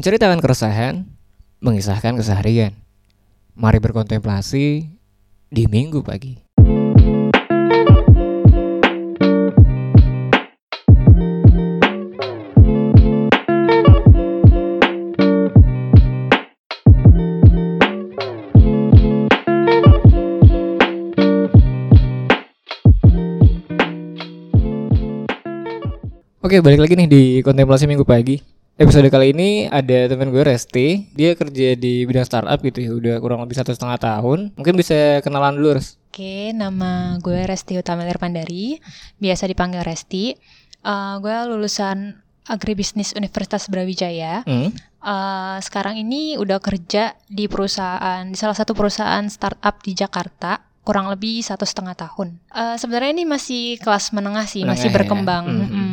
Menceritakan 0.00 0.40
keresahan, 0.40 1.04
mengisahkan 1.60 2.16
keseharian. 2.16 2.72
Mari 3.52 3.84
berkontemplasi 3.84 4.88
di 5.52 5.64
Minggu 5.68 6.00
pagi. 6.00 6.40
Oke, 26.40 26.64
balik 26.64 26.88
lagi 26.88 26.96
nih 26.96 27.04
di 27.04 27.22
kontemplasi 27.44 27.84
Minggu 27.84 28.08
pagi. 28.08 28.59
Episode 28.80 29.12
kali 29.12 29.36
ini 29.36 29.68
ada 29.68 30.08
teman 30.08 30.32
gue 30.32 30.40
Resti. 30.40 31.12
Dia 31.12 31.36
kerja 31.36 31.76
di 31.76 32.08
bidang 32.08 32.24
startup 32.24 32.56
gitu 32.64 32.80
ya, 32.80 32.90
udah 32.96 33.14
kurang 33.20 33.44
lebih 33.44 33.52
satu 33.52 33.76
setengah 33.76 34.00
tahun. 34.00 34.56
Mungkin 34.56 34.72
bisa 34.72 35.20
kenalan 35.20 35.60
dulu, 35.60 35.76
Res. 35.76 36.00
Oke, 36.08 36.56
nama 36.56 37.20
gue 37.20 37.44
Resti 37.44 37.76
Utama 37.76 38.08
Pandari, 38.16 38.80
biasa 39.20 39.44
dipanggil 39.52 39.84
Resti. 39.84 40.32
Uh, 40.80 41.20
gue 41.20 41.36
lulusan 41.52 42.24
agribisnis 42.48 43.12
Universitas 43.12 43.68
Brawijaya. 43.68 44.48
Hmm. 44.48 44.72
Uh, 45.04 45.60
sekarang 45.60 46.00
ini 46.00 46.40
udah 46.40 46.56
kerja 46.64 47.20
di 47.28 47.52
perusahaan, 47.52 48.24
di 48.24 48.36
salah 48.40 48.56
satu 48.56 48.72
perusahaan 48.72 49.28
startup 49.28 49.84
di 49.84 49.92
Jakarta 49.92 50.56
kurang 50.80 51.12
lebih 51.12 51.44
satu 51.44 51.68
setengah 51.68 52.00
tahun. 52.00 52.40
Uh, 52.48 52.80
Sebenarnya 52.80 53.12
ini 53.12 53.28
masih 53.28 53.76
kelas 53.76 54.16
menengah 54.16 54.48
sih, 54.48 54.64
menengah 54.64 54.72
masih 54.72 54.88
ya. 54.88 54.94
berkembang. 54.96 55.44
Ya. 55.44 55.68
Hmm. 55.68 55.68
Hmm 55.68 55.89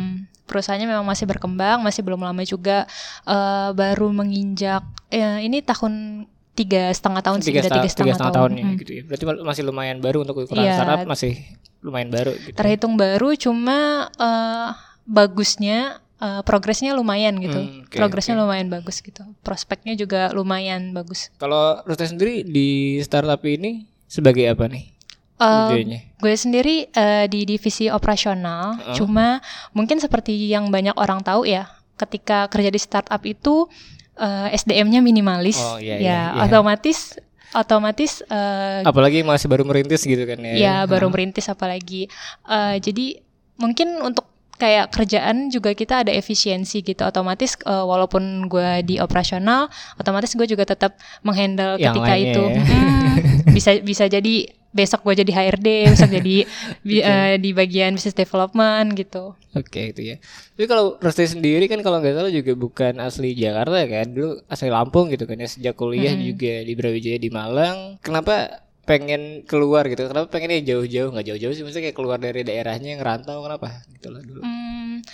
perusahaannya 0.48 0.88
memang 0.88 1.04
masih 1.04 1.28
berkembang, 1.28 1.84
masih 1.84 2.00
belum 2.00 2.24
lama 2.24 2.42
juga 2.48 2.88
uh, 3.28 3.76
baru 3.76 4.08
menginjak 4.08 4.80
uh, 5.12 5.38
ini 5.44 5.60
tahun 5.60 6.24
tiga 6.58 6.90
setengah 6.90 7.22
tahun 7.22 7.38
sih, 7.38 7.54
tiga, 7.54 7.70
tiga 7.70 7.86
setengah, 7.86 8.18
tahun, 8.18 8.34
tahun 8.34 8.50
ya, 8.50 8.64
hmm. 8.66 8.76
gitu 8.82 8.92
ya. 8.96 9.02
Berarti 9.06 9.24
masih 9.46 9.62
lumayan 9.62 9.98
baru 10.02 10.26
untuk 10.26 10.42
ukuran 10.42 10.66
yeah. 10.66 10.74
startup 10.74 11.06
masih 11.06 11.38
lumayan 11.86 12.10
baru. 12.10 12.34
Gitu. 12.34 12.50
Ya. 12.50 12.58
Terhitung 12.58 12.94
baru, 12.98 13.28
cuma 13.38 14.10
uh, 14.18 14.74
bagusnya 15.06 16.02
uh, 16.18 16.42
progresnya 16.42 16.98
lumayan 16.98 17.38
gitu. 17.38 17.62
Hmm, 17.62 17.86
okay, 17.86 17.98
progresnya 18.02 18.34
okay. 18.34 18.42
lumayan 18.42 18.68
bagus 18.74 18.98
gitu. 18.98 19.22
Prospeknya 19.46 19.94
juga 19.94 20.34
lumayan 20.34 20.90
bagus. 20.90 21.30
Kalau 21.38 21.78
Rute 21.86 22.10
sendiri 22.10 22.42
di 22.42 22.98
startup 23.06 23.38
ini 23.46 23.86
sebagai 24.10 24.50
apa 24.50 24.66
nih? 24.66 24.97
Uh, 25.38 25.70
gue 26.18 26.34
sendiri 26.34 26.90
uh, 26.98 27.30
di 27.30 27.46
divisi 27.46 27.86
operasional, 27.86 28.74
uh. 28.74 28.94
cuma 28.94 29.38
mungkin 29.70 30.02
seperti 30.02 30.34
yang 30.34 30.66
banyak 30.74 30.98
orang 30.98 31.22
tahu 31.22 31.46
ya, 31.46 31.70
ketika 31.94 32.50
kerja 32.50 32.74
di 32.74 32.80
startup 32.82 33.22
itu 33.22 33.70
uh, 34.18 34.50
SDM-nya 34.50 34.98
minimalis, 34.98 35.62
oh, 35.62 35.78
iya, 35.78 35.94
ya 35.94 35.98
iya, 35.98 36.20
iya. 36.34 36.42
otomatis 36.42 37.22
otomatis 37.56 38.20
uh, 38.28 38.84
apalagi 38.84 39.24
masih 39.24 39.48
baru 39.48 39.64
merintis 39.64 40.04
gitu 40.04 40.20
kan 40.28 40.36
ya. 40.42 40.52
Ya, 40.58 40.76
baru 40.84 41.08
merintis 41.08 41.48
apalagi. 41.48 42.10
Uh, 42.44 42.76
jadi 42.76 43.22
mungkin 43.56 43.98
untuk 44.04 44.28
kayak 44.58 44.90
kerjaan 44.90 45.54
juga 45.54 45.70
kita 45.72 46.02
ada 46.02 46.10
efisiensi 46.10 46.82
gitu 46.82 47.06
otomatis 47.06 47.54
uh, 47.62 47.86
walaupun 47.86 48.50
gue 48.50 48.82
di 48.82 48.98
operasional 48.98 49.70
otomatis 49.96 50.34
gue 50.34 50.44
juga 50.50 50.66
tetap 50.66 50.98
menghandle 51.22 51.78
ketika 51.78 52.14
itu 52.18 52.42
ya. 52.42 52.62
hmm, 52.66 53.14
bisa 53.56 53.78
bisa 53.78 54.04
jadi 54.10 54.50
besok 54.68 55.00
gue 55.08 55.24
jadi 55.24 55.32
HRD, 55.32 55.68
besok 55.96 56.10
jadi 56.12 56.36
okay. 56.84 57.00
uh, 57.00 57.08
eh, 57.08 57.34
di 57.40 57.50
bagian 57.56 57.96
business 57.96 58.16
development 58.16 58.92
gitu. 58.94 59.32
Oke 59.56 59.68
okay, 59.68 59.84
itu 59.96 60.00
ya. 60.14 60.16
Tapi 60.54 60.66
kalau 60.68 61.00
Resti 61.00 61.24
sendiri 61.24 61.64
kan 61.66 61.80
kalau 61.80 62.04
nggak 62.04 62.14
salah 62.14 62.32
juga 62.32 62.52
bukan 62.52 63.00
asli 63.00 63.32
Jakarta 63.32 63.80
kan, 63.88 64.06
dulu 64.12 64.44
asli 64.46 64.68
Lampung 64.68 65.08
gitu 65.08 65.24
kan 65.24 65.40
ya 65.40 65.48
sejak 65.48 65.74
kuliah 65.74 66.12
hmm. 66.12 66.24
juga 66.24 66.54
di 66.62 66.72
Brawijaya 66.76 67.18
di 67.18 67.30
Malang. 67.32 67.96
Kenapa 68.04 68.64
pengen 68.84 69.44
keluar 69.44 69.84
gitu? 69.88 70.08
Kenapa 70.08 70.28
pengennya 70.28 70.64
jauh-jauh? 70.64 71.12
Nggak 71.12 71.26
jauh-jauh 71.32 71.52
sih, 71.56 71.62
maksudnya 71.64 71.92
kayak 71.92 71.96
keluar 71.96 72.16
dari 72.20 72.40
daerahnya 72.44 72.96
ngerantau 73.00 73.44
kenapa? 73.44 73.84
Gitu 73.92 74.08
lah 74.08 74.20
dulu. 74.24 74.40
Hmm, 74.44 75.04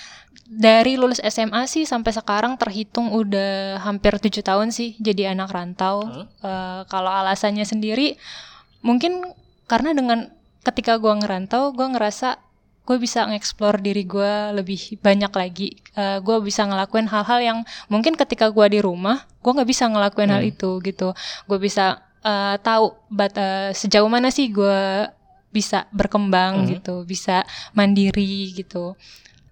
dari 0.47 0.95
lulus 0.95 1.23
SMA 1.23 1.67
sih 1.67 1.83
sampai 1.89 2.15
sekarang 2.15 2.55
terhitung 2.61 3.11
udah 3.11 3.83
hampir 3.83 4.19
tujuh 4.19 4.43
tahun 4.43 4.71
sih 4.71 4.99
jadi 4.99 5.35
anak 5.35 5.51
rantau. 5.51 6.07
Hmm? 6.07 6.27
Uh, 6.43 6.81
kalau 6.87 7.11
alasannya 7.11 7.67
sendiri 7.67 8.15
mungkin 8.85 9.25
karena 9.65 9.97
dengan 9.97 10.29
ketika 10.65 10.97
gue 10.97 11.13
ngerantau 11.13 11.73
gue 11.77 11.87
ngerasa 11.93 12.41
gue 12.85 12.97
bisa 13.01 13.25
ngeksplor 13.25 13.81
diri 13.81 14.05
gue 14.05 14.33
lebih 14.53 15.01
banyak 15.01 15.33
lagi. 15.33 15.69
Uh, 15.97 16.01
eh, 16.01 16.19
gue 16.21 16.37
bisa 16.45 16.69
ngelakuin 16.69 17.09
hal-hal 17.09 17.41
yang 17.41 17.59
mungkin 17.89 18.13
ketika 18.13 18.53
gue 18.53 18.67
di 18.69 18.81
rumah 18.85 19.25
gue 19.41 19.53
nggak 19.53 19.69
bisa 19.69 19.89
ngelakuin 19.89 20.29
hmm. 20.29 20.37
hal 20.37 20.43
itu 20.45 20.71
gitu. 20.85 21.17
Gue 21.49 21.59
bisa 21.61 22.05
uh, 22.21 22.57
tahu 22.61 22.93
but, 23.09 23.33
uh, 23.41 23.73
sejauh 23.73 24.09
mana 24.09 24.29
sih 24.29 24.53
gue 24.53 25.09
bisa 25.49 25.89
berkembang 25.97 26.65
hmm. 26.65 26.69
gitu. 26.77 26.95
Bisa 27.09 27.49
mandiri 27.73 28.53
gitu. 28.53 29.01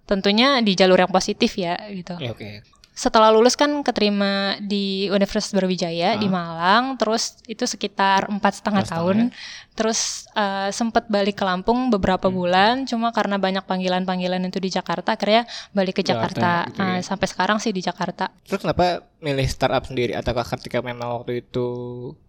Tentunya 0.05 0.61
di 0.61 0.77
jalur 0.77 1.01
yang 1.01 1.09
positif 1.09 1.57
ya 1.57 1.73
gitu. 1.89 2.13
Ya, 2.21 2.37
okay 2.37 2.61
setelah 2.93 3.33
lulus 3.33 3.57
kan 3.57 3.81
keterima 3.81 4.61
di 4.61 5.09
Universitas 5.09 5.49
Brawijaya 5.49 6.13
uh. 6.13 6.21
di 6.21 6.29
Malang, 6.29 6.93
terus 7.01 7.41
itu 7.49 7.65
sekitar 7.65 8.29
empat 8.29 8.61
setengah 8.61 8.85
tahun, 8.85 9.17
ya? 9.33 9.35
terus 9.73 10.29
uh, 10.37 10.69
sempat 10.69 11.09
balik 11.09 11.41
ke 11.41 11.43
Lampung 11.43 11.89
beberapa 11.89 12.29
hmm. 12.29 12.37
bulan, 12.37 12.73
cuma 12.85 13.09
karena 13.09 13.41
banyak 13.41 13.65
panggilan-panggilan 13.65 14.45
itu 14.45 14.61
di 14.61 14.69
Jakarta, 14.69 15.17
akhirnya 15.17 15.49
balik 15.73 15.99
ke 15.99 16.03
Jakarta. 16.05 16.69
Jakarta 16.69 16.69
gitu 16.69 16.81
ya. 16.85 16.93
uh, 16.93 17.01
sampai 17.01 17.27
sekarang 17.33 17.57
sih 17.57 17.73
di 17.73 17.81
Jakarta. 17.81 18.29
Terus 18.45 18.61
kenapa 18.61 19.09
milih 19.17 19.47
startup 19.49 19.83
sendiri? 19.89 20.13
Ataukah 20.13 20.45
ketika 20.45 20.85
memang 20.85 21.17
waktu 21.17 21.41
itu 21.41 21.65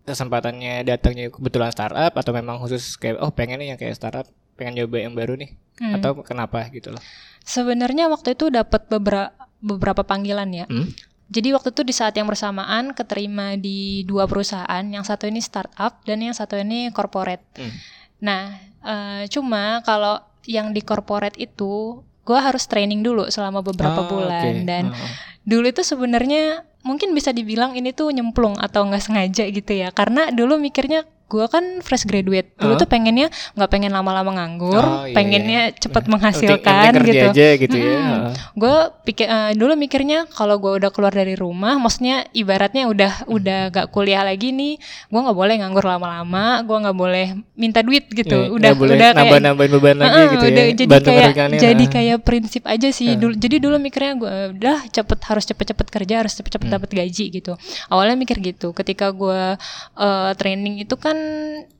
kesempatannya 0.08 0.80
datangnya 0.88 1.28
kebetulan 1.28 1.76
startup, 1.76 2.16
atau 2.16 2.32
memang 2.32 2.56
khusus 2.56 2.96
kayak 2.96 3.20
oh 3.20 3.28
pengen 3.36 3.60
nih 3.60 3.76
yang 3.76 3.78
kayak 3.78 4.00
startup, 4.00 4.24
pengen 4.56 4.80
coba 4.80 4.96
yang 4.96 5.12
baru 5.12 5.36
nih, 5.36 5.52
hmm. 5.76 6.00
atau 6.00 6.24
kenapa 6.24 6.64
gitu 6.72 6.88
loh? 6.88 7.04
Sebenarnya 7.44 8.08
waktu 8.08 8.32
itu 8.32 8.48
dapat 8.48 8.88
beberapa 8.88 9.43
beberapa 9.64 10.04
panggilan 10.04 10.52
ya. 10.52 10.68
Hmm? 10.68 10.92
Jadi 11.32 11.56
waktu 11.56 11.72
itu 11.72 11.82
di 11.88 11.96
saat 11.96 12.12
yang 12.14 12.28
bersamaan 12.28 12.92
keterima 12.92 13.56
di 13.56 14.04
dua 14.04 14.28
perusahaan, 14.28 14.84
yang 14.84 15.02
satu 15.02 15.24
ini 15.24 15.40
startup 15.40 16.04
dan 16.04 16.20
yang 16.20 16.36
satu 16.36 16.60
ini 16.60 16.92
corporate. 16.92 17.42
Hmm. 17.56 17.72
Nah, 18.20 18.42
uh, 18.84 19.24
cuma 19.32 19.80
kalau 19.88 20.20
yang 20.44 20.76
di 20.76 20.84
corporate 20.84 21.40
itu, 21.40 22.04
gue 22.28 22.38
harus 22.38 22.68
training 22.68 23.00
dulu 23.00 23.32
selama 23.32 23.64
beberapa 23.64 24.04
oh, 24.04 24.08
bulan 24.08 24.64
okay. 24.64 24.68
dan 24.68 24.84
oh. 24.92 25.10
dulu 25.44 25.72
itu 25.72 25.80
sebenarnya 25.84 26.64
mungkin 26.84 27.16
bisa 27.16 27.32
dibilang 27.32 27.72
ini 27.72 27.96
tuh 27.96 28.12
nyemplung 28.12 28.60
atau 28.60 28.84
nggak 28.84 29.00
sengaja 29.00 29.48
gitu 29.48 29.72
ya, 29.72 29.88
karena 29.92 30.28
dulu 30.28 30.60
mikirnya 30.60 31.08
gue 31.34 31.46
kan 31.50 31.64
fresh 31.82 32.06
graduate. 32.06 32.54
Dulu 32.54 32.72
uh. 32.74 32.78
tuh 32.78 32.86
pengennya 32.86 33.26
nggak 33.58 33.70
pengen 33.70 33.90
lama-lama 33.90 34.30
nganggur 34.38 34.78
oh, 34.78 35.02
iya, 35.10 35.14
pengennya 35.18 35.62
iya. 35.74 35.74
cepet 35.74 36.04
menghasilkan 36.06 36.92
gitu. 37.02 37.26
aja 37.34 37.46
gitu 37.58 37.76
ya. 37.76 37.98
Uh. 37.98 38.30
gue 38.54 38.76
pikir 39.10 39.26
uh, 39.26 39.50
dulu 39.58 39.74
mikirnya 39.74 40.30
kalau 40.30 40.62
gue 40.62 40.78
udah 40.78 40.94
keluar 40.94 41.10
dari 41.10 41.34
rumah 41.34 41.74
maksudnya 41.82 42.30
ibaratnya 42.30 42.86
udah 42.86 43.26
udah 43.26 43.60
gak 43.74 43.86
kuliah 43.90 44.22
lagi 44.22 44.54
nih 44.54 44.78
gue 45.10 45.20
nggak 45.20 45.34
boleh 45.34 45.54
nganggur 45.58 45.82
lama-lama 45.82 46.62
gue 46.62 46.76
nggak 46.86 46.96
boleh 46.96 47.26
minta 47.58 47.82
duit 47.82 48.06
gitu. 48.12 48.46
Yeah, 48.46 48.54
udah 48.54 48.70
boleh 48.78 48.94
udah 48.94 49.10
nambah 49.16 49.40
nambahin 49.42 49.70
beban 49.74 49.96
lagi 49.98 50.14
uh, 50.14 50.26
gitu 50.30 50.46
udah 50.46 50.64
ya 50.64 50.72
jadi 50.76 50.90
Bantu 50.90 51.10
kayak 51.10 51.32
jadi 51.58 51.84
kayak 51.90 52.18
prinsip 52.22 52.62
aja 52.68 52.88
sih 52.94 53.08
uh. 53.14 53.18
dulu. 53.18 53.34
Jadi 53.34 53.56
dulu 53.58 53.76
mikirnya 53.82 54.12
gue 54.14 54.34
udah 54.60 54.76
cepet 54.92 55.18
harus 55.26 55.44
cepet-cepet 55.48 55.86
kerja 55.90 56.14
harus 56.22 56.32
cepet-cepet 56.36 56.68
hmm. 56.68 56.76
dapat 56.76 56.90
gaji 56.92 57.24
gitu. 57.40 57.52
Awalnya 57.90 58.16
mikir 58.20 58.38
gitu. 58.38 58.70
Ketika 58.76 59.10
gue 59.10 59.56
uh, 59.96 60.30
training 60.36 60.84
itu 60.84 60.94
kan 61.00 61.16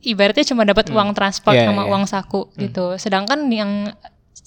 ibaratnya 0.05 0.45
cuma 0.47 0.63
dapat 0.69 0.89
hmm. 0.91 0.97
uang 0.97 1.11
transport 1.17 1.57
yeah, 1.57 1.69
sama 1.69 1.83
yeah. 1.85 1.91
uang 1.91 2.05
saku 2.05 2.49
hmm. 2.49 2.59
gitu. 2.69 2.87
Sedangkan 3.01 3.49
yang 3.49 3.91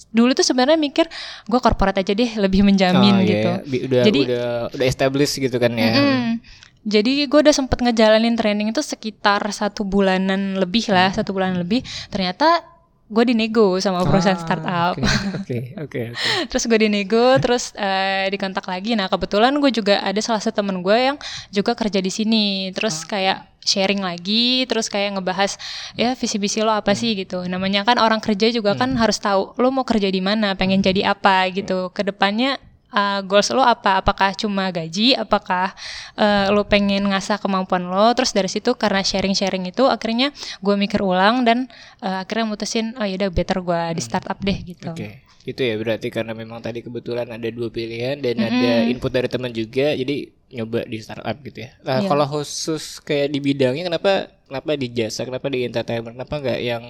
dulu 0.08 0.32
tuh 0.32 0.46
sebenarnya 0.46 0.80
mikir 0.80 1.04
gue 1.44 1.60
korporat 1.60 2.00
aja 2.00 2.16
deh 2.16 2.30
lebih 2.40 2.64
menjamin 2.64 3.14
oh, 3.18 3.24
gitu. 3.24 3.50
Yeah. 3.68 3.86
Udah, 3.88 4.02
jadi 4.08 4.20
udah 4.24 4.48
udah 4.72 4.86
established 4.86 5.36
gitu 5.36 5.56
kan 5.60 5.72
ya. 5.76 5.92
Mm, 5.92 6.40
jadi 6.88 7.28
gue 7.28 7.40
udah 7.44 7.52
sempet 7.52 7.84
ngejalanin 7.84 8.38
training 8.38 8.72
itu 8.72 8.80
sekitar 8.80 9.44
satu 9.52 9.84
bulanan 9.84 10.56
lebih 10.56 10.88
lah, 10.88 11.12
satu 11.12 11.36
bulan 11.36 11.58
lebih. 11.60 11.84
Ternyata 12.08 12.64
gue 13.08 13.24
dinego 13.24 13.80
sama 13.80 14.04
perusahaan 14.04 14.36
ah, 14.36 14.44
startup. 14.44 14.94
Oke, 15.40 15.72
oke, 15.80 15.80
oke. 15.88 16.02
Terus 16.52 16.64
gue 16.68 16.78
dinego, 16.78 17.40
terus 17.40 17.72
uh, 17.72 18.28
dikontak 18.28 18.68
lagi. 18.68 18.92
Nah 18.92 19.08
kebetulan 19.08 19.56
gue 19.56 19.72
juga 19.72 20.04
ada 20.04 20.20
salah 20.20 20.44
satu 20.44 20.60
temen 20.60 20.84
gue 20.84 20.96
yang 20.96 21.16
juga 21.48 21.72
kerja 21.72 22.04
di 22.04 22.12
sini. 22.12 22.68
Terus 22.76 23.04
ah. 23.04 23.08
kayak 23.08 23.38
sharing 23.64 24.00
lagi, 24.00 24.64
terus 24.68 24.88
kayak 24.92 25.16
ngebahas 25.18 25.60
ya 25.92 26.16
visi 26.16 26.36
misi 26.40 26.60
lo 26.60 26.72
apa 26.72 26.92
hmm. 26.92 27.00
sih 27.00 27.10
gitu. 27.16 27.48
Namanya 27.48 27.88
kan 27.88 27.96
orang 27.96 28.20
kerja 28.20 28.52
juga 28.52 28.76
kan 28.76 28.92
hmm. 28.92 29.00
kan 29.00 29.00
harus 29.00 29.18
tahu 29.20 29.56
lo 29.56 29.68
mau 29.72 29.88
kerja 29.88 30.12
di 30.12 30.20
mana, 30.20 30.52
pengen 30.52 30.84
jadi 30.84 31.16
apa 31.16 31.48
gitu. 31.48 31.88
Ke 31.96 32.04
depannya 32.04 32.60
uh, 32.92 33.20
goals 33.24 33.48
lo 33.52 33.64
apa? 33.64 34.00
Apakah 34.00 34.32
cuma 34.36 34.68
gaji? 34.72 35.16
Apakah 35.16 35.72
uh, 36.16 36.52
lo 36.52 36.64
pengen 36.64 37.08
ngasah 37.08 37.40
kemampuan 37.40 37.88
lo? 37.88 38.12
Terus 38.16 38.32
dari 38.32 38.48
situ 38.50 38.74
karena 38.76 39.04
sharing-sharing 39.04 39.68
itu 39.68 39.88
akhirnya 39.88 40.32
gue 40.60 40.74
mikir 40.76 41.00
ulang 41.00 41.44
dan 41.44 41.68
uh, 42.04 42.24
akhirnya 42.24 42.46
mutusin 42.48 42.96
oh 42.96 43.06
yaudah 43.06 43.30
better 43.32 43.60
gue 43.60 43.80
di 43.96 44.02
hmm. 44.02 44.08
startup 44.08 44.38
deh 44.40 44.58
gitu. 44.64 44.90
Oke. 44.92 45.00
Okay. 45.00 45.12
Itu 45.48 45.64
ya 45.64 45.80
berarti 45.80 46.12
karena 46.12 46.36
memang 46.36 46.60
tadi 46.60 46.84
kebetulan 46.84 47.24
ada 47.24 47.48
dua 47.48 47.72
pilihan 47.72 48.20
dan 48.20 48.36
mm 48.36 48.44
-hmm. 48.44 48.52
ada 48.52 48.72
input 48.92 49.08
dari 49.08 49.32
teman 49.32 49.48
juga, 49.48 49.96
jadi 49.96 50.28
nyoba 50.52 50.84
di 50.84 50.98
startup 51.00 51.36
gitu 51.40 51.64
ya. 51.64 51.70
Nah, 51.84 52.04
Iya. 52.04 52.08
kalau 52.08 52.26
khusus 52.28 53.00
kayak 53.00 53.32
di 53.32 53.40
bidangnya 53.40 53.88
kenapa 53.88 54.32
kenapa 54.44 54.76
di 54.76 54.88
jasa, 54.92 55.24
kenapa 55.24 55.48
di 55.48 55.64
entertainment, 55.64 56.20
kenapa 56.20 56.34
nggak 56.40 56.60
yang 56.60 56.84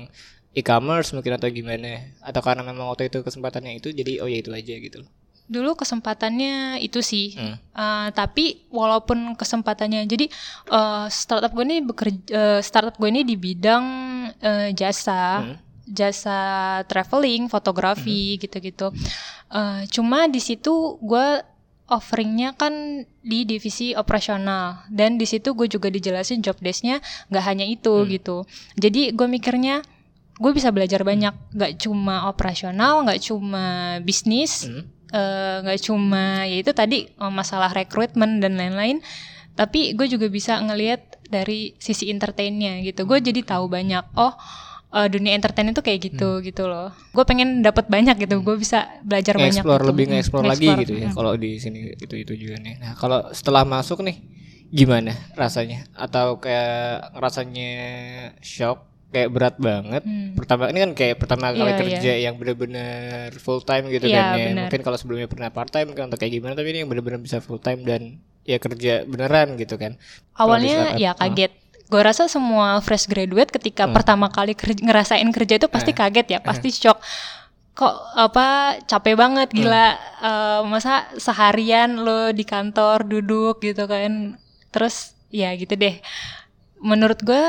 e-commerce 0.58 1.14
mungkin 1.14 1.38
atau 1.38 1.46
gimana? 1.50 2.18
Atau 2.18 2.42
karena 2.42 2.66
memang 2.66 2.90
waktu 2.90 3.10
itu 3.10 3.22
kesempatannya 3.22 3.78
itu 3.78 3.94
jadi 3.94 4.22
oh 4.22 4.26
ya 4.26 4.38
itu 4.42 4.50
aja 4.50 4.74
gitu 4.74 5.06
loh. 5.06 5.10
Dulu 5.48 5.74
kesempatannya 5.74 6.78
itu 6.84 7.00
sih. 7.00 7.34
Hmm. 7.34 7.56
Uh, 7.72 8.08
tapi 8.12 8.68
walaupun 8.68 9.32
kesempatannya 9.32 10.04
jadi 10.04 10.28
uh, 10.68 11.08
startup 11.08 11.56
gue 11.56 11.64
ini 11.64 11.80
bekerja 11.80 12.20
uh, 12.36 12.60
startup 12.60 12.94
gue 13.00 13.08
ini 13.08 13.24
di 13.24 13.34
bidang 13.34 13.84
uh, 14.38 14.68
jasa. 14.76 15.42
Hmm. 15.42 15.56
Jasa 15.88 16.84
traveling, 16.84 17.48
fotografi 17.48 18.36
gitu-gitu. 18.36 18.92
Uh, 19.48 19.88
cuma 19.88 20.28
di 20.28 20.36
situ 20.36 21.00
gue 21.00 21.40
offeringnya 21.88 22.52
kan 22.52 23.08
di 23.24 23.48
divisi 23.48 23.96
operasional 23.96 24.84
dan 24.92 25.16
di 25.16 25.24
situ 25.24 25.56
gue 25.56 25.64
juga 25.64 25.88
dijelasin 25.88 26.44
job 26.44 26.60
desk-nya 26.60 27.00
nggak 27.32 27.44
hanya 27.48 27.64
itu 27.64 28.04
gitu. 28.04 28.44
Jadi 28.76 29.16
gue 29.16 29.24
mikirnya 29.24 29.80
gue 30.38 30.52
bisa 30.52 30.68
belajar 30.70 31.02
banyak, 31.02 31.34
nggak 31.56 31.72
cuma 31.82 32.28
operasional, 32.30 33.02
nggak 33.08 33.24
cuma 33.24 33.96
bisnis, 34.04 34.68
Hmm. 34.68 34.84
Eh, 35.10 35.56
nggak 35.62 35.80
cuma 35.82 36.44
ya 36.44 36.56
itu 36.60 36.72
tadi 36.72 37.08
eh, 37.08 37.32
masalah 37.32 37.70
rekrutmen 37.70 38.38
dan 38.38 38.56
lain-lain 38.56 39.00
tapi 39.52 39.92
gue 39.92 40.06
juga 40.06 40.30
bisa 40.30 40.62
ngelihat 40.62 41.18
dari 41.28 41.74
sisi 41.76 42.08
entertainnya 42.08 42.78
gitu 42.80 43.04
gue 43.04 43.18
jadi 43.18 43.42
tahu 43.42 43.66
banyak 43.66 44.04
oh 44.14 44.32
eh, 44.94 45.08
dunia 45.10 45.34
entertain 45.34 45.68
itu 45.68 45.82
kayak 45.82 46.00
gitu 46.12 46.40
gitu 46.40 46.64
loh 46.64 46.94
gue 47.12 47.24
pengen 47.26 47.60
dapat 47.60 47.90
banyak 47.90 48.16
gitu 48.22 48.40
gue 48.40 48.56
bisa 48.56 48.88
belajar 49.02 49.36
banyak 49.36 49.60
Nge-explore 49.60 49.82
gitu. 49.82 49.90
lebih 49.90 50.04
Hmm, 50.04 50.12
nge-explore 50.14 50.44
lagi 50.46 50.56
nge-explore. 50.64 50.82
gitu 50.86 50.94
ya. 50.96 51.06
Hmm. 51.10 51.16
Kalau 51.16 51.32
di 51.36 51.50
sini 51.58 51.78
itu 51.92 52.14
itu 52.14 52.32
tujuannya. 52.32 52.74
Nah, 52.80 52.92
kalau 52.96 53.20
setelah 53.34 53.68
masuk 53.68 54.00
nih 54.00 54.16
gimana 54.68 55.12
rasanya? 55.34 55.88
Atau 55.92 56.38
kayak 56.38 57.12
rasanya 57.16 57.72
shock 58.40 58.84
kayak 59.08 59.28
berat 59.32 59.56
banget. 59.56 60.02
Hmm. 60.04 60.36
Pertama 60.36 60.68
ini 60.68 60.78
kan 60.78 60.92
kayak 60.92 61.16
pertama 61.16 61.48
kali 61.48 61.64
Iya, 61.64 61.78
kerja 61.78 62.12
yang 62.18 62.34
bener-bener 62.36 63.32
full 63.36 63.60
time 63.60 63.88
gitu 63.88 64.04
Iya, 64.04 64.16
kan 64.16 64.24
ya. 64.34 64.44
bener. 64.52 64.62
Mungkin 64.68 64.80
kalau 64.82 64.96
sebelumnya 64.96 65.26
pernah 65.26 65.48
part 65.48 65.68
time 65.68 65.92
kan 65.92 66.08
atau 66.08 66.16
kayak 66.16 66.32
gimana 66.34 66.52
tapi 66.52 66.68
ini 66.70 66.84
yang 66.84 66.90
bener-bener 66.90 67.16
bisa 67.18 67.40
full 67.40 67.56
time 67.56 67.82
dan 67.82 68.16
ya 68.44 68.56
kerja 68.56 69.04
beneran 69.04 69.56
gitu 69.56 69.74
kan. 69.74 69.96
Awalnya 70.34 70.92
startup, 70.92 71.00
ya 71.00 71.10
kaget 71.14 71.52
gue 71.88 72.02
rasa 72.04 72.28
semua 72.28 72.76
fresh 72.78 73.08
graduate 73.08 73.48
ketika 73.48 73.88
pertama 73.88 74.28
kali 74.28 74.52
kerja- 74.52 74.76
ngerasain 74.78 75.24
kerja 75.32 75.56
itu 75.56 75.68
pasti 75.68 75.96
kaget 75.96 76.26
ya 76.28 76.38
pasti 76.38 76.68
shock 76.68 77.00
kok 77.72 77.94
apa 78.12 78.76
capek 78.84 79.16
banget 79.16 79.48
gila 79.50 79.96
Eh, 80.18 80.60
masa 80.66 81.06
seharian 81.16 81.96
lo 81.96 82.28
di 82.28 82.42
kantor 82.42 83.06
duduk 83.06 83.62
gitu 83.62 83.86
kan 83.86 84.34
terus 84.68 85.14
ya 85.30 85.54
gitu 85.54 85.72
deh 85.72 85.96
menurut 86.76 87.22
gue 87.22 87.44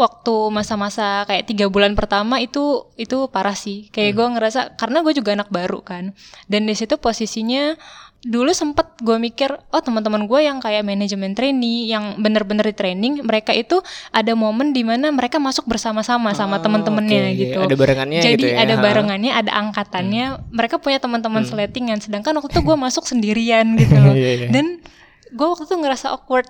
waktu 0.00 0.48
masa-masa 0.48 1.22
kayak 1.24 1.44
tiga 1.44 1.66
bulan 1.66 1.92
pertama 1.92 2.38
itu 2.38 2.62
itu 2.96 3.28
parah 3.28 3.52
sih 3.52 3.86
kayak 3.88 4.12
gue 4.12 4.26
ngerasa 4.30 4.60
karena 4.74 5.00
gue 5.00 5.12
juga 5.12 5.34
anak 5.34 5.48
baru 5.48 5.80
kan 5.80 6.16
dan 6.46 6.64
di 6.64 6.72
situ 6.72 6.96
posisinya 6.96 7.76
dulu 8.20 8.52
sempet 8.52 8.84
gue 8.98 9.16
mikir 9.16 9.48
oh 9.48 9.80
teman-teman 9.80 10.24
gue 10.24 10.40
yang 10.40 10.56
kayak 10.56 10.82
manajemen 10.82 11.32
trainee 11.32 11.88
yang 11.88 12.16
bener-bener 12.16 12.60
di 12.62 12.74
training 12.74 13.12
mereka 13.22 13.52
itu 13.52 13.80
ada 14.10 14.32
momen 14.34 14.72
di 14.72 14.82
mana 14.82 15.08
mereka 15.08 15.36
masuk 15.36 15.64
bersama-sama 15.64 16.32
sama 16.32 16.56
Oh, 16.56 16.62
temen-temennya 16.62 17.22
oke. 17.26 17.36
gitu 17.38 17.60
Ada 17.62 17.74
barengannya 17.74 18.20
jadi 18.20 18.36
gitu 18.36 18.46
ya. 18.46 18.60
ada 18.60 18.74
Ha. 18.74 18.82
barengannya 18.82 19.32
ada 19.32 19.50
angkatannya 19.54 20.24
mereka 20.50 20.76
punya 20.76 20.96
teman-teman 20.96 21.44
seletingan 21.44 21.96
sedangkan 21.98 22.36
waktu 22.36 22.50
itu 22.50 22.60
gue 22.60 22.76
masuk 22.78 23.04
sendirian 23.04 23.64
gitu 23.74 23.96
loh 24.04 24.12
Iya, 24.12 24.30
iya. 24.36 24.48
dan 24.48 24.84
gue 25.30 25.46
waktu 25.46 25.64
itu 25.64 25.76
ngerasa 25.76 26.12
awkward 26.12 26.44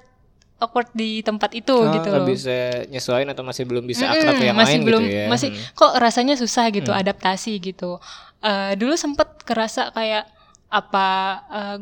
awkward 0.61 0.93
di 0.93 1.21
tempat 1.21 1.51
itu 1.53 1.73
Oh, 1.73 1.89
gitu 1.91 2.09
loh. 2.09 2.23
bisa 2.23 2.85
nyesuaiin 2.87 3.27
atau 3.27 3.43
masih 3.43 3.65
belum 3.65 3.83
bisa 3.83 4.07
akrab 4.07 4.37
ke 4.37 4.45
yang 4.45 4.55
masih 4.55 4.77
lain 4.77 4.83
belum 4.85 5.03
gitu 5.03 5.17
ya. 5.17 5.27
masih 5.27 5.49
Hmm. 5.51 5.73
kok 5.75 5.93
rasanya 5.97 6.35
susah 6.37 6.69
gitu 6.69 6.93
adaptasi 6.93 7.57
gitu. 7.59 7.97
Eh, 8.41 8.73
dulu 8.77 8.95
sempet 8.95 9.29
kerasa 9.43 9.89
kayak 9.91 10.29
apa 10.71 11.07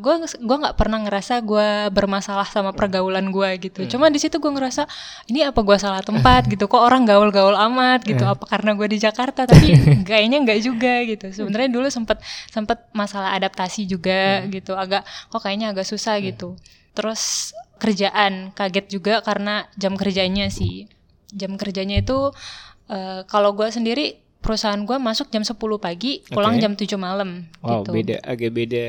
gue 0.01 0.13
gua 0.41 0.57
nggak 0.59 0.73
pernah 0.73 0.97
ngerasa 1.05 1.45
gue 1.45 1.93
bermasalah 1.93 2.49
sama 2.49 2.73
pergaulan 2.73 3.29
gue 3.29 3.69
gitu. 3.69 3.85
Cuma 3.85 4.09
di 4.09 4.17
situ 4.17 4.41
gue 4.41 4.49
ngerasa 4.49 4.89
ini 5.27 5.45
apa 5.45 5.61
gue 5.61 5.77
salah 5.77 6.01
tempat 6.01 6.49
gitu? 6.49 6.65
Kok 6.65 6.81
orang 6.81 7.05
gaul-gaul 7.05 7.53
amat 7.69 8.01
gitu? 8.01 8.25
Apa 8.25 8.49
karena 8.49 8.73
gue 8.73 8.89
di 8.89 8.97
Jakarta? 8.97 9.45
Tapi 9.45 9.77
kayaknya 10.09 10.41
nggak 10.41 10.59
juga 10.59 11.05
gitu. 11.05 11.29
Sebenarnya 11.29 11.69
dulu 11.69 11.85
sempet 11.87 12.17
sempet 12.49 12.81
masalah 12.89 13.37
adaptasi 13.37 13.85
juga 13.85 14.41
gitu. 14.49 14.73
Agak 14.73 15.05
kok 15.29 15.37
kayaknya 15.37 15.69
agak 15.69 15.85
susah 15.85 16.17
gitu 16.17 16.57
terus 16.99 17.55
kerjaan 17.79 18.51
kaget 18.51 18.91
juga 18.91 19.23
karena 19.23 19.63
jam 19.79 19.95
kerjanya 19.95 20.51
sih 20.51 20.91
jam 21.31 21.55
kerjanya 21.55 22.03
itu 22.03 22.35
eh, 22.91 23.23
kalau 23.25 23.55
gue 23.55 23.71
sendiri 23.71 24.19
perusahaan 24.39 24.79
gue 24.79 24.97
masuk 24.99 25.31
jam 25.31 25.43
10 25.43 25.55
pagi 25.77 26.23
pulang 26.27 26.55
Oke. 26.55 26.63
jam 26.63 26.73
7 26.75 26.95
malam 26.95 27.47
Wow, 27.59 27.83
gitu 27.83 27.91
beda 27.91 28.15
agak 28.23 28.51
beda 28.51 28.85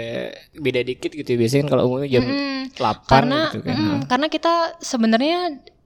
beda 0.54 0.80
dikit 0.82 1.10
gitu 1.10 1.26
ya. 1.26 1.38
Biasanya 1.38 1.62
kan 1.62 1.70
kalau 1.70 1.82
umumnya 1.86 2.08
jam 2.08 2.22
Mm, 2.22 2.62
8 2.74 3.06
karena 3.06 3.38
gitu 3.46 3.58
kan. 3.62 3.74
mm, 3.74 3.98
karena 4.06 4.26
kita 4.26 4.54
sebenarnya 4.78 5.38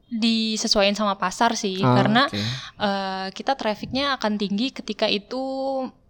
disesuaikan 0.06 0.94
sama 0.94 1.16
pasar 1.16 1.56
sih 1.56 1.80
Ah, 1.80 1.96
karena 1.96 2.22
oke. 2.28 2.40
eh, 2.78 3.26
kita 3.32 3.56
trafficnya 3.56 4.14
akan 4.16 4.36
tinggi 4.36 4.68
ketika 4.70 5.08
itu 5.08 5.40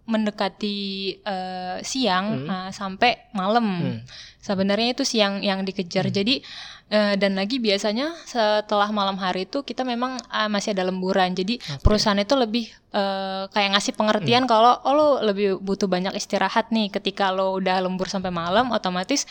mendekati 0.05 0.77
eh, 1.25 1.79
siang 1.81 2.45
eh, 2.45 2.71
sampai 2.71 3.33
malam. 3.33 3.65
Hmm. 3.65 4.01
sebenarnya 4.45 4.93
itu 4.93 5.09
siang 5.09 5.41
yang 5.41 5.65
dikejar. 5.65 6.13
Jadi 6.13 6.45
eh, 6.93 7.17
dan 7.17 7.33
lagi 7.33 7.57
biasanya 7.57 8.13
setelah 8.29 8.93
malam 8.93 9.17
hari 9.17 9.49
itu 9.49 9.65
kita 9.65 9.89
memang 9.89 10.21
eh, 10.21 10.49
masih 10.53 10.77
ada 10.77 10.85
lemburan. 10.85 11.33
Jadi 11.33 11.57
perusahaan 11.81 12.21
itu 12.21 12.37
lebih 12.37 12.69
eh, 12.93 13.49
kayak 13.49 13.71
ngasih 13.73 13.97
pengertian 13.97 14.45
kalau 14.45 14.77
oh 14.85 14.93
lo 14.93 15.09
lebih 15.25 15.57
butuh 15.65 15.89
banyak 15.89 16.13
istirahat 16.13 16.69
nih. 16.69 16.93
Ketika 16.93 17.33
lo 17.33 17.57
udah 17.57 17.81
lembur 17.81 18.13
sampai 18.13 18.29
malam 18.29 18.69
otomatis 18.77 19.25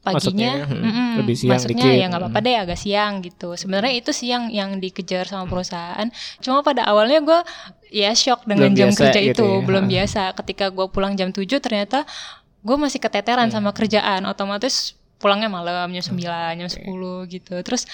paginya 0.00 0.64
Masuknya, 0.64 0.80
hmm, 0.82 1.12
lebih 1.20 1.36
siang 1.36 1.52
masuknya 1.54 1.84
dikit. 1.84 2.00
ya 2.00 2.04
nggak 2.08 2.22
apa-apa 2.22 2.38
deh 2.40 2.56
agak 2.58 2.78
siang 2.78 3.12
gitu. 3.20 3.48
Sebenarnya 3.52 3.92
itu 3.94 4.10
siang 4.10 4.48
yang 4.48 4.76
dikejar 4.76 5.24
sama 5.24 5.44
perusahaan. 5.44 6.08
Cuma 6.38 6.60
pada 6.60 6.84
awalnya 6.84 7.20
gue 7.20 7.40
ya 7.90 8.10
shock 8.12 8.44
dengan 8.44 8.72
Belum 8.72 8.78
jam 8.78 8.88
biasa 8.88 9.00
kerja 9.02 9.20
gitu 9.22 9.30
itu 9.30 9.46
ya. 9.46 9.60
belum 9.62 9.84
biasa. 9.86 10.22
Ketika 10.34 10.66
gue 10.68 10.86
pulang 10.88 11.14
jam 11.14 11.28
7 11.28 11.44
ternyata 11.58 12.08
gue 12.60 12.76
masih 12.76 12.96
keteteran 12.96 13.48
sama 13.48 13.70
kerjaan. 13.70 14.24
Otomatis 14.24 14.96
pulangnya 15.16 15.48
malam 15.48 15.92
jam 15.92 16.04
9 16.06 16.16
jam 16.56 16.68
10 16.70 16.80
gitu. 17.28 17.54
Terus 17.60 17.84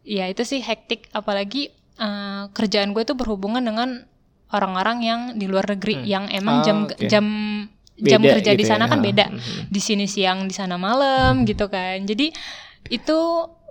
ya 0.00 0.24
itu 0.24 0.42
sih 0.42 0.58
hektik. 0.58 1.10
Apalagi 1.10 1.74
eh, 1.96 2.42
kerjaan 2.48 2.92
gue 2.92 3.02
itu 3.02 3.12
berhubungan 3.12 3.60
dengan 3.60 4.06
orang-orang 4.48 4.98
yang 5.00 5.20
di 5.34 5.44
luar 5.44 5.66
negeri 5.68 6.06
yang 6.06 6.30
emang 6.30 6.56
Ah, 6.56 6.64
jam 6.64 6.76
oke. 6.86 7.04
jam 7.04 7.26
jam 8.00 8.18
Beda 8.18 8.32
kerja 8.34 8.50
di 8.52 8.60
gitu 8.60 8.70
sana 8.70 8.84
ya. 8.84 8.90
kan 8.90 9.00
beda 9.00 9.26
Mhm. 9.28 9.62
di 9.68 9.80
sini 9.80 10.06
siang 10.06 10.38
di 10.42 10.52
sana 10.52 10.74
malam 10.76 11.42
gitu 11.42 11.66
kan 11.66 11.98
jadi 12.00 12.30
itu 12.88 13.18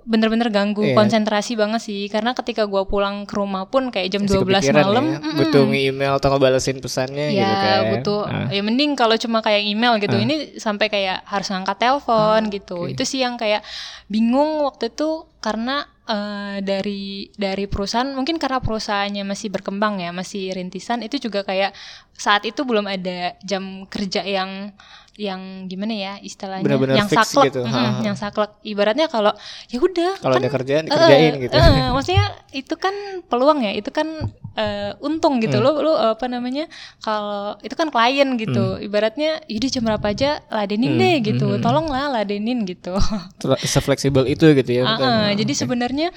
bener-bener 0.04 0.48
ganggu 0.48 0.80
Iya. 0.82 0.96
konsentrasi 0.96 1.56
banget 1.56 1.82
sih 1.82 2.08
karena 2.08 2.32
ketika 2.32 2.64
gua 2.64 2.84
pulang 2.84 3.24
ke 3.24 3.36
rumah 3.36 3.68
pun 3.68 3.88
kayak 3.90 4.08
jam 4.10 4.24
Masih 4.24 4.40
12 4.40 4.64
kepikiran 4.64 4.84
malam 4.86 5.04
ya, 5.06 5.18
mm-mm. 5.18 5.36
butuh 5.38 5.64
nge-email 5.66 6.14
atau 6.16 6.28
ngebalesin 6.30 6.78
pesannya 6.78 7.28
ya 7.30 7.44
gitu 7.44 7.56
kan. 7.58 7.84
butuh 7.92 8.22
Ah. 8.24 8.48
ya 8.48 8.62
mending 8.62 8.96
kalau 8.96 9.16
cuma 9.16 9.40
kayak 9.42 9.60
email 9.62 9.96
gitu 9.98 10.16
ini 10.16 10.36
sampai 10.56 10.88
kayak 10.88 11.24
harus 11.24 11.48
ngangkat 11.48 11.76
telepon 11.78 12.40
gitu 12.48 12.78
oke. 12.82 12.96
itu 12.96 13.04
sih 13.04 13.20
yang 13.20 13.36
kayak 13.36 13.68
bingung 14.06 14.64
waktu 14.64 14.88
itu 14.90 15.10
karena 15.38 15.84
eh, 16.08 16.58
dari 16.64 17.30
dari 17.36 17.66
perusahaan 17.68 18.10
mungkin 18.16 18.40
karena 18.40 18.64
perusahaannya 18.64 19.24
masih 19.28 19.52
berkembang 19.52 20.00
ya 20.02 20.16
masih 20.16 20.56
rintisan 20.56 21.04
itu 21.04 21.20
juga 21.20 21.44
kayak 21.44 21.76
saat 22.18 22.44
itu 22.50 22.66
belum 22.66 22.90
ada 22.90 23.38
jam 23.46 23.86
kerja 23.86 24.26
yang 24.26 24.74
yang 25.18 25.66
gimana 25.66 25.92
ya 25.92 26.14
istilahnya 26.22 26.62
Bener-bener 26.62 26.94
yang 26.94 27.10
fix 27.10 27.34
saklek 27.34 27.50
gitu. 27.50 27.66
mm, 27.66 27.74
Ha, 27.74 27.82
ha. 27.82 28.02
yang 28.06 28.14
saklek 28.14 28.54
ibaratnya 28.62 29.10
kalau 29.10 29.34
ya 29.66 29.82
udah 29.82 30.22
Kalau 30.22 30.38
kan 30.38 30.46
ada 30.46 30.52
kerjaan 30.54 30.84
dikerjain 30.86 31.34
Eh, 31.34 31.42
gitu. 31.42 31.58
eh, 31.58 31.90
maksudnya 31.90 32.26
itu 32.54 32.74
kan 32.78 32.94
peluang 33.26 33.66
ya, 33.66 33.74
itu 33.74 33.90
kan 33.90 34.06
eh, 34.54 34.94
untung 35.02 35.42
gitu. 35.42 35.58
Lo 35.58 35.82
lo 35.82 35.94
apa 35.98 36.26
namanya? 36.26 36.70
Kalau 37.02 37.58
itu 37.60 37.74
kan 37.74 37.90
klien 37.90 38.38
gitu. 38.38 38.78
Ibaratnya 38.78 39.42
yaudah 39.46 39.70
jam 39.70 39.84
berapa 39.84 40.06
aja 40.06 40.30
ladenin 40.48 40.94
Hmm, 40.94 41.02
deh 41.02 41.16
gitu. 41.24 41.46
hmm, 41.46 41.56
hmm. 41.58 41.66
Tolonglah 41.66 42.06
ladenin 42.14 42.62
gitu. 42.64 42.94
Sefleksibel 43.66 44.26
itu 44.26 44.54
gitu 44.54 44.70
ya. 44.72 44.84
Ah, 44.86 44.98
Ah, 44.98 45.30
jadi 45.34 45.50
oke. 45.50 45.60
sebenarnya 45.60 46.14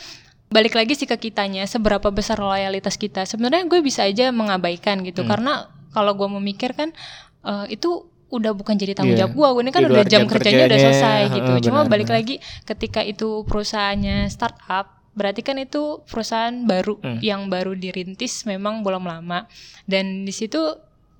balik 0.49 0.75
lagi 0.75 0.92
sih 0.92 1.04
ke 1.04 1.16
kitanya 1.16 1.64
seberapa 1.64 2.09
besar 2.11 2.37
loyalitas 2.37 2.97
kita. 2.97 3.25
Sebenarnya 3.25 3.64
gue 3.64 3.80
bisa 3.80 4.04
aja 4.04 4.28
mengabaikan 4.28 5.00
gitu 5.00 5.25
Hmm. 5.25 5.30
karena 5.30 5.52
kalau 5.90 6.12
gue 6.12 6.28
memikir 6.30 6.73
kan 6.73 6.92
eh, 7.40 7.66
itu 7.73 8.10
udah 8.31 8.53
bukan 8.53 8.75
jadi 8.75 8.95
tanggung 8.95 9.13
Iya. 9.13 9.27
jawab 9.27 9.35
gue. 9.35 9.49
Gue 9.51 9.63
ini 9.63 9.71
kan 9.71 9.83
Di 9.83 9.89
udah 9.89 10.05
jam 10.05 10.11
jam 10.17 10.23
kerjanya 10.25 10.65
udah 10.65 10.71
kerjanya, 10.71 10.95
selesai 10.97 11.21
gitu. 11.33 11.51
ah, 11.51 11.61
Cuma 11.61 11.81
benar, 11.81 11.91
balik 11.91 12.07
benar. 12.07 12.17
lagi 12.17 12.35
ketika 12.65 13.01
itu 13.03 13.29
perusahaannya 13.45 14.17
startup 14.29 14.87
berarti 15.11 15.43
kan 15.43 15.59
itu 15.59 15.83
perusahaan 16.07 16.55
baru 16.65 16.95
Hmm. 16.97 17.19
yang 17.21 17.47
baru 17.47 17.75
dirintis 17.75 18.43
memang 18.45 18.81
belum 18.81 19.03
lama 19.05 19.51
dan 19.85 20.23
di 20.23 20.31
situ 20.31 20.63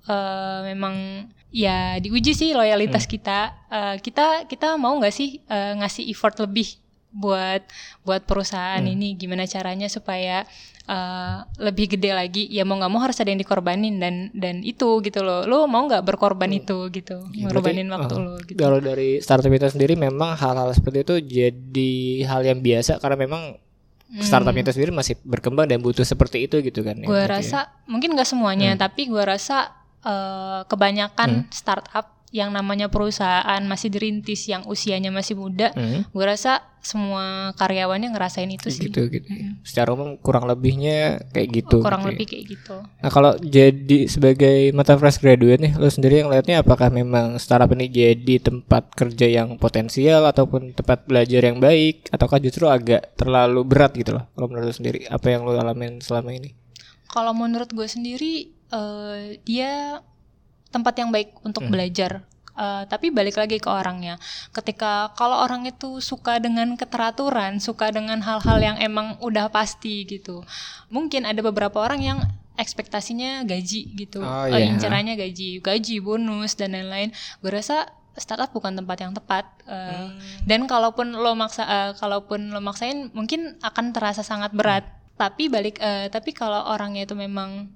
eh, 0.01 0.59
memang 0.65 0.95
ya 1.49 1.95
diuji 1.97 2.31
sih 2.31 2.49
loyalitas 2.51 3.03
Hmm. 3.03 3.11
kita 3.11 3.39
Eh, 3.69 3.95
kita 3.99 4.27
kita 4.45 4.75
mau 4.75 4.95
nggak 4.95 5.11
sih 5.11 5.39
eh, 5.41 5.73
ngasih 5.75 6.07
effort 6.07 6.35
lebih 6.39 6.79
buat 7.09 7.61
buat 8.01 8.23
perusahaan 8.23 8.79
Hmm. 8.79 8.93
ini 8.93 9.13
gimana 9.13 9.43
caranya 9.43 9.85
supaya 9.85 10.47
uh, 10.87 11.45
lebih 11.61 11.97
gede 11.97 12.11
lagi 12.13 12.43
ya 12.49 12.65
mau 12.65 12.77
nggak 12.79 12.91
mau 12.91 13.01
harus 13.03 13.17
ada 13.21 13.29
yang 13.29 13.41
dikorbanin 13.41 14.01
dan 14.01 14.15
dan 14.33 14.65
itu 14.65 15.01
gitu 15.03 15.19
loh. 15.21 15.45
Lo 15.45 15.65
mau 15.69 15.85
nggak 15.85 16.05
berkorban 16.05 16.49
itu 16.53 16.89
gitu 16.89 17.27
Ya, 17.35 17.49
ngorbanin 17.49 17.89
berarti, 17.89 17.95
waktu 18.01 18.15
uh, 18.15 18.21
lo 18.21 18.33
gitu. 18.45 18.57
Kalau 18.57 18.79
dari 18.81 19.19
startup 19.21 19.51
itu 19.51 19.67
sendiri 19.69 19.93
memang 19.99 20.33
hal-hal 20.37 20.69
seperti 20.73 21.05
itu 21.05 21.15
jadi 21.21 21.93
hal 22.25 22.41
yang 22.45 22.59
biasa 22.63 22.97
karena 22.97 23.17
memang 23.19 23.59
startup 24.19 24.51
itu 24.51 24.71
sendiri 24.75 24.91
masih 24.91 25.15
berkembang 25.23 25.71
dan 25.71 25.79
butuh 25.79 26.03
seperti 26.03 26.43
itu 26.43 26.59
gitu 26.59 26.83
kan. 26.83 26.99
ya, 26.99 27.07
gue 27.07 27.23
berarti 27.23 27.23
ya. 27.23 27.31
rasa 27.31 27.59
mungkin 27.87 28.11
nggak 28.11 28.27
semuanya 28.27 28.75
tapi 28.75 29.07
gue 29.07 29.23
rasa 29.23 29.71
uh, 30.03 30.67
kebanyakan 30.67 31.47
startup 31.47 32.20
yang 32.31 32.55
namanya 32.55 32.87
perusahaan 32.87 33.59
masih 33.67 33.91
dirintis 33.91 34.47
yang 34.47 34.63
usianya 34.63 35.11
masih 35.11 35.35
muda 35.35 35.75
Hmm. 35.75 36.07
gue 36.07 36.25
rasa 36.25 36.63
semua 36.81 37.53
karyawannya 37.59 38.09
ngerasain 38.09 38.49
itu 38.49 38.73
sih 38.73 38.89
gitu 38.89 39.05
gitu. 39.05 39.29
ya. 39.29 39.53
Secara 39.61 39.93
umum 39.93 40.17
kurang 40.17 40.49
lebihnya 40.49 41.21
kayak 41.29 41.49
gitu. 41.53 41.77
kurang 41.85 42.01
gitu 42.01 42.07
ya. 42.07 42.11
lebih 42.15 42.25
kayak 42.25 42.45
gitu 42.57 42.75
Nah 42.81 43.09
kalau 43.13 43.31
jadi 43.37 43.99
sebagai 44.09 44.57
mata 44.73 44.97
fresh 44.97 45.21
graduate 45.21 45.61
nih, 45.61 45.73
lo 45.77 45.91
sendiri 45.91 46.25
yang 46.25 46.33
lihatnya 46.33 46.65
apakah 46.65 46.89
memang 46.89 47.37
startup 47.37 47.69
ini 47.75 47.85
jadi 47.85 48.41
tempat 48.41 48.95
kerja 48.97 49.27
yang 49.29 49.61
potensial 49.61 50.25
ataupun 50.25 50.73
tempat 50.73 51.05
belajar 51.05 51.45
yang 51.45 51.61
baik, 51.61 52.09
ataukah 52.09 52.41
justru 52.41 52.65
agak 52.65 53.13
terlalu 53.13 53.61
berat 53.61 53.93
gitu 53.93 54.17
loh? 54.17 54.25
Kalau 54.33 54.47
menurut 54.49 54.71
lo 54.71 54.73
sendiri, 54.73 55.05
apa 55.05 55.27
yang 55.29 55.45
lo 55.45 55.53
alamin 55.53 56.01
selama 56.01 56.31
ini? 56.33 56.57
kalau 57.11 57.35
menurut 57.35 57.67
gue 57.67 57.83
sendiri 57.83 58.33
eh, 58.71 59.19
dia 59.43 59.99
tempat 60.71 60.95
yang 60.97 61.11
baik 61.11 61.35
untuk 61.43 61.67
belajar. 61.67 62.23
Eh, 62.51 62.83
tapi 62.91 63.15
balik 63.15 63.39
lagi 63.39 63.63
ke 63.63 63.69
orangnya. 63.71 64.19
Ketika 64.51 65.15
kalau 65.15 65.39
orang 65.39 65.63
itu 65.63 66.03
suka 66.03 66.35
dengan 66.37 66.75
keteraturan 66.75 67.63
suka 67.63 67.95
dengan 67.95 68.19
hal-hal 68.19 68.59
yang 68.59 68.77
emang 68.77 69.15
udah 69.23 69.47
pasti 69.47 70.03
gitu 70.03 70.43
mungkin 70.91 71.23
ada 71.23 71.39
beberapa 71.39 71.79
orang 71.79 72.03
yang 72.03 72.19
ekspektasinya 72.59 73.47
gaji 73.47 73.95
gitu. 73.95 74.19
Oh, 74.21 74.45
Eh, 74.51 74.61
iya. 74.61 74.67
incerannya 74.69 75.15
gaji 75.15 75.63
gaji 75.63 75.95
bonus 76.03 76.59
dan 76.59 76.75
lain-lain. 76.75 77.09
Gue 77.39 77.51
rasa 77.55 77.87
startup 78.19 78.51
bukan 78.51 78.75
tempat 78.75 78.97
yang 78.99 79.15
tepat. 79.15 79.47
Eh, 79.65 80.07
dan 80.45 80.67
kalaupun 80.67 81.15
lo 81.15 81.31
maksa 81.33 81.63
eh, 81.63 81.91
kalaupun 81.97 82.51
lo 82.51 82.59
maksain 82.59 83.09
mungkin 83.15 83.55
akan 83.63 83.95
terasa 83.95 84.21
sangat 84.21 84.51
berat. 84.51 84.83
Tapi 85.15 85.47
balik 85.47 85.79
eh, 85.79 86.11
tapi 86.11 86.35
kalau 86.35 86.67
orangnya 86.67 87.07
itu 87.07 87.15
memang 87.15 87.71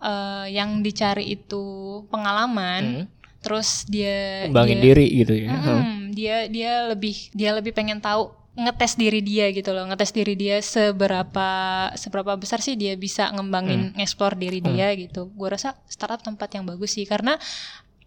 eh, 0.00 0.46
yang 0.50 0.80
dicari 0.80 1.28
itu 1.28 1.64
pengalaman 2.08 2.82
Hmm. 2.82 3.04
terus 3.38 3.84
dia 3.84 4.46
Kembangin 4.46 4.78
diri 4.78 5.06
gitu 5.16 5.32
ya? 5.32 5.48
Mm, 5.48 6.10
dia 6.10 6.36
dia 6.46 6.72
lebih 6.86 7.30
dia 7.32 7.50
lebih 7.52 7.70
pengen 7.70 7.98
tahu 7.98 8.34
ngetes 8.54 8.94
diri 8.94 9.22
dia 9.22 9.46
gitu 9.48 9.70
loh 9.70 9.86
ngetes 9.86 10.10
diri 10.10 10.34
dia 10.34 10.58
seberapa 10.58 11.48
seberapa 11.94 12.34
besar 12.34 12.58
sih 12.58 12.74
dia 12.74 12.94
bisa 12.94 13.30
ngembangin 13.30 13.94
explore 13.94 14.34
diri 14.34 14.58
dia 14.58 14.90
gitu 14.92 15.30
gue 15.30 15.48
rasa 15.48 15.78
startup 15.86 16.18
tempat 16.18 16.50
yang 16.52 16.66
bagus 16.66 16.92
sih 16.92 17.06
karena 17.06 17.38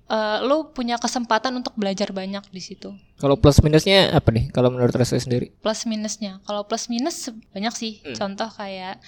eh, 0.05 0.37
lo 0.43 0.67
punya 0.69 0.99
kesempatan 0.99 1.55
untuk 1.55 1.71
belajar 1.73 2.11
banyak 2.11 2.43
di 2.47 2.59
situ 2.59 2.91
Kalau 3.15 3.37
plus 3.37 3.61
minusnya 3.61 4.11
apa 4.11 4.27
nih? 4.27 4.49
Kalau 4.49 4.67
menurut 4.67 4.91
Rasa 4.91 5.15
sendiri? 5.15 5.55
plus 5.63 5.87
minusnya 5.87 6.43
kalau 6.43 6.67
plus 6.67 6.91
minus 6.91 7.31
banyak 7.51 7.71
sih 7.71 7.93
Hmm. 8.03 8.11
contoh 8.13 8.51
kayak 8.51 8.99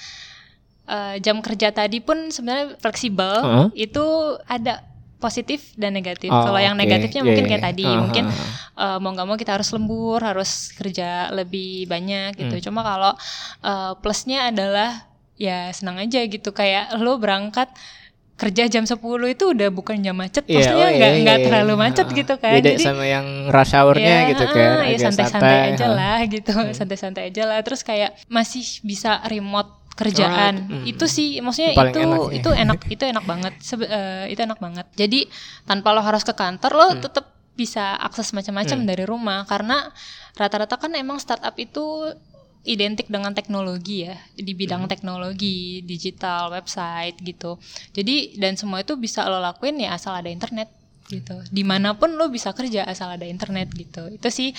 eh, 0.85 1.15
jam 1.17 1.39
kerja 1.39 1.69
tadi 1.69 1.99
pun 1.99 2.27
sebenarnya 2.27 2.75
fleksibel 2.77 3.33
Heeh. 3.35 3.67
itu 3.83 4.05
ada 4.43 4.83
positif 5.17 5.71
dan 5.73 5.91
negatif 5.91 6.27
Oh, 6.27 6.43
kalau 6.43 6.59
yang 6.59 6.75
oke. 6.75 6.83
negatifnya 6.83 7.23
Iya, 7.23 7.27
mungkin 7.29 7.45
iya, 7.45 7.49
kayak 7.49 7.61
iya. 7.61 7.69
tadi 7.71 7.85
mungkin 7.87 8.23
ah, 8.25 8.35
ah. 8.75 8.83
eh, 8.85 8.97
mau 8.99 9.11
nggak 9.11 9.23
mau 9.25 9.37
kita 9.37 9.55
harus 9.55 9.71
lembur 9.71 10.19
harus 10.19 10.51
kerja 10.73 11.31
lebih 11.31 11.87
banyak 11.87 12.35
Hmm. 12.35 12.39
gitu 12.43 12.67
cuma 12.67 12.83
kalau 12.83 13.13
eh, 13.61 13.91
plusnya 13.99 14.51
adalah 14.51 15.07
ya 15.33 15.71
senang 15.71 15.97
aja 15.97 16.19
gitu 16.21 16.51
kayak 16.51 16.93
lo 16.97 17.15
berangkat 17.17 17.71
kerja 18.33 18.65
jam 18.65 18.83
10 18.83 18.97
itu 19.29 19.45
udah 19.45 19.69
bukan 19.69 20.01
jam 20.01 20.17
macet 20.17 20.43
Iya, 20.43 20.57
maksudnya 20.57 20.75
oh 20.75 20.89
iya, 20.89 20.97
nggak 20.97 21.11
iya, 21.11 21.21
nggak 21.23 21.37
iya. 21.37 21.45
terlalu 21.47 21.73
macet 21.77 22.07
Ah, 22.09 22.13
gitu 22.13 22.33
kan 22.35 22.53
Beda 22.53 22.65
jadi 22.67 22.83
sama 22.83 23.05
yang 23.05 23.27
rush 23.47 23.73
hour-nya 23.73 24.03
ya, 24.03 24.29
gitu 24.33 24.45
kan, 24.49 24.69
ah, 24.73 24.83
ya 24.83 24.97
santai-santai 24.99 25.57
aja 25.71 25.85
ah. 25.85 25.93
lah 25.93 26.19
gitu 26.25 26.51
santai-santai 26.73 27.23
aja 27.29 27.43
lah 27.45 27.59
terus 27.61 27.81
kayak 27.81 28.17
masih 28.27 28.65
bisa 28.81 29.21
remote 29.29 29.69
kerjaan. 29.93 30.53
Alright, 30.65 30.83
mm. 30.83 30.89
itu 30.89 31.05
sih 31.05 31.37
maksudnya 31.39 31.71
Itu 31.73 31.79
paling 31.79 31.93
itu 31.93 32.01
enak 32.01 32.19
ya. 32.19 32.33
itu 32.33 32.49
enak 32.51 32.79
itu 32.89 33.03
enak 33.05 33.25
banget. 33.25 33.53
Sebe- 33.61 33.89
eh, 33.89 34.25
itu 34.33 34.41
enak 34.41 34.59
banget. 34.59 34.85
Jadi 34.93 35.19
tanpa 35.63 35.93
lo 35.93 36.01
harus 36.01 36.25
ke 36.25 36.33
kantor 36.33 36.71
lo 36.73 36.87
Hmm. 36.93 37.01
tetap 37.01 37.25
bisa 37.53 37.93
akses 37.97 38.33
macam-macam 38.33 38.79
dari 38.83 39.05
rumah. 39.05 39.45
Karena 39.45 39.93
rata-rata 40.33 40.81
kan 40.81 40.91
emang 40.97 41.21
startup 41.21 41.53
itu 41.55 42.09
identik 42.63 43.11
dengan 43.11 43.35
teknologi 43.35 44.09
ya. 44.09 44.17
Di 44.33 44.55
Hmm. 44.55 44.59
bidang 44.59 44.83
teknologi 44.89 45.83
digital 45.83 46.49
website 46.49 47.21
gitu. 47.21 47.61
Jadi 47.93 48.39
dan 48.41 48.57
semua 48.57 48.81
itu 48.81 48.97
bisa 48.97 49.27
lo 49.29 49.37
lakuin 49.37 49.77
ya 49.77 49.93
asal 49.93 50.17
ada 50.17 50.31
internet 50.31 50.73
gitu. 51.05 51.37
Di 51.51 51.61
mana 51.61 51.93
pun 51.93 52.17
lo 52.17 52.31
bisa 52.31 52.49
kerja 52.55 52.87
asal 52.89 53.13
ada 53.13 53.27
internet 53.27 53.69
gitu. 53.75 54.09
Itu 54.09 54.33
sih. 54.33 54.55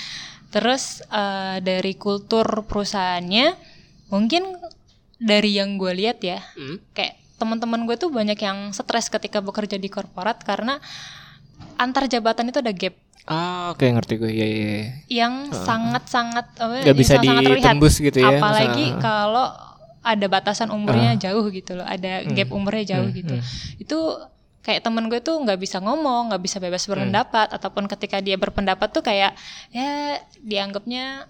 Terus 0.54 1.02
eh, 1.10 1.58
dari 1.58 1.98
kultur 1.98 2.46
perusahaannya 2.62 3.74
mungkin 4.12 4.46
dari 5.24 5.56
yang 5.56 5.74
gue 5.74 5.90
lihat 5.90 6.20
ya 6.20 6.44
Hmm. 6.52 6.76
kayak 6.92 7.16
teman-teman 7.34 7.82
gue 7.84 7.96
tuh 7.96 8.08
banyak 8.08 8.36
yang 8.36 8.70
stres 8.70 9.08
ketika 9.08 9.40
bekerja 9.40 9.74
di 9.74 9.88
korporat 9.88 10.38
karena 10.40 10.78
antar 11.76 12.06
jabatan 12.06 12.52
itu 12.52 12.60
ada 12.60 12.70
gap 12.70 12.94
Ah, 13.24 13.72
oke 13.72 13.80
ngerti 13.80 14.20
gue. 14.20 14.28
Iya, 14.28 14.44
iya. 14.44 14.60
iya. 14.68 14.84
yang 15.08 15.48
sangat-sangat 15.48 16.60
apa, 16.60 16.84
Nggak 16.84 16.92
yang 16.92 17.00
bisa 17.00 17.14
ditembus 17.16 17.94
gitu 17.96 18.20
ya, 18.20 18.36
apalagi 18.36 18.92
kalau 19.00 19.48
ada 20.04 20.26
batasan 20.28 20.68
umurnya 20.68 21.16
jauh 21.16 21.48
gitu 21.48 21.80
loh 21.80 21.88
ada 21.88 22.20
gap 22.28 22.52
umurnya 22.52 22.84
jauh 22.96 23.08
Hmm, 23.08 23.16
gitu 23.16 23.34
hmm. 23.40 23.80
itu 23.80 23.98
kayak 24.60 24.84
temen 24.84 25.08
gue 25.08 25.20
tuh 25.20 25.40
nggak 25.40 25.56
bisa 25.56 25.80
ngomong 25.80 26.28
nggak 26.28 26.42
bisa 26.42 26.60
bebas 26.60 26.84
berpendapat 26.84 27.48
ataupun 27.48 27.88
ketika 27.88 28.20
dia 28.20 28.36
berpendapat 28.36 28.92
tuh 28.92 29.00
kayak 29.00 29.32
ya 29.70 30.20
dianggapnya 30.40 31.24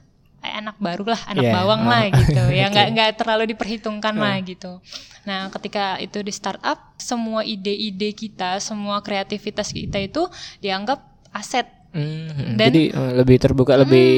anak 0.47 0.77
baru 0.77 1.05
lah 1.09 1.21
anak 1.25 1.43
Yeah, 1.43 1.55
bawang 1.55 1.83
ah. 1.83 1.89
lah 1.89 2.03
gitu. 2.21 2.43
Ya 2.49 2.69
nggak 2.69 2.87
nggak 2.93 3.11
terlalu 3.17 3.45
diperhitungkan 3.51 4.15
lah 4.15 4.37
gitu. 4.41 4.85
Nah 5.25 5.49
ketika 5.49 5.97
itu 5.97 6.21
di 6.21 6.29
startup 6.29 6.93
semua 6.95 7.41
ide-ide 7.43 8.13
kita 8.13 8.59
semua 8.59 9.01
kreativitas 9.01 9.71
kita 9.71 9.97
itu 9.99 10.29
dianggap 10.59 11.01
aset. 11.31 11.65
Hmm, 11.91 12.59
Dan- 12.59 12.69
jadi 12.69 12.83
eh, 12.91 13.13
lebih 13.17 13.37
terbuka, 13.39 13.79
lebih 13.79 14.09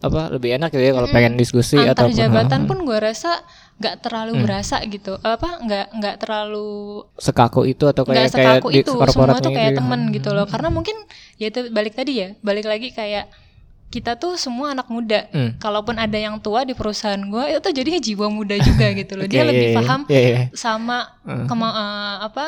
apa? 0.00 0.32
Lebih 0.32 0.56
enak 0.56 0.72
gitu 0.72 0.80
ya 0.80 0.92
kalau 0.92 1.08
pengen 1.08 1.36
diskusi 1.36 1.76
antar 1.76 2.08
ataupun 2.08 2.16
jabatan 2.16 2.60
eh, 2.64 2.66
pun 2.66 2.78
gue 2.82 2.98
rasa 2.98 3.44
nggak 3.76 3.96
terlalu 4.00 4.32
Hmm. 4.34 4.44
berasa 4.48 4.76
gitu. 4.84 5.12
Apa 5.20 5.60
nggak 5.60 5.86
nggak 6.00 6.16
terlalu 6.16 7.04
sekaku 7.16 7.68
itu 7.68 7.84
atau 7.84 8.04
kayak 8.04 8.28
kayak 8.28 8.32
sekaku 8.32 8.68
di 8.72 8.80
itu. 8.80 8.92
semua 8.92 9.36
tuh 9.36 9.52
kayak 9.52 9.72
gitu. 9.72 9.78
temen 9.84 10.00
gitu 10.10 10.30
loh. 10.32 10.48
Karena 10.48 10.68
mungkin 10.68 10.96
ya 11.36 11.48
itu 11.48 11.68
balik 11.68 11.92
tadi 11.92 12.12
ya 12.16 12.28
balik 12.40 12.64
lagi 12.64 12.88
kayak 12.90 13.28
kita 13.90 14.14
tuh 14.14 14.34
semua 14.36 14.70
anak 14.70 14.86
muda 14.86 15.26
Hmm. 15.28 15.54
kalaupun 15.56 15.94
ada 15.94 16.14
yang 16.14 16.38
tua 16.38 16.62
di 16.62 16.72
perusahaan 16.72 17.18
gue 17.18 17.44
itu 17.48 17.58
tuh 17.58 17.72
jadinya 17.72 17.98
jiwa 17.98 18.26
muda 18.28 18.54
juga 18.56 18.86
gitu 18.96 19.12
loh 19.14 19.24
Oke, 19.24 19.30
dia 19.30 19.42
lebih 19.42 19.60
iya, 19.60 19.70
iya. 19.70 19.78
paham 19.78 20.00
Iya, 20.06 20.22
iya. 20.22 20.40
sama 20.52 20.98
Hmm. 21.20 21.44
kema- 21.44 21.74
eh, 21.74 22.16
apa 22.24 22.46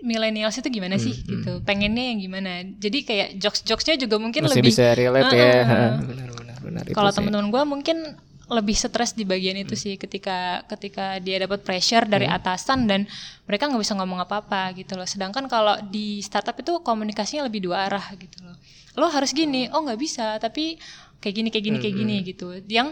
millennials 0.00 0.52
itu 0.52 0.68
gimana 0.68 0.96
sih 0.96 1.14
gitu 1.16 1.62
pengennya 1.62 2.04
yang 2.04 2.18
gimana 2.20 2.50
jadi 2.76 2.98
kayak 3.00 3.28
jokes 3.36 3.62
jokesnya 3.62 3.96
juga 3.96 4.18
mungkin 4.18 4.44
Masih 4.44 4.58
lebih 4.58 4.68
bisa 4.68 4.84
relate 4.92 5.30
ya. 5.30 5.52
Benar, 5.62 5.90
benar, 6.02 6.28
benar. 6.60 6.82
itu 6.84 6.92
kalau 6.92 7.10
teman-teman 7.10 7.48
gue 7.48 7.62
mungkin 7.64 7.96
lebih 8.44 8.74
stres 8.74 9.14
di 9.14 9.22
bagian 9.22 9.56
itu 9.56 9.72
sih 9.72 9.94
ketika 9.94 10.60
ketika 10.68 11.16
dia 11.16 11.40
dapat 11.40 11.62
pressure 11.62 12.04
dari 12.04 12.26
Hmm. 12.26 12.36
atasan 12.36 12.84
dan 12.84 13.06
mereka 13.42 13.64
nggak 13.64 13.80
bisa 13.80 13.94
ngomong 13.94 14.20
apa-apa 14.20 14.74
gitu 14.74 14.92
loh 14.92 15.06
sedangkan 15.06 15.46
kalau 15.46 15.78
di 15.84 16.20
startup 16.20 16.52
itu 16.54 16.76
komunikasinya 16.80 17.46
lebih 17.46 17.64
dua 17.64 17.86
arah 17.86 18.04
gitu 18.12 18.42
loh 18.42 18.58
lo 18.94 19.06
harus 19.06 19.30
gini 19.30 19.68
oh 19.68 19.80
nggak 19.80 19.96
bisa 19.96 20.36
tapi 20.36 20.76
kayak 21.18 21.34
gini 21.34 21.48
kayak 21.48 21.64
gini 21.64 21.76
kayak 21.78 21.96
gini 21.96 22.16
Hmm. 22.16 22.26
gitu 22.26 22.46
yang 22.66 22.88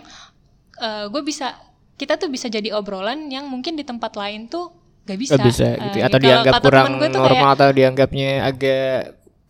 gue 1.07 1.23
bisa 1.23 1.57
kita 1.95 2.17
tuh 2.17 2.27
bisa 2.27 2.47
jadi 2.47 2.73
obrolan 2.73 3.29
yang 3.29 3.45
mungkin 3.45 3.75
di 3.75 3.85
tempat 3.85 4.15
lain 4.15 4.47
tuh 4.47 4.73
gak 5.03 5.19
bisa 5.19 5.37
Nggak 5.37 5.47
bisa 5.47 5.65
Eh, 5.67 5.77
gitu 5.77 5.77
ya. 5.77 5.89
gitu. 5.93 5.97
atau 6.01 6.09
Kalau 6.11 6.25
dianggap 6.25 6.53
kurang 6.63 6.87
tuh 6.87 6.99
kayak, 7.03 7.13
normal 7.15 7.49
atau 7.53 7.69
dianggapnya 7.71 8.31
agak 8.43 8.93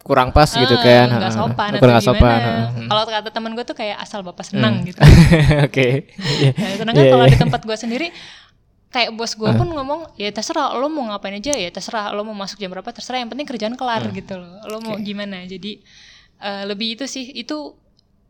kurang 0.01 0.29
pas 0.31 0.49
gitu 0.49 0.73
"Ah, 0.73 0.81
kan. 0.81 1.07
nggak 1.13 1.33
sopan 1.33 1.71
Kurang 1.77 1.97
atau 1.97 2.07
sopan. 2.09 2.41
heeh. 2.41 2.87
kalau 2.89 3.03
kata 3.05 3.31
temen 3.31 3.53
gue 3.53 3.63
tuh 3.63 3.77
kayak 3.77 3.97
asal 3.97 4.21
bapak 4.21 4.43
senang 4.43 4.83
gitu 4.83 4.97
Oke. 5.69 6.11
Iya. 6.11 6.51
Nah, 6.51 6.71
sedangkan 6.75 7.05
Iya, 7.05 7.13
kalau 7.13 7.25
iya. 7.25 7.31
di 7.31 7.39
tempat 7.39 7.61
gue 7.63 7.77
sendiri 7.77 8.07
kayak 8.89 9.11
bos 9.13 9.33
gue 9.33 9.51
pun 9.53 9.69
ngomong 9.69 10.01
ya 10.17 10.31
terserah 10.31 10.75
lo 10.75 10.89
mau 10.89 11.07
ngapain 11.07 11.31
aja 11.33 11.55
ya 11.55 11.69
terserah 11.69 12.11
lo 12.11 12.25
mau 12.25 12.35
masuk 12.35 12.59
jam 12.59 12.67
berapa 12.69 12.91
terserah 12.91 13.23
yang 13.23 13.31
penting 13.31 13.47
kerjaan 13.47 13.75
kelar 13.77 14.03
gitu 14.11 14.35
loh 14.35 14.59
lo 14.65 14.81
mau 14.81 14.99
gimana 14.99 15.47
jadi 15.47 15.79
eh, 16.41 16.65
lebih 16.65 16.95
itu 16.95 17.05
sih 17.05 17.25
itu 17.31 17.77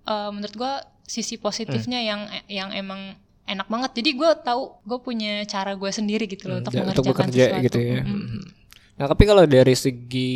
eh, 0.05 0.31
menurut 0.31 0.53
gue 0.53 0.75
sisi 1.05 1.35
positifnya 1.37 1.99
yang 2.01 2.21
yang 2.47 2.71
emang 2.71 3.15
enak 3.45 3.67
banget 3.67 3.91
jadi 3.97 4.11
gue 4.13 4.31
tahu 4.41 4.63
gue 4.81 4.99
punya 5.01 5.43
cara 5.45 5.75
gue 5.75 5.91
sendiri 5.91 6.25
gitu 6.25 6.47
loh 6.47 6.59
untuk 6.59 6.71
Ja- 6.71 6.87
mengerjakan 6.87 7.11
bekerja 7.27 7.45
sesuatu 7.49 7.65
gitu 7.65 7.79
ya. 7.81 8.01
Mm. 8.01 8.15
Mhm. 8.15 8.41
Nah, 8.95 9.07
tapi 9.09 9.25
kalau 9.25 9.43
dari 9.45 9.73
segi 9.75 10.35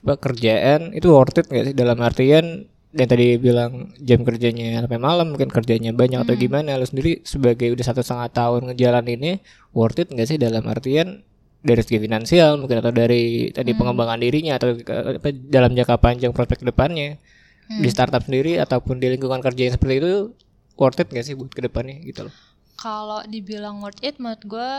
pekerjaan 0.00 0.92
itu 0.92 1.08
worth 1.08 1.38
it 1.38 1.46
nggak 1.46 1.64
sih 1.64 1.74
dalam 1.74 1.98
artian 2.00 2.46
dan 2.90 3.06
tadi 3.06 3.38
bilang 3.38 3.94
jam 3.96 4.20
kerjanya 4.20 4.82
sampai 4.82 4.98
malam 4.98 5.30
mungkin 5.30 5.46
kerjanya 5.46 5.94
banyak 5.94 6.20
atau 6.20 6.34
Hmm. 6.34 6.42
gimana 6.42 6.74
lu 6.74 6.82
sendiri 6.82 7.22
sebagai 7.22 7.70
udah 7.70 7.86
satu 7.86 8.02
setengah 8.02 8.28
tahun 8.28 8.60
ngejalan 8.66 9.06
ini 9.08 9.30
worth 9.70 10.02
it 10.02 10.10
nggak 10.10 10.26
sih 10.26 10.36
dalam 10.36 10.66
artian 10.66 11.22
dari 11.60 11.80
segi 11.80 11.98
finansial 11.98 12.56
mungkin 12.56 12.80
atau 12.80 12.88
dari 12.88 13.48
tadi 13.50 13.70
Hmm. 13.70 13.78
pengembangan 13.78 14.18
dirinya 14.18 14.56
atau 14.56 14.72
apa, 14.80 15.28
dalam 15.30 15.72
jangka 15.72 15.96
panjang 15.96 16.32
prospek 16.32 16.64
depannya 16.64 17.20
Hmm. 17.66 17.80
di 17.80 17.88
startup 17.88 18.24
sendiri 18.24 18.56
ataupun 18.56 18.98
di 18.98 19.06
lingkungan 19.08 19.38
kerja 19.38 19.68
yang 19.68 19.74
seperti 19.74 20.00
itu 20.00 20.34
worth 20.74 20.98
it 20.98 21.06
nggak 21.06 21.22
sih 21.22 21.34
buat 21.34 21.48
ke 21.48 21.62
depannya 21.62 22.00
gitu 22.02 22.26
loh 22.26 22.34
Kalau 22.74 23.20
dibilang 23.24 23.78
worth 23.78 24.00
it, 24.00 24.16
menurut 24.16 24.40
gue 24.42 24.70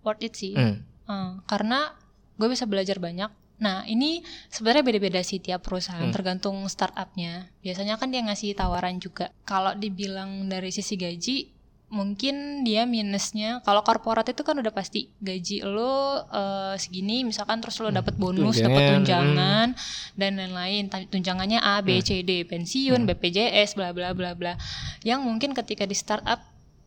worth 0.00 0.22
it 0.22 0.32
sih. 0.32 0.54
Hmm. 0.54 0.86
Eh, 1.04 1.30
karena 1.44 1.90
gue 2.36 2.46
bisa 2.46 2.62
belajar 2.62 2.96
banyak. 2.96 3.26
Nah 3.58 3.82
ini 3.84 4.22
sebenarnya 4.46 4.80
beda-beda 4.80 5.18
sih 5.20 5.36
tiap 5.36 5.60
perusahaan, 5.60 6.00
Hmm. 6.00 6.14
tergantung 6.14 6.62
startupnya. 6.64 7.50
Biasanya 7.58 7.98
kan 7.98 8.08
dia 8.08 8.22
ngasih 8.22 8.54
tawaran 8.54 8.96
juga. 8.96 9.34
Kalau 9.42 9.74
dibilang 9.74 10.46
dari 10.46 10.70
sisi 10.70 10.94
gaji, 10.94 11.50
mungkin 11.90 12.62
dia 12.62 12.86
minusnya. 12.86 13.58
Kalau 13.66 13.82
korporat 13.82 14.22
itu 14.30 14.46
kan 14.46 14.54
udah 14.54 14.70
pasti 14.70 15.10
gaji 15.18 15.66
lo 15.66 16.22
eh, 16.24 16.74
segini, 16.78 17.26
misalkan 17.26 17.58
terus 17.58 17.76
lo 17.82 17.90
dapat 17.90 18.14
bonus, 18.14 18.62
dapat 18.62 18.96
Tunjangan, 18.96 18.96
tunjangan 19.02 19.68
dan 20.14 20.30
lain-lain. 20.38 20.82
Tunjangannya 20.88 21.58
A, 21.58 21.82
B, 21.82 21.98
Hmm. 21.98 22.06
C, 22.06 22.22
D, 22.22 22.46
pensiun, 22.46 23.04
Hmm. 23.04 23.08
BPJS, 23.10 23.74
bla 23.74 23.90
bla 23.90 24.14
bla 24.14 24.38
bla. 24.38 24.54
Yang 25.02 25.20
mungkin 25.26 25.50
ketika 25.52 25.84
di 25.84 25.98
startup 25.98 26.38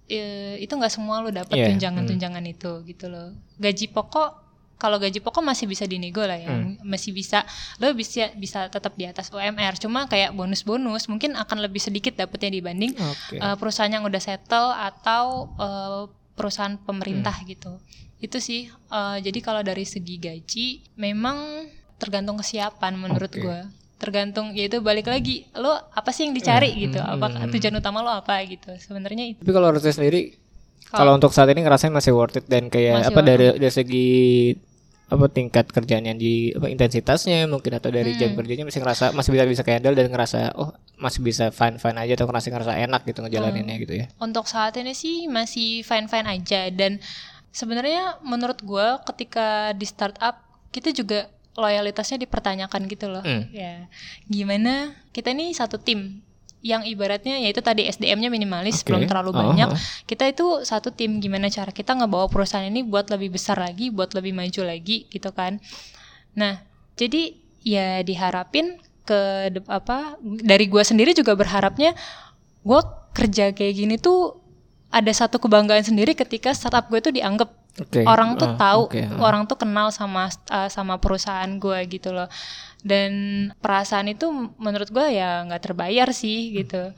eh, 0.04 0.60
itu 0.60 0.72
nggak 0.72 0.92
semua 0.92 1.24
lo 1.24 1.32
dapat 1.32 1.56
Iya, 1.56 1.72
tunjangan-tunjangan 1.72 2.44
itu 2.44 2.84
gitu 2.84 3.08
loh. 3.08 3.32
Gaji 3.56 3.88
pokok 3.88 4.43
kalau 4.84 5.00
gaji 5.00 5.16
pokok 5.18 5.40
masih 5.42 5.64
bisa 5.66 5.86
dinego 5.86 6.20
lah 6.22 6.36
ya, 6.36 6.52
Hmm. 6.52 6.76
masih 6.84 7.10
bisa 7.10 7.48
lo 7.78 7.88
bisa 7.94 8.28
bisa 8.34 8.68
tetap 8.68 8.92
di 8.94 9.08
atas 9.08 9.32
UMR. 9.32 9.80
Cuma 9.80 10.04
kayak 10.06 10.32
bonus-bonus 10.34 11.08
mungkin 11.08 11.34
akan 11.34 11.58
lebih 11.62 11.80
sedikit 11.80 12.14
dapetnya 12.14 12.52
dibanding 12.52 12.92
oke 12.92 13.34
eh, 13.34 13.56
perusahaan 13.56 13.88
yang 13.90 14.04
udah 14.04 14.20
settle 14.20 14.70
atau 14.70 15.24
eh, 15.56 16.02
perusahaan 16.34 16.76
pemerintah 16.78 17.32
Hmm. 17.34 17.48
gitu. 17.48 17.74
Itu 18.20 18.38
sih. 18.38 18.68
eh, 18.68 19.18
jadi 19.20 19.40
kalau 19.40 19.62
dari 19.62 19.84
segi 19.84 20.16
gaji 20.18 20.68
memang 20.98 21.64
tergantung 21.96 22.36
kesiapan 22.36 22.94
menurut 22.94 23.30
Oke. 23.30 23.40
gua. 23.40 23.64
Tergantung 23.96 24.52
yaitu 24.52 24.80
balik 24.80 25.08
lagi 25.08 25.48
lo 25.54 25.72
apa 25.72 26.12
sih 26.12 26.28
yang 26.28 26.34
dicari 26.34 26.68
Hmm, 26.70 26.80
gitu. 26.82 27.00
Apa 27.00 27.26
hmm. 27.30 27.52
tujuan 27.52 27.72
utama 27.74 28.00
lo 28.00 28.12
apa 28.12 28.36
gitu. 28.44 28.68
Sebenarnya 28.78 29.24
itu. 29.30 29.40
tapi 29.40 29.52
kalau 29.52 29.72
harus 29.72 29.80
sendiri 29.82 30.36
Kalau- 30.86 31.16
untuk 31.16 31.32
saat 31.32 31.48
ini 31.48 31.64
ngerasain 31.64 31.90
masih 31.90 32.12
worth 32.12 32.38
it 32.38 32.46
dan 32.46 32.68
kayak 32.68 33.02
Masih 33.02 33.10
apa 33.10 33.20
dari 33.22 33.48
dari 33.56 33.72
segi 33.72 34.10
apa 35.14 35.30
tingkat 35.30 35.66
kerjaan 35.68 36.04
yang 36.04 36.18
di 36.18 36.50
apa 36.52 36.66
intensitasnya 36.68 37.46
mungkin 37.46 37.70
atau 37.72 37.88
dari 37.88 38.14
jam 38.14 38.34
Hmm. 38.34 38.40
kerjanya 38.40 38.66
masih 38.66 38.82
ngerasa 38.82 39.06
masih 39.12 39.30
bisa 39.30 39.46
bisa 39.46 39.62
handle 39.64 39.94
dan 39.94 40.10
ngerasa 40.10 40.40
oh 40.54 40.74
masih 40.96 41.22
bisa 41.22 41.50
fine 41.50 41.78
fine 41.78 41.94
aja 41.96 42.14
atau 42.16 42.26
ngerasa 42.26 42.50
ngerasa 42.50 42.74
enak 42.80 43.02
gitu 43.04 43.22
ngejalaninnya 43.22 43.76
Hmm. 43.76 43.84
gitu 43.84 43.94
ya 43.96 44.06
untuk 44.18 44.46
saat 44.46 44.74
ini 44.74 44.92
sih 44.92 45.28
masih 45.28 45.82
fine 45.82 46.08
fine 46.08 46.26
aja 46.26 46.68
dan 46.68 46.98
sebenarnya 47.50 48.18
menurut 48.22 48.58
gua 48.60 49.06
ketika 49.06 49.46
di 49.72 49.86
startup 49.86 50.42
kita 50.70 50.90
juga 50.90 51.30
loyalitasnya 51.54 52.18
dipertanyakan 52.18 52.82
gitu 52.88 53.06
loh 53.08 53.22
Hmm. 53.22 53.46
ya 53.54 53.86
gimana 54.26 54.98
kita 55.12 55.30
ini 55.30 55.54
satu 55.54 55.78
tim 55.78 56.26
yang 56.64 56.88
ibaratnya 56.88 57.44
yaitu 57.44 57.60
tadi 57.60 57.84
SDM-nya 57.92 58.32
minimalis 58.32 58.82
Oke. 58.82 58.90
belum 58.90 59.04
terlalu 59.06 59.36
Oh, 59.36 59.40
banyak 59.44 59.70
oh. 59.70 59.80
kita 60.08 60.32
itu 60.32 60.64
satu 60.64 60.96
tim 60.96 61.20
gimana 61.20 61.52
cara 61.52 61.76
kita 61.76 61.92
ngebawa 62.00 62.32
perusahaan 62.32 62.64
ini 62.64 62.88
buat 62.88 63.12
lebih 63.12 63.36
besar 63.36 63.60
lagi 63.60 63.92
buat 63.92 64.16
lebih 64.16 64.32
maju 64.32 64.62
lagi 64.64 65.06
gitu 65.12 65.36
kan 65.36 65.60
nah 66.34 66.64
jadi 66.96 67.36
ya 67.68 68.00
diharapin 68.02 68.80
ke 69.04 69.52
apa 69.68 70.16
dari 70.24 70.72
gua 70.72 70.88
sendiri 70.88 71.12
juga 71.12 71.36
berharapnya 71.36 71.92
gua 72.64 73.12
kerja 73.12 73.52
kayak 73.52 73.74
gini 73.76 73.96
tuh 74.00 74.40
ada 74.94 75.10
satu 75.10 75.42
kebanggaan 75.42 75.82
sendiri 75.82 76.14
ketika 76.14 76.54
startup 76.54 76.86
gue 76.86 77.02
tuh 77.02 77.10
dianggap 77.10 77.50
Oke. 77.82 78.06
orang 78.06 78.38
tuh 78.38 78.54
Ah, 78.54 78.58
tahu 78.58 78.82
oke, 78.86 79.02
ah. 79.02 79.18
orang 79.26 79.50
tuh 79.50 79.58
kenal 79.58 79.90
sama 79.90 80.30
uh, 80.30 80.70
sama 80.70 81.02
perusahaan 81.02 81.50
gue 81.58 81.80
gitu 81.90 82.14
loh. 82.14 82.30
Dan 82.86 83.12
perasaan 83.58 84.14
itu 84.14 84.30
menurut 84.62 84.94
gue 84.94 85.08
ya 85.18 85.42
nggak 85.50 85.64
terbayar 85.74 86.14
sih 86.14 86.54
gitu. 86.54 86.94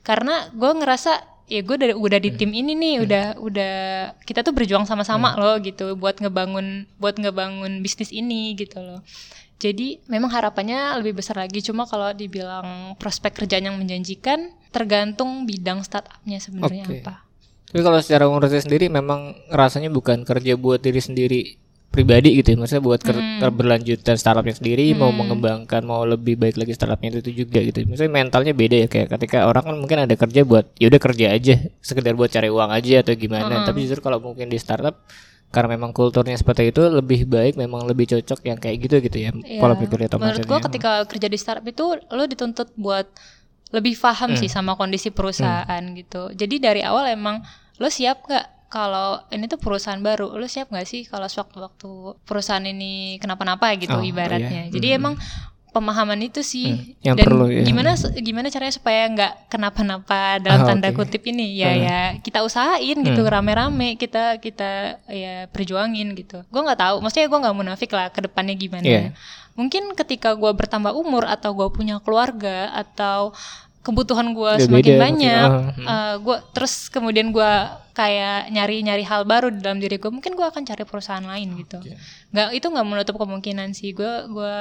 Karena 0.00 0.48
gue 0.56 0.72
ngerasa 0.72 1.20
ya 1.46 1.60
gue 1.60 1.76
udah 1.76 1.90
udah 2.00 2.18
di 2.18 2.30
tim 2.34 2.50
ini 2.50 2.74
nih 2.74 2.94
udah 3.06 3.24
udah 3.38 3.74
kita 4.26 4.42
tuh 4.42 4.50
berjuang 4.50 4.82
sama-sama 4.82 5.38
loh 5.38 5.62
gitu 5.62 5.94
buat 5.94 6.18
ngebangun 6.18 6.90
buat 6.98 7.20
ngebangun 7.20 7.84
bisnis 7.84 8.08
ini 8.08 8.56
gitu 8.56 8.80
loh. 8.80 9.04
Jadi 9.56 10.00
memang 10.08 10.32
harapannya 10.32 10.96
lebih 11.00 11.20
besar 11.20 11.40
lagi. 11.40 11.60
Cuma 11.60 11.84
kalau 11.84 12.12
dibilang 12.16 12.96
prospek 12.96 13.44
kerjaan 13.44 13.68
yang 13.72 13.76
menjanjikan 13.76 14.52
tergantung 14.72 15.44
bidang 15.44 15.80
startupnya 15.84 16.40
sebenarnya 16.40 16.84
Oke. 16.88 17.00
apa 17.04 17.26
Tapi 17.66 17.80
kalau 17.80 17.98
secara 17.98 18.24
ngurusnya 18.26 18.62
sendiri 18.62 18.86
memang 18.86 19.34
rasanya 19.48 19.90
bukan 19.90 20.22
kerja 20.22 20.54
buat 20.54 20.78
diri 20.78 21.00
sendiri 21.00 21.40
pribadi 21.86 22.36
gitu 22.36 22.52
ya 22.52 22.56
maksudnya 22.60 22.84
buat 22.84 23.00
Hmm. 23.00 23.40
keberlanjutan 23.40 24.20
startupnya 24.20 24.52
sendiri 24.52 24.92
mau 24.92 25.08
Hmm. 25.08 25.24
mengembangkan 25.24 25.80
mau 25.80 26.04
lebih 26.04 26.36
baik 26.36 26.60
lagi 26.60 26.76
startupnya 26.76 27.08
itu 27.16 27.32
juga 27.34 27.64
gitu 27.64 27.88
maksudnya 27.88 28.12
mentalnya 28.12 28.52
beda 28.52 28.76
ya 28.84 28.86
kayak 28.86 29.08
ketika 29.16 29.48
orang 29.48 29.64
kan 29.64 29.74
mungkin 29.74 29.98
ada 30.04 30.12
kerja 30.12 30.44
buat 30.44 30.68
ya 30.76 30.92
udah 30.92 31.00
kerja 31.00 31.26
aja 31.32 31.54
sekedar 31.80 32.12
buat 32.12 32.28
cari 32.28 32.52
uang 32.52 32.68
aja 32.68 33.00
atau 33.00 33.16
gimana 33.16 33.64
Hmm. 33.64 33.64
tapi 33.64 33.88
justru 33.88 34.04
kalau 34.04 34.20
mungkin 34.20 34.52
di 34.52 34.60
startup 34.60 35.08
karena 35.48 35.72
memang 35.72 35.96
kulturnya 35.96 36.36
seperti 36.36 36.68
itu 36.68 36.84
lebih 36.84 37.24
baik 37.24 37.56
memang 37.56 37.88
lebih 37.88 38.12
cocok 38.12 38.44
yang 38.44 38.58
kayak 38.60 38.76
gitu 38.76 39.00
gitu 39.00 39.16
ya 39.16 39.30
Iya. 39.32 39.62
kalau 39.62 39.74
pikir 39.80 39.98
menurut 40.12 40.44
gua 40.44 40.60
ketika 40.60 40.90
kerja 41.08 41.28
di 41.32 41.38
startup 41.40 41.64
itu 41.64 41.96
lo 41.96 42.24
dituntut 42.28 42.76
buat 42.76 43.08
lebih 43.76 43.92
paham 43.94 44.32
Hmm. 44.32 44.38
sih 44.38 44.48
sama 44.48 44.72
kondisi 44.72 45.10
perusahaan 45.10 45.82
gitu 45.92 46.32
jadi 46.32 46.56
dari 46.58 46.80
awal 46.80 47.04
emang 47.06 47.44
lo 47.76 47.88
siap 47.88 48.24
nggak 48.24 48.46
kalau 48.66 49.20
ini 49.28 49.44
tuh 49.44 49.56
perusahaan 49.56 50.00
baru 50.00 50.32
lo 50.32 50.46
siap 50.46 50.68
nggak 50.68 50.84
sih 50.84 51.04
kalau 51.04 51.26
sewaktu-waktu 51.26 51.90
perusahaan 52.22 52.64
ini 52.64 52.92
kenapa-napa 53.16 53.70
gitu 53.76 53.94
Oh, 53.94 54.02
ibaratnya 54.02 54.66
iya. 54.66 54.72
jadi 54.72 54.88
Hmm. 54.90 54.98
emang 54.98 55.14
pemahaman 55.68 56.16
itu 56.22 56.40
sih 56.40 56.72
Hmm, 56.72 57.04
yang 57.04 57.14
dan 57.14 57.26
perlu, 57.26 57.46
ya. 57.46 57.60
gimana 57.60 57.92
gimana 58.16 58.48
caranya 58.48 58.72
supaya 58.72 59.02
nggak 59.06 59.32
kenapa-napa 59.46 60.40
dalam 60.40 60.64
Ah, 60.64 60.66
tanda 60.66 60.88
oke. 60.88 60.96
kutip 60.98 61.20
ini 61.26 61.52
ya 61.54 61.68
Hmm. 61.68 61.82
ya 61.82 61.98
kita 62.18 62.40
usahain 62.40 62.96
gitu 62.98 63.20
Hmm. 63.20 63.28
rame-rame 63.30 63.94
kita 63.94 64.40
kita 64.40 64.70
ya 65.04 65.44
perjuangin 65.46 66.16
gitu 66.16 66.40
gue 66.42 66.60
nggak 66.62 66.80
tahu 66.80 66.96
maksudnya 66.98 67.28
gue 67.28 67.38
nggak 67.38 67.56
munafik 67.56 67.92
lah 67.92 68.08
ke 68.08 68.24
depannya 68.24 68.56
gimana 68.56 68.82
Iya. 68.82 69.12
mungkin 69.52 69.92
ketika 69.92 70.32
gue 70.32 70.48
bertambah 70.50 70.92
umur 70.92 71.24
atau 71.24 71.52
gue 71.52 71.68
punya 71.70 72.00
keluarga 72.00 72.72
atau 72.72 73.36
kebutuhan 73.86 74.34
gue 74.34 74.52
semakin 74.66 74.74
beda 74.82 74.94
banyak 74.98 75.46
mungkin. 75.46 75.86
Ah, 75.86 76.18
hmm. 76.18 76.26
gue 76.26 76.36
terus 76.50 76.90
kemudian 76.90 77.30
gue 77.30 77.52
kayak 77.94 78.50
nyari-nyari 78.50 79.06
hal 79.06 79.22
baru 79.22 79.54
di 79.54 79.62
dalam 79.62 79.78
diri 79.78 79.96
gue 80.02 80.10
mungkin 80.10 80.34
gue 80.34 80.42
akan 80.42 80.66
cari 80.66 80.82
perusahaan 80.82 81.22
lain 81.22 81.54
gitu 81.62 81.78
nggak 82.34 82.48
itu 82.58 82.66
nggak 82.66 82.86
menutup 82.86 83.14
kemungkinan 83.16 83.70
sih 83.72 83.94
gue 83.94 84.12
gue 84.26 84.56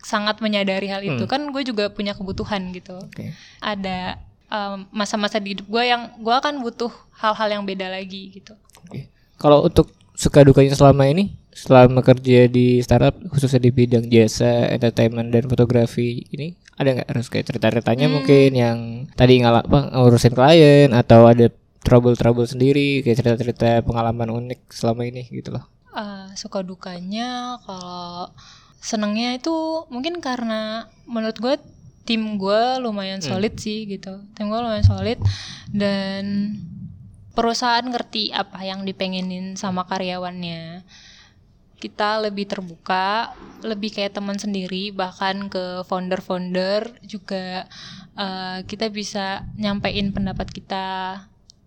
sangat 0.00 0.40
menyadari 0.40 0.88
hal 0.88 1.02
itu 1.04 1.26
Hmm. 1.26 1.30
kan 1.30 1.40
gue 1.50 1.62
juga 1.66 1.90
punya 1.92 2.14
kebutuhan 2.16 2.72
gitu 2.72 2.96
Oke. 2.96 3.36
ada 3.60 4.16
um, 4.48 4.88
masa-masa 4.94 5.36
di 5.36 5.58
hidup 5.58 5.66
gue 5.68 5.82
yang 5.84 6.14
gue 6.16 6.32
akan 6.32 6.64
butuh 6.64 6.88
hal-hal 7.20 7.60
yang 7.60 7.62
beda 7.66 7.90
lagi 7.90 8.32
gitu 8.32 8.56
Oke. 8.86 9.10
Kalau 9.36 9.68
untuk 9.68 9.92
suka 10.16 10.44
dukanya 10.44 10.76
selama 10.76 11.08
ini, 11.08 11.32
selama 11.52 12.04
kerja 12.04 12.44
di 12.44 12.80
startup 12.84 13.16
khususnya 13.32 13.56
di 13.60 13.72
bidang 13.72 14.04
jasa, 14.08 14.68
entertainment 14.68 15.32
dan 15.32 15.48
fotografi 15.48 16.28
ini 16.28 16.52
ada 16.80 16.90
nggak 16.96 17.08
harus 17.12 17.28
kayak 17.28 17.46
cerita-ceritanya 17.46 18.08
Hmm. 18.08 18.14
mungkin 18.16 18.50
yang 18.50 18.78
tadi 19.12 19.38
ngalak 19.38 19.68
apa 19.68 19.92
ngurusin 19.92 20.32
klien 20.32 20.90
atau 20.90 21.28
ada 21.28 21.52
trouble-trouble 21.80 22.44
sendiri 22.44 23.00
kayak 23.00 23.20
cerita-cerita 23.20 23.84
pengalaman 23.84 24.28
unik 24.30 24.68
selama 24.68 25.04
ini 25.04 25.28
gitu 25.28 25.52
loh. 25.52 25.64
Uh, 25.90 26.32
suka 26.34 26.62
dukanya 26.62 27.60
kalau 27.60 28.30
senengnya 28.78 29.34
itu 29.34 29.52
mungkin 29.88 30.18
karena 30.18 30.88
menurut 31.04 31.36
gue 31.36 31.54
tim 32.02 32.36
gue 32.36 32.62
lumayan 32.80 33.20
Hmm. 33.20 33.36
solid 33.36 33.54
sih 33.56 33.84
gitu 33.84 34.24
tim 34.32 34.48
gue 34.48 34.56
lumayan 34.56 34.82
solid 34.82 35.20
dan 35.68 36.56
perusahaan 37.30 37.84
ngerti 37.84 38.32
apa 38.32 38.60
yang 38.62 38.82
dipengenin 38.82 39.54
sama 39.54 39.84
karyawannya 39.84 40.82
kita 41.80 42.20
lebih 42.20 42.44
terbuka 42.44 43.32
lebih 43.64 43.96
kayak 43.96 44.12
teman 44.12 44.36
sendiri 44.36 44.92
bahkan 44.92 45.48
ke 45.48 45.80
founder-founder 45.88 47.00
juga 47.00 47.64
uh, 48.20 48.60
kita 48.68 48.92
bisa 48.92 49.48
nyampein 49.56 50.12
pendapat 50.12 50.52
kita 50.52 50.86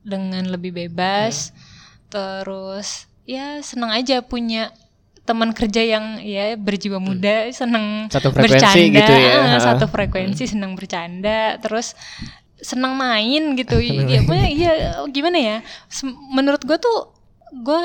dengan 0.06 0.46
lebih 0.54 0.76
bebas. 0.76 1.50
Terus 2.14 3.10
ya 3.26 3.58
seneng 3.66 3.90
aja 3.90 4.22
punya 4.22 4.70
teman 5.24 5.56
kerja 5.56 5.80
yang 5.80 6.20
ya 6.20 6.54
berjiwa 6.60 7.00
muda 7.00 7.48
seneng 7.56 8.12
Satu 8.12 8.36
frekuensi 8.36 8.60
bercanda. 8.60 9.00
gitu 9.00 9.14
ya. 9.16 9.34
ah, 9.56 9.60
satu 9.64 9.86
frekuensi 9.88 10.44
seneng 10.52 10.76
bercanda 10.76 11.56
terus 11.64 11.96
seneng 12.60 12.94
main 13.00 13.56
gitu. 13.58 13.80
Ya, 13.84 14.20
iya 14.52 14.72
gimana 15.10 15.40
ya? 15.40 15.58
Menurut 16.30 16.62
gue 16.68 16.78
tuh 16.78 17.16
gue 17.54 17.82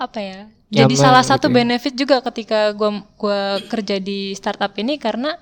apa 0.00 0.18
ya 0.22 0.40
jadi 0.70 0.94
Nyaman 0.94 1.02
salah 1.02 1.24
satu 1.26 1.50
gitu 1.50 1.54
ya. 1.54 1.58
benefit 1.58 1.94
juga 1.98 2.16
ketika 2.22 2.70
gue 2.70 2.90
gua 3.18 3.58
kerja 3.66 3.98
di 3.98 4.38
startup 4.38 4.70
ini 4.78 5.02
karena 5.02 5.34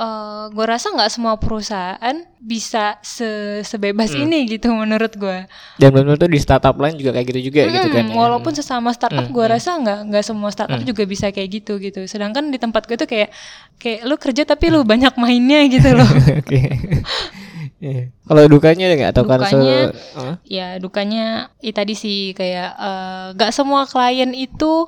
uh, 0.00 0.52
gue 0.52 0.64
rasa 0.68 0.92
nggak 0.92 1.12
semua 1.12 1.40
perusahaan 1.40 2.16
bisa 2.36 2.96
se 3.00 3.60
sebebas 3.64 4.12
hmm. 4.12 4.22
ini 4.24 4.38
gitu 4.52 4.68
menurut 4.72 5.12
gue. 5.16 5.48
Dan 5.76 5.96
menurut 5.96 6.20
tuh 6.20 6.28
di 6.28 6.40
startup 6.40 6.76
lain 6.76 6.96
juga 6.96 7.16
kayak 7.16 7.26
gitu 7.32 7.40
juga 7.52 7.60
hmm, 7.64 7.72
gitu 7.72 7.88
kan. 7.88 8.04
Ya? 8.08 8.14
Walaupun 8.16 8.52
sesama 8.56 8.92
startup 8.92 9.28
hmm. 9.28 9.36
gue 9.36 9.44
hmm. 9.44 9.54
rasa 9.56 9.70
nggak 9.80 10.00
nggak 10.12 10.24
semua 10.24 10.50
startup 10.52 10.80
hmm. 10.80 10.88
juga 10.88 11.02
bisa 11.04 11.32
kayak 11.32 11.48
gitu 11.60 11.80
gitu. 11.80 12.00
Sedangkan 12.08 12.48
di 12.48 12.60
tempat 12.60 12.88
gue 12.88 12.96
tuh 12.96 13.08
kayak 13.08 13.32
kayak 13.76 14.00
lu 14.08 14.16
kerja 14.16 14.42
tapi 14.48 14.72
lu 14.72 14.84
banyak 14.84 15.16
mainnya 15.20 15.64
gitu 15.68 15.96
loh. 15.96 16.08
Yeah. 17.80 18.12
Kalau 18.28 18.44
dukanya 18.44 18.92
nggak 18.92 19.10
atau 19.16 19.24
dukanya, 19.24 19.88
huh? 20.12 20.36
ya 20.44 20.76
dukanya 20.76 21.48
ya 21.64 21.72
tadi 21.72 21.96
sih 21.96 22.36
kayak 22.36 22.76
uh, 22.76 23.50
semua 23.56 23.88
klien 23.88 24.36
itu 24.36 24.84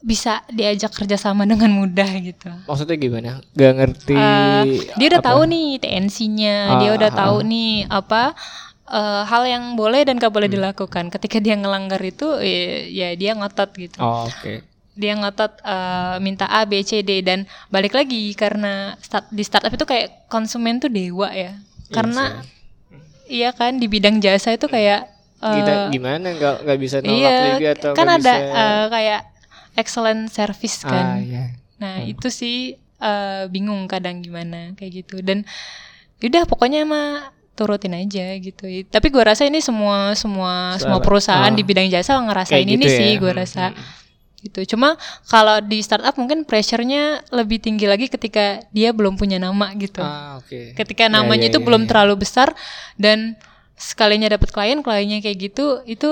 bisa 0.00 0.40
diajak 0.48 0.96
kerjasama 0.96 1.44
dengan 1.44 1.68
mudah 1.76 2.08
gitu. 2.24 2.48
Maksudnya 2.64 2.96
gimana? 2.96 3.32
Gak 3.52 3.74
ngerti. 3.76 4.16
Uh, 4.16 4.64
dia 4.96 5.06
udah 5.12 5.20
apa? 5.20 5.28
tahu 5.32 5.40
nih 5.48 5.68
TNC-nya, 5.76 6.56
ah, 6.56 6.78
dia 6.80 6.90
udah 6.96 7.10
ah, 7.12 7.18
tahu 7.20 7.36
ah. 7.44 7.46
nih 7.48 7.72
apa 7.84 8.22
uh, 8.88 9.22
hal 9.28 9.42
yang 9.44 9.64
boleh 9.76 10.08
dan 10.08 10.16
gak 10.16 10.32
boleh 10.32 10.48
hmm. 10.48 10.56
dilakukan. 10.56 11.12
Ketika 11.12 11.36
dia 11.44 11.56
ngelanggar 11.60 12.00
itu, 12.00 12.40
ya, 12.40 12.88
ya 12.88 13.08
dia 13.12 13.36
ngotot 13.36 13.70
gitu. 13.76 14.00
Oh, 14.00 14.24
Oke. 14.24 14.40
Okay. 14.40 14.56
Dia 14.96 15.16
ngotot 15.20 15.52
uh, 15.64 16.16
minta 16.20 16.48
A, 16.48 16.64
B, 16.64 16.80
C, 16.80 17.04
D 17.04 17.20
dan 17.20 17.44
balik 17.68 17.92
lagi 17.92 18.32
karena 18.32 18.96
start, 19.04 19.28
di 19.28 19.44
startup 19.44 19.72
itu 19.72 19.84
kayak 19.84 20.28
konsumen 20.32 20.80
tuh 20.80 20.88
dewa 20.88 21.28
ya. 21.28 21.60
Iya 21.90 21.94
karena 21.98 22.24
iya 23.26 23.50
kan 23.50 23.82
di 23.82 23.90
bidang 23.90 24.22
jasa 24.22 24.54
itu 24.54 24.70
kayak 24.70 25.10
uh, 25.42 25.90
gimana 25.90 26.30
nggak 26.38 26.56
nggak 26.62 26.78
bisa 26.78 27.02
nolak 27.02 27.18
iya, 27.18 27.38
juga 27.58 27.68
atau 27.74 27.92
kan 27.98 28.08
ada 28.08 28.34
bisa... 28.38 28.54
uh, 28.54 28.86
kayak 28.94 29.20
excellent 29.74 30.22
service 30.30 30.82
kan. 30.86 31.06
Ah, 31.06 31.18
iya. 31.18 31.44
Nah, 31.80 31.94
hmm. 32.04 32.12
itu 32.12 32.28
sih 32.28 32.76
uh, 33.00 33.48
bingung 33.48 33.88
kadang 33.88 34.20
gimana 34.20 34.76
kayak 34.76 35.04
gitu. 35.04 35.24
Dan 35.24 35.48
udah 36.20 36.44
pokoknya 36.44 36.84
mah 36.84 37.32
turutin 37.56 37.96
aja 37.96 38.36
gitu. 38.40 38.64
Tapi 38.88 39.06
gue 39.08 39.22
rasa 39.24 39.48
ini 39.48 39.60
semua 39.60 40.12
semua 40.16 40.76
Salah. 40.76 40.80
semua 40.80 40.98
perusahaan 41.00 41.52
oh. 41.52 41.56
di 41.56 41.64
bidang 41.64 41.88
jasa 41.88 42.16
ngerasain 42.20 42.64
gitu 42.64 42.76
ini 42.76 42.86
ya? 42.86 42.96
sih 42.96 43.10
gue 43.16 43.32
rasa. 43.32 43.72
Hmm. 43.72 43.99
Gitu. 44.40 44.74
Cuma 44.76 44.96
kalau 45.28 45.60
di 45.60 45.84
startup 45.84 46.16
mungkin 46.16 46.48
pressure-nya 46.48 47.24
lebih 47.28 47.60
tinggi 47.60 47.84
lagi 47.84 48.08
ketika 48.08 48.64
dia 48.72 48.90
belum 48.96 49.20
punya 49.20 49.36
nama 49.36 49.72
gitu. 49.76 50.00
Ah, 50.00 50.40
okay. 50.40 50.72
Ketika 50.72 51.08
ya, 51.08 51.12
namanya 51.12 51.46
ya, 51.46 51.48
ya, 51.48 51.52
itu 51.52 51.58
ya, 51.60 51.64
belum 51.68 51.82
ya. 51.84 51.88
terlalu 51.92 52.14
besar 52.24 52.48
dan 52.96 53.36
sekalinya 53.76 54.28
dapat 54.32 54.48
klien, 54.52 54.80
kliennya 54.84 55.24
kayak 55.24 55.38
gitu, 55.52 55.80
itu 55.88 56.10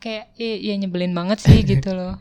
kayak 0.00 0.32
ya, 0.36 0.54
ya 0.72 0.74
nyebelin 0.76 1.12
banget 1.16 1.38
sih 1.42 1.60
gitu 1.76 1.92
loh. 1.96 2.16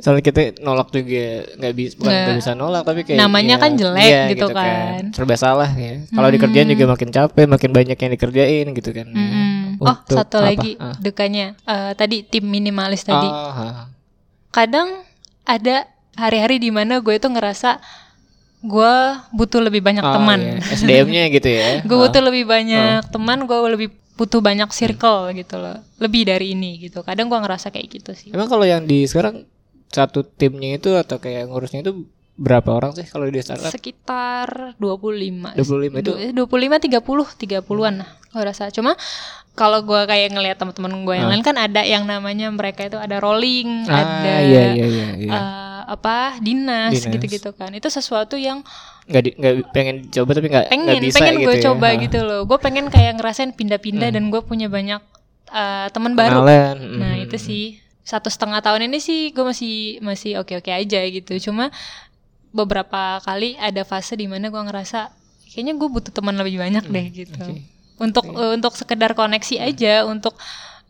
soalnya 0.00 0.24
kita 0.24 0.64
nolak 0.64 0.88
juga 0.96 1.44
nggak 1.60 1.74
bisa 1.76 1.92
bukan 2.00 2.08
nggak 2.08 2.38
bisa 2.40 2.52
nolak 2.56 2.82
tapi 2.88 3.04
kayak 3.04 3.20
namanya 3.20 3.60
ya, 3.60 3.62
kan 3.68 3.70
jelek 3.76 4.08
iya, 4.08 4.22
gitu, 4.32 4.48
gitu 4.48 4.56
kan. 4.56 4.64
kan 4.64 5.02
serba 5.12 5.36
salah 5.36 5.70
ya 5.76 6.00
kalau 6.08 6.28
hmm. 6.30 6.36
dikerjain 6.40 6.68
juga 6.72 6.84
makin 6.88 7.10
capek 7.12 7.44
makin 7.44 7.70
banyak 7.76 7.98
yang 8.00 8.12
dikerjain 8.16 8.66
gitu 8.72 8.90
kan 8.96 9.06
hmm. 9.12 9.76
oh 9.76 9.96
satu 10.08 10.40
apa? 10.40 10.46
lagi 10.56 10.80
ah. 10.80 10.96
dukanya 10.96 11.52
uh, 11.68 11.92
tadi 11.92 12.24
tim 12.24 12.48
minimalis 12.48 13.04
tadi 13.04 13.28
oh, 13.28 13.52
ha. 13.52 13.92
Kadang 14.50 15.06
ada 15.46 15.86
hari-hari 16.18 16.58
di 16.58 16.70
mana 16.74 16.98
gue 17.00 17.14
itu 17.16 17.26
ngerasa 17.26 17.80
gue 18.60 18.94
butuh 19.32 19.60
lebih 19.64 19.80
banyak 19.80 20.04
oh, 20.04 20.14
teman 20.14 20.40
iya. 20.40 20.60
SDM-nya 20.76 21.24
gitu 21.32 21.48
ya 21.48 21.68
gue 21.80 21.96
oh. 21.96 22.04
butuh 22.04 22.20
lebih 22.20 22.44
banyak 22.44 23.00
oh. 23.06 23.08
teman 23.08 23.48
gue 23.48 23.56
lebih 23.72 23.88
butuh 24.20 24.44
banyak 24.44 24.68
circle 24.68 25.32
gitu 25.32 25.56
loh 25.56 25.80
lebih 25.96 26.28
dari 26.28 26.52
ini 26.52 26.76
gitu 26.76 27.00
kadang 27.00 27.32
gue 27.32 27.40
ngerasa 27.40 27.72
kayak 27.72 27.88
gitu 27.88 28.12
sih 28.12 28.30
emang 28.36 28.52
kalau 28.52 28.68
yang 28.68 28.84
di 28.84 29.08
sekarang 29.08 29.48
satu 29.88 30.22
timnya 30.22 30.76
itu 30.76 30.92
atau 30.92 31.16
kayak 31.18 31.48
ngurusnya 31.48 31.82
itu 31.82 32.04
berapa 32.40 32.72
orang 32.72 32.96
sih 32.96 33.04
kalau 33.04 33.28
di 33.28 33.36
startup? 33.44 33.68
Sekitar 33.68 34.78
25. 34.80 35.60
25 35.60 36.00
itu 36.00 36.12
25 36.32 36.88
30 36.88 37.60
30-an 37.60 37.94
gue 38.30 38.42
rasa. 38.42 38.70
Cuma 38.70 38.94
kalau 39.58 39.82
gue 39.82 40.00
kayak 40.06 40.30
ngelihat 40.32 40.56
teman-teman 40.56 41.04
gue 41.04 41.14
yang 41.18 41.28
ah. 41.28 41.32
lain 41.34 41.44
kan 41.44 41.56
ada 41.58 41.82
yang 41.82 42.06
namanya 42.06 42.48
mereka 42.48 42.86
itu 42.86 42.96
ada 42.96 43.18
rolling, 43.18 43.84
ah, 43.90 43.98
ada 44.00 44.34
iya, 44.46 44.64
iya, 44.72 44.86
iya, 44.86 45.08
iya. 45.18 45.30
Uh, 45.34 45.82
apa 45.98 46.38
dinas, 46.38 46.94
dinas. 46.94 47.12
gitu-gitu 47.12 47.50
kan. 47.52 47.74
Itu 47.74 47.90
sesuatu 47.90 48.38
yang 48.38 48.62
nggak 49.10 49.22
di, 49.26 49.30
nggak 49.34 49.54
pengen 49.74 49.96
coba 50.08 50.30
tapi 50.38 50.46
nggak 50.54 50.66
pengen 50.70 51.02
bisa 51.02 51.18
pengen 51.18 51.34
gitu 51.42 51.46
gue 51.50 51.54
ya. 51.58 51.62
coba 51.66 51.88
gitu 51.98 52.18
loh. 52.22 52.40
Gue 52.46 52.58
pengen 52.62 52.86
kayak 52.88 53.18
ngerasain 53.18 53.52
pindah-pindah 53.52 54.08
hmm. 54.08 54.16
dan 54.16 54.24
gue 54.30 54.40
punya 54.46 54.70
banyak 54.70 55.02
uh, 55.50 55.86
teman 55.90 56.14
baru. 56.14 56.46
Nah 56.46 56.78
hmm. 57.18 57.24
itu 57.26 57.36
sih 57.36 57.64
satu 58.10 58.26
setengah 58.26 58.58
tahun 58.58 58.90
ini 58.90 58.98
sih 58.98 59.30
gue 59.30 59.44
masih 59.46 60.02
masih 60.02 60.42
oke 60.42 60.58
oke 60.58 60.70
aja 60.72 60.98
gitu 61.06 61.50
cuma 61.50 61.70
beberapa 62.50 63.22
kali 63.22 63.54
ada 63.60 63.86
fase 63.86 64.18
di 64.18 64.26
mana 64.26 64.50
gue 64.50 64.58
ngerasa 64.58 65.14
kayaknya 65.46 65.78
gue 65.78 65.88
butuh 65.88 66.10
teman 66.10 66.34
lebih 66.34 66.58
banyak 66.58 66.84
deh 66.90 67.06
hmm, 67.06 67.14
gitu 67.14 67.44
okay. 67.46 67.62
Untuk. 68.00 68.24
Uh, 68.26 68.56
untuk 68.56 68.72
sekedar 68.76 69.12
koneksi 69.12 69.56
hmm. 69.60 69.68
aja 69.72 69.94
untuk 70.08 70.34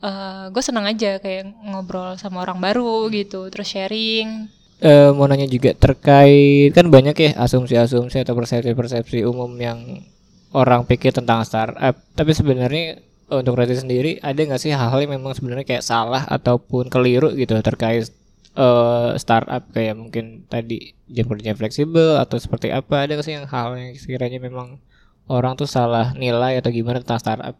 uh, 0.03 0.09
eh, 0.09 0.44
gue 0.53 0.62
senang 0.64 0.88
aja 0.88 1.20
kayak 1.20 1.55
ngobrol 1.64 2.16
sama 2.16 2.42
orang 2.42 2.59
baru 2.59 3.09
gitu 3.12 3.46
terus 3.53 3.68
sharing 3.70 4.49
uh, 4.83 5.12
mau 5.14 5.29
nanya 5.29 5.46
juga 5.46 5.77
terkait 5.77 6.73
kan 6.73 6.88
banyak 6.88 7.16
ya 7.16 7.31
asumsi-asumsi 7.38 8.25
atau 8.25 8.35
persepsi-persepsi 8.35 9.25
umum 9.29 9.53
yang 9.61 10.03
orang 10.51 10.83
pikir 10.88 11.14
tentang 11.14 11.44
startup 11.46 11.94
tapi 12.16 12.33
sebenarnya 12.35 12.99
untuk 13.31 13.55
Rati 13.55 13.79
sendiri 13.79 14.18
ada 14.18 14.42
nggak 14.42 14.59
sih 14.59 14.75
hal-hal 14.75 15.07
yang 15.07 15.14
memang 15.14 15.31
sebenarnya 15.38 15.62
kayak 15.62 15.87
salah 15.87 16.27
ataupun 16.27 16.90
keliru 16.90 17.31
gitu 17.38 17.55
terkait 17.62 18.11
uh, 18.59 19.14
startup 19.14 19.62
kayak 19.70 19.94
mungkin 19.94 20.42
tadi 20.51 20.99
jam 21.07 21.31
kerja 21.31 21.55
fleksibel 21.55 22.18
atau 22.18 22.42
seperti 22.42 22.75
apa 22.75 23.07
ada 23.07 23.14
nggak 23.14 23.27
sih 23.27 23.38
yang 23.38 23.46
hal 23.46 23.79
yang 23.79 23.94
sekiranya 23.94 24.42
memang 24.42 24.83
orang 25.30 25.54
tuh 25.54 25.70
salah 25.70 26.10
nilai 26.18 26.58
atau 26.58 26.74
gimana 26.74 26.98
tentang 26.98 27.22
startup? 27.22 27.54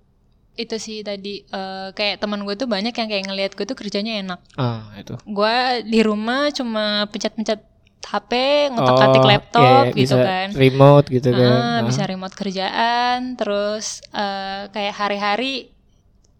Itu 0.59 0.76
sih 0.83 1.06
tadi 1.06 1.46
uh, 1.54 1.94
kayak 1.94 2.18
teman 2.18 2.42
gue 2.42 2.59
tuh 2.59 2.66
banyak 2.66 2.90
yang 2.90 3.09
kayak 3.09 3.24
ngelihat 3.30 3.52
gue 3.54 3.64
tuh 3.64 3.78
kerjanya 3.78 4.18
enak. 4.18 4.40
Ah 4.59 4.90
itu. 4.98 5.14
Gue 5.22 5.87
di 5.87 6.02
rumah 6.02 6.50
cuma 6.50 7.06
pencet-pencet 7.09 7.70
HP 8.00 8.33
ngotak-atik 8.74 9.22
oh, 9.22 9.28
laptop 9.28 9.85
yeah, 9.92 9.94
gitu 9.94 10.16
kan. 10.18 10.46
remote 10.56 11.06
gitu 11.06 11.30
kan. 11.30 11.59
Uh, 11.62 11.80
bisa 11.87 12.02
remote 12.09 12.35
kerjaan 12.35 13.38
terus 13.38 14.02
uh, 14.11 14.66
kayak 14.74 14.94
hari-hari 14.96 15.70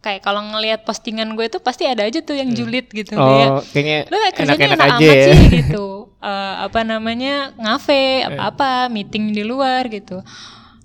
kayak 0.01 0.25
kalau 0.25 0.41
ngelihat 0.41 0.83
postingan 0.89 1.37
gue 1.37 1.47
tuh 1.53 1.61
pasti 1.61 1.85
ada 1.85 2.09
aja 2.09 2.25
tuh 2.25 2.33
yang 2.35 2.51
hmm. 2.51 2.59
julid 2.59 2.87
gitu. 2.91 3.15
Oh, 3.15 3.29
kayak 3.29 3.51
kayaknya 3.71 3.99
lu 4.09 4.17
kerjanya 4.33 4.67
enak, 4.67 4.81
-enak 4.81 4.97
aja 4.99 5.07
ya. 5.07 5.25
sih? 5.29 5.39
Gitu. 5.63 5.87
Uh, 6.19 6.55
apa 6.67 6.81
namanya 6.83 7.53
ngafe 7.61 8.25
apa 8.25 8.41
apa 8.51 8.71
meeting 8.89 9.31
di 9.37 9.45
luar 9.45 9.87
gitu 9.93 10.25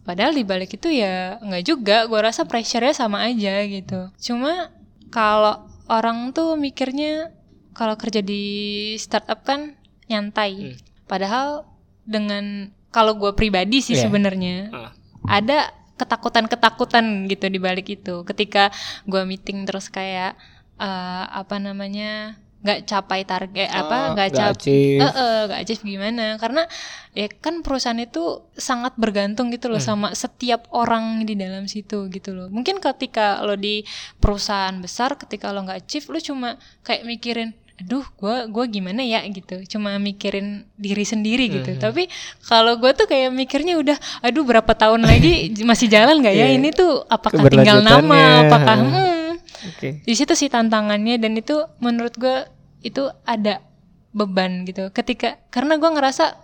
padahal 0.05 0.37
di 0.37 0.45
balik 0.45 0.77
itu 0.77 0.87
ya 0.93 1.41
nggak 1.41 1.63
juga 1.65 2.05
gue 2.05 2.19
rasa 2.21 2.45
pressure-nya 2.45 2.93
sama 2.93 3.25
aja 3.25 3.65
gitu 3.65 4.13
cuma 4.21 4.69
kalau 5.09 5.65
orang 5.89 6.33
tuh 6.33 6.57
mikirnya 6.57 7.33
kalau 7.75 7.99
kerja 7.99 8.23
di 8.23 8.95
startup 8.95 9.43
kan 9.43 9.75
nyantai. 10.07 10.73
Hmm. 10.73 10.77
Padahal 11.05 11.67
dengan 12.07 12.71
kalau 12.89 13.19
gue 13.19 13.35
pribadi 13.35 13.83
sih 13.83 13.99
yeah. 13.99 14.07
sebenarnya 14.07 14.57
uh. 14.71 14.91
ada 15.27 15.75
ketakutan-ketakutan 15.99 17.27
gitu 17.27 17.51
di 17.51 17.59
balik 17.59 17.91
itu. 17.91 18.23
Ketika 18.23 18.71
gue 19.03 19.21
meeting 19.27 19.67
terus 19.67 19.91
kayak 19.91 20.39
uh, 20.79 21.25
apa 21.29 21.59
namanya 21.59 22.39
nggak 22.65 22.89
capai 22.89 23.21
target 23.21 23.69
oh, 23.69 23.85
apa 23.85 23.97
nggak 24.17 24.29
capai 24.33 24.97
uh, 24.97 25.41
nggak 25.45 25.59
achieve 25.61 25.83
gimana. 25.85 26.41
Karena 26.41 26.65
ya 27.13 27.29
kan 27.29 27.61
perusahaan 27.61 28.01
itu 28.01 28.41
sangat 28.57 28.97
bergantung 28.97 29.53
gitu 29.53 29.69
loh 29.69 29.77
hmm. 29.77 29.85
sama 29.93 30.07
setiap 30.17 30.65
orang 30.73 31.29
di 31.29 31.37
dalam 31.37 31.69
situ 31.69 32.09
gitu 32.09 32.33
loh. 32.33 32.49
Mungkin 32.49 32.81
ketika 32.81 33.45
lo 33.45 33.53
di 33.53 33.85
perusahaan 34.17 34.73
besar 34.81 35.13
ketika 35.13 35.53
lo 35.53 35.61
nggak 35.61 35.85
achieve 35.85 36.09
lo 36.09 36.17
cuma 36.17 36.57
kayak 36.81 37.05
mikirin 37.05 37.53
aduh 37.75 38.07
gue 38.07 38.35
gue 38.49 38.65
gimana 38.79 39.03
ya? 39.03 39.21
gitu. 39.27 39.61
Cuma 39.67 39.99
mikirin 39.99 40.65
diri 40.79 41.05
sendiri 41.05 41.51
gitu. 41.51 41.75
Hmm. 41.75 41.81
tapi 41.81 42.09
kalau 42.47 42.79
gue 42.81 42.91
tuh 42.97 43.05
kayak 43.05 43.29
mikirnya 43.29 43.77
udah 43.77 43.97
aduh 44.25 44.41
berapa 44.41 44.71
tahun 44.73 45.05
lagi 45.05 45.53
masih 45.69 45.91
jalan 45.91 46.23
nggak 46.23 46.35
ya? 46.35 46.49
Yeah. 46.49 46.57
ini 46.57 46.73
tuh 46.73 47.05
apakah 47.05 47.45
tinggal 47.51 47.83
nama? 47.85 48.47
Apakah 48.47 48.75
hmm, 48.79 49.31
okay. 49.75 49.91
di 50.03 50.13
situ 50.15 50.33
sih 50.33 50.47
tantangannya 50.47 51.19
dan 51.19 51.35
itu 51.35 51.67
menurut 51.83 52.15
gue 52.15 52.54
itu 52.85 53.09
ada 53.25 53.65
beban 54.13 54.63
gitu 54.69 54.93
ketika 54.93 55.41
karena 55.49 55.81
gue 55.81 55.89
ngerasa 55.89 56.37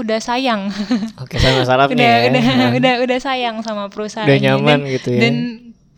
udah 0.00 0.18
sayang 0.24 0.72
oke 1.22 1.36
okay, 1.36 1.64
sama 1.68 1.84
udah 1.92 2.00
ya. 2.00 2.28
udah 2.32 2.44
udah 2.80 2.94
udah 3.04 3.18
sayang 3.20 3.60
sama 3.60 3.92
perusahaan 3.92 4.24
udah 4.24 4.38
nyaman 4.40 4.88
dan, 4.88 4.92
gitu 4.96 5.08
ya 5.12 5.20
dan 5.20 5.34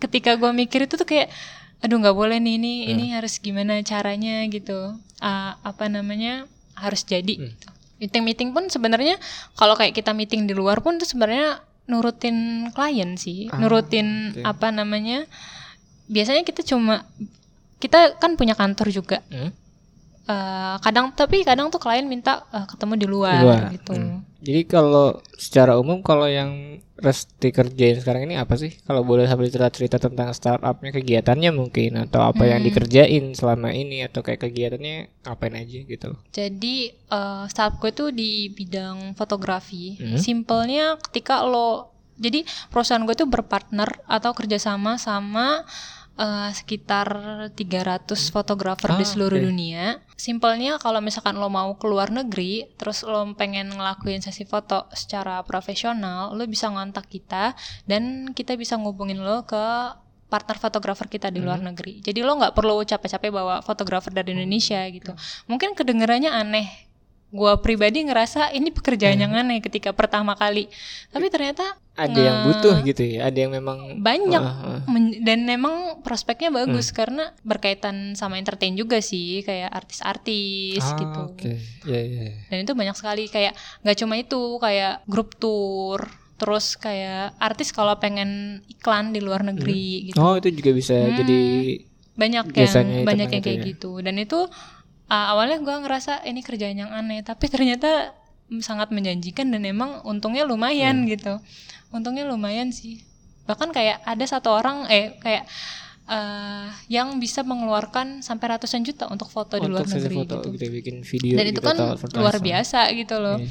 ketika 0.02 0.34
gue 0.34 0.50
mikir 0.50 0.90
itu 0.90 0.98
tuh 0.98 1.06
kayak 1.06 1.30
aduh 1.78 2.02
nggak 2.02 2.16
boleh 2.16 2.42
nih 2.42 2.58
ini 2.58 2.74
hmm. 2.74 2.92
ini 2.92 3.04
harus 3.14 3.38
gimana 3.38 3.78
caranya 3.86 4.42
gitu 4.50 4.98
uh, 5.22 5.52
apa 5.62 5.86
namanya 5.86 6.50
harus 6.74 7.06
jadi 7.06 7.38
hmm. 7.38 7.46
gitu. 7.54 7.68
meeting 8.02 8.22
meeting 8.26 8.48
pun 8.50 8.66
sebenarnya 8.66 9.16
kalau 9.54 9.78
kayak 9.78 9.94
kita 9.94 10.10
meeting 10.10 10.50
di 10.50 10.52
luar 10.52 10.82
pun 10.82 10.98
tuh 10.98 11.06
sebenarnya 11.06 11.62
nurutin 11.86 12.68
klien 12.72 13.14
sih 13.14 13.46
ah, 13.52 13.60
nurutin 13.60 14.32
okay. 14.34 14.42
apa 14.42 14.72
namanya 14.72 15.28
biasanya 16.08 16.42
kita 16.42 16.64
cuma 16.64 17.04
kita 17.78 18.16
kan 18.16 18.40
punya 18.40 18.56
kantor 18.56 18.88
juga 18.88 19.20
hmm? 19.28 19.63
Uh, 20.28 20.76
kadang 20.80 21.12
tapi 21.12 21.44
kadang 21.44 21.68
tuh 21.68 21.80
klien 21.80 22.04
minta 22.04 22.44
uh, 22.52 22.66
ketemu 22.68 22.94
di 22.96 23.06
luar, 23.06 23.40
di 23.40 23.44
luar. 23.44 23.62
gitu 23.72 23.94
hmm. 23.94 24.18
Jadi 24.44 24.68
kalau 24.68 25.24
secara 25.40 25.80
umum 25.80 26.04
kalau 26.04 26.28
yang 26.28 26.76
Resti 26.94 27.50
kerjain 27.50 27.98
sekarang 27.98 28.28
ini 28.30 28.38
apa 28.38 28.54
sih? 28.54 28.70
Kalau 28.86 29.02
boleh 29.02 29.26
sambil 29.26 29.50
cerita-cerita 29.50 29.98
tentang 29.98 30.30
startupnya, 30.30 30.94
kegiatannya 30.94 31.50
mungkin 31.50 31.98
atau 31.98 32.22
apa 32.22 32.46
yang 32.46 32.62
Hmm. 32.62 32.68
dikerjain 32.70 33.24
selama 33.34 33.74
ini 33.74 34.06
atau 34.06 34.22
kayak 34.22 34.46
kegiatannya 34.46 35.10
ngapain 35.26 35.58
aja 35.58 35.78
gitu. 35.88 36.10
Jadi 36.30 36.92
eh 36.92 37.44
startup 37.50 37.82
gue 37.82 37.90
tuh 37.90 38.08
di 38.14 38.46
bidang 38.52 39.18
fotografi. 39.18 39.96
Hmm. 39.98 40.20
Simpelnya 40.20 41.00
ketika 41.10 41.42
lo 41.42 41.90
jadi 42.14 42.46
perusahaan 42.70 43.02
gue 43.02 43.16
tuh 43.18 43.26
berpartner 43.26 43.90
atau 44.06 44.30
kerjasama 44.30 44.94
sama 45.00 45.66
eh, 46.14 46.50
sekitar 46.50 47.06
300 47.50 48.30
fotografer 48.30 48.94
di 48.94 49.02
Ah, 49.02 49.08
seluruh 49.08 49.36
oke. 49.36 49.44
dunia. 49.44 49.98
Simpelnya 50.14 50.78
kalau 50.78 50.98
misalkan 50.98 51.34
lo 51.34 51.48
mau 51.48 51.74
keluar 51.74 52.08
negeri, 52.08 52.70
terus 52.74 53.02
lo 53.02 53.26
pengen 53.34 53.68
ngelakuin 53.68 54.20
sesi 54.20 54.42
foto 54.42 54.86
secara 54.90 55.42
profesional, 55.42 56.30
lo 56.30 56.46
bisa 56.46 56.68
ngontak 56.68 57.08
kita 57.08 57.58
dan 57.84 58.30
kita 58.30 58.54
bisa 58.54 58.74
ngubungin 58.74 59.18
lo 59.18 59.42
ke 59.42 59.64
partner 60.24 60.58
fotografer 60.58 61.06
kita 61.06 61.30
di 61.30 61.38
luar 61.38 61.58
Hmm. 61.58 61.70
negeri. 61.70 61.98
Jadi 62.00 62.18
lo 62.18 62.34
nggak 62.34 62.54
perlu 62.54 62.82
capek-capek 62.82 63.30
bawa 63.30 63.62
fotografer 63.62 64.10
dari 64.10 64.34
Indonesia 64.34 64.82
gitu. 64.88 65.14
Mungkin 65.46 65.74
kedengarannya 65.74 66.26
aneh. 66.26 66.83
Gua 67.34 67.58
pribadi 67.58 67.98
ngerasa 68.00 68.48
ini 68.50 68.70
pekerjaan 68.70 69.18
yang 69.18 69.34
aneh 69.34 69.58
ketika 69.58 69.90
pertama 69.90 70.32
kali. 70.32 70.70
Tapi 71.10 71.26
ternyata 71.28 71.66
Ada 71.92 72.10
yang 72.16 72.36
Nge- 72.36 72.46
butuh 72.48 72.76
gitu 72.84 73.02
ya, 73.04 73.20
ada 73.24 73.38
yang 73.38 73.52
memang 73.52 73.78
banyak 73.96 74.38
ah. 74.40 74.82
Men- 74.84 75.18
dan 75.20 75.42
memang 75.42 75.74
prospeknya 76.00 76.50
bagus 76.52 76.90
Hmm. 76.90 76.96
karena 76.96 77.24
berkaitan 77.40 77.96
sama 78.12 78.34
entertain 78.34 78.74
juga 78.74 78.98
sih 78.98 79.42
kayak 79.42 79.70
artis-artis 79.70 80.78
Ah, 80.80 80.94
gitu 80.96 81.20
Oke, 81.24 81.54
ya 81.84 82.00
ya. 82.02 82.34
dan 82.48 82.58
itu 82.60 82.72
banyak 82.72 82.94
sekali 82.94 83.26
kayak 83.26 83.54
nggak 83.80 83.94
cuma 83.96 84.14
itu 84.16 84.58
kayak 84.58 85.02
grup 85.04 85.34
tour 85.36 86.02
terus 86.34 86.74
kayak 86.74 87.30
artis 87.38 87.70
kalau 87.70 87.94
pengen 87.96 88.30
iklan 88.68 89.10
di 89.10 89.22
luar 89.22 89.42
negeri 89.44 90.10
gitu 90.10 90.18
Oh 90.18 90.34
itu 90.34 90.50
juga 90.50 90.70
bisa 90.72 90.98
Hmm. 90.98 91.14
jadi 91.14 91.40
banyak 92.12 92.44
yang 92.48 93.06
banyak 93.06 93.28
yang 93.28 93.42
kayak 93.42 93.58
ya. 93.60 93.66
gitu 93.68 93.98
dan 93.98 94.14
itu 94.16 94.50
uh, 95.08 95.26
awalnya 95.32 95.58
gua 95.60 95.80
ngerasa 95.80 96.24
ini 96.24 96.40
kerjaan 96.40 96.78
yang 96.78 96.92
aneh 96.92 97.20
tapi 97.20 97.48
ternyata 97.50 98.12
sangat 98.60 98.92
menjanjikan 98.92 99.48
dan 99.48 99.64
emang 99.64 100.04
untungnya 100.04 100.44
lumayan 100.44 101.02
Hmm. 101.02 101.10
gitu. 101.10 101.34
Untungnya 101.90 102.28
lumayan 102.28 102.70
sih. 102.70 103.00
Bahkan 103.48 103.72
kayak 103.72 104.04
ada 104.04 104.24
satu 104.28 104.52
orang 104.52 104.84
eh 104.92 105.16
kayak 105.20 105.48
uh, 106.08 106.68
yang 106.88 107.16
bisa 107.20 107.40
mengeluarkan 107.40 108.20
sampai 108.20 108.56
ratusan 108.56 108.84
juta 108.84 109.08
untuk 109.08 109.32
foto 109.32 109.56
di 109.56 109.68
luar 109.68 109.84
untuk 109.84 109.96
negeri 109.96 110.14
foto 110.16 110.34
gitu. 110.44 110.48
gitu 110.56 110.64
bikin 110.80 110.96
video 111.04 111.34
dan 111.40 111.44
itu 111.48 111.60
gitu 111.60 111.60
kan 111.64 111.76
luar 112.20 112.36
biasa 112.40 112.88
gitu 112.92 113.16
loh. 113.20 113.38
Iya. 113.40 113.48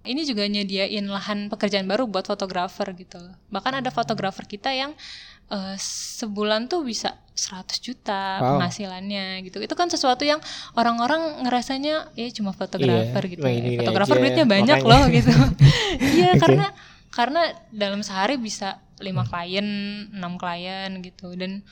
ini 0.00 0.22
juga 0.24 0.48
nyediain 0.48 1.04
lahan 1.04 1.52
pekerjaan 1.52 1.84
baru 1.84 2.08
buat 2.08 2.24
fotografer 2.24 2.88
gitu 2.96 3.20
bahkan 3.52 3.84
ada 3.84 3.92
fotografer 3.92 4.48
kita 4.48 4.72
yang 4.72 4.96
eh, 5.50 5.76
sebulan 5.76 6.66
tuh 6.66 6.82
bisa 6.82 7.14
100 7.32 7.80
juta 7.80 8.36
Wow. 8.36 8.46
penghasilannya 8.54 9.40
gitu 9.42 9.58
itu 9.58 9.72
kan 9.72 9.88
sesuatu 9.88 10.22
yang 10.22 10.38
orang-orang 10.74 11.42
ngerasanya 11.42 12.12
ya 12.14 12.28
cuma 12.30 12.52
fotografer 12.52 13.22
Iya, 13.22 13.32
gitu 13.32 13.44
ya. 13.44 13.78
fotografer 13.80 14.14
aja, 14.14 14.22
duitnya 14.22 14.46
banyak 14.46 14.78
makanya. 14.78 14.92
loh 14.92 15.04
gitu 15.08 15.32
iya 16.14 16.30
Oke. 16.30 16.40
karena 16.40 16.66
karena 17.10 17.40
dalam 17.70 18.00
sehari 18.00 18.36
bisa 18.36 18.68
lima 18.98 19.24
klien 19.24 19.64
enam 20.12 20.36
klien 20.36 21.00
gitu 21.00 21.32
dan 21.32 21.64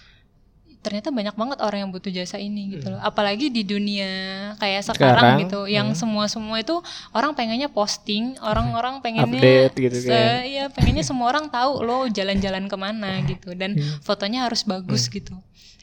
ternyata 0.78 1.10
banyak 1.10 1.34
banget 1.34 1.58
orang 1.58 1.78
yang 1.82 1.90
butuh 1.90 2.08
jasa 2.08 2.38
ini 2.38 2.70
gitu 2.72 2.88
loh 2.88 3.00
apalagi 3.00 3.50
di 3.50 3.62
dunia 3.62 4.10
kayak 4.56 4.86
sekarang, 4.86 5.18
Sekarang, 5.18 5.42
gitu 5.42 5.60
yang 5.66 5.90
hmm. 5.90 5.98
semua 5.98 6.24
semua 6.26 6.56
itu 6.56 6.78
orang 7.10 7.34
pengennya 7.34 7.66
posting 7.66 8.38
orang-orang 8.38 8.98
pengennya 9.04 9.26
Update 9.26 9.74
gitu 9.76 9.96
se- 9.98 10.08
kan. 10.08 10.46
iya 10.54 10.64
pengennya 10.68 11.02
semua 11.02 11.28
orang 11.28 11.50
tahu 11.50 11.82
lo 11.82 12.06
jalan-jalan 12.06 12.64
ke 12.64 12.76
mana 12.76 13.18
gitu 13.30 13.52
dan 13.52 13.74
Iya. 13.74 13.98
fotonya 14.00 14.46
harus 14.46 14.62
bagus 14.62 15.04
Hmm. 15.04 15.14
gitu 15.14 15.34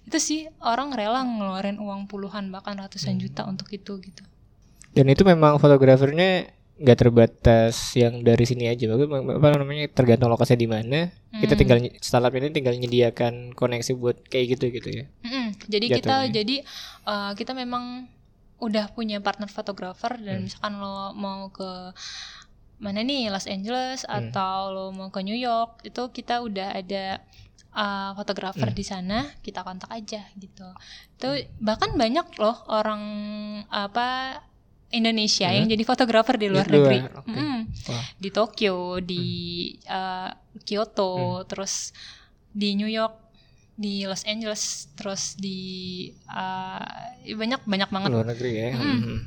itu 0.05 0.17
sih 0.17 0.39
orang 0.59 0.93
rela 0.93 1.21
ngeluarin 1.21 1.75
uang 1.75 2.07
puluhan 2.07 2.47
bahkan 2.47 2.73
Hmm. 2.73 2.87
ratusan 2.87 3.17
juta 3.17 3.43
untuk 3.43 3.67
itu 3.69 3.99
gitu 3.99 4.23
Dan 4.91 5.05
itu 5.07 5.21
memang 5.21 5.59
fotografernya 5.59 6.47
nggak 6.75 6.97
terbatas 6.99 7.95
yang 7.95 8.19
dari 8.19 8.43
sini 8.43 8.67
aja, 8.67 8.91
apa 8.91 9.47
namanya 9.55 9.87
tergantung 9.87 10.27
lokasinya 10.27 10.59
di 10.59 10.69
mana. 10.69 10.99
Kita 11.31 11.55
Hmm. 11.55 11.59
tinggal 11.63 11.77
startup 11.99 12.35
ini 12.35 12.51
tinggal 12.51 12.75
menyediakan 12.75 13.55
koneksi 13.55 13.91
buat 13.95 14.19
kayak 14.27 14.59
gitu 14.59 14.65
gitu 14.71 14.89
ya. 14.91 15.05
Mm-mm. 15.23 15.47
Jadi 15.67 15.85
kita 15.87 16.27
Jatuhnya. 16.27 16.35
jadi 16.35 16.55
uh, 17.07 17.31
kita 17.31 17.55
memang 17.55 18.07
udah 18.59 18.91
punya 18.91 19.19
partner 19.19 19.47
fotografer 19.47 20.15
dan 20.19 20.35
Hmm. 20.39 20.43
misalkan 20.47 20.73
lo 20.79 21.11
mau 21.11 21.47
ke 21.47 21.95
mana 22.75 22.99
nih 23.01 23.31
Los 23.31 23.47
Angeles 23.47 24.03
Hmm. 24.03 24.31
atau 24.31 24.71
lo 24.71 24.85
mau 24.91 25.07
ke 25.07 25.23
New 25.23 25.35
York 25.35 25.83
itu 25.83 26.11
kita 26.11 26.39
udah 26.39 26.75
ada 26.75 27.23
uh, 27.71 28.11
fotografer 28.15 28.67
Hmm. 28.67 28.75
di 28.75 28.83
sana 28.83 29.17
kita 29.39 29.63
kontak 29.63 29.91
aja 29.91 30.27
gitu. 30.35 30.67
Itu 31.15 31.29
bahkan 31.59 31.95
banyak 31.95 32.35
loh 32.35 32.67
orang 32.67 33.03
apa 33.67 34.39
Indonesia 34.95 35.47
yang 35.47 35.67
Hmm. 35.67 35.73
jadi 35.75 35.83
fotografer 35.83 36.35
di 36.39 36.47
luar 36.47 36.65
Di 36.65 36.71
luar, 36.73 36.87
negeri. 36.95 36.99
Mm-mm. 37.27 37.59
Wah. 37.85 38.03
Di 38.15 38.29
Tokyo, 38.31 38.77
di 39.03 39.23
uh, 39.85 40.31
Kyoto, 40.63 41.43
terus 41.45 41.91
di 42.49 42.73
New 42.73 42.87
York, 42.87 43.13
di 43.75 44.07
Los 44.07 44.23
Angeles, 44.23 44.87
terus 44.95 45.35
di 45.35 45.59
uh, 46.31 46.79
banyak 47.27 47.61
banyak 47.63 47.89
banget 47.91 48.09
Luar 48.09 48.27
negeri 48.31 48.51
ya. 48.55 48.69
Mm. 48.71 48.79
Mhm. 48.79 49.17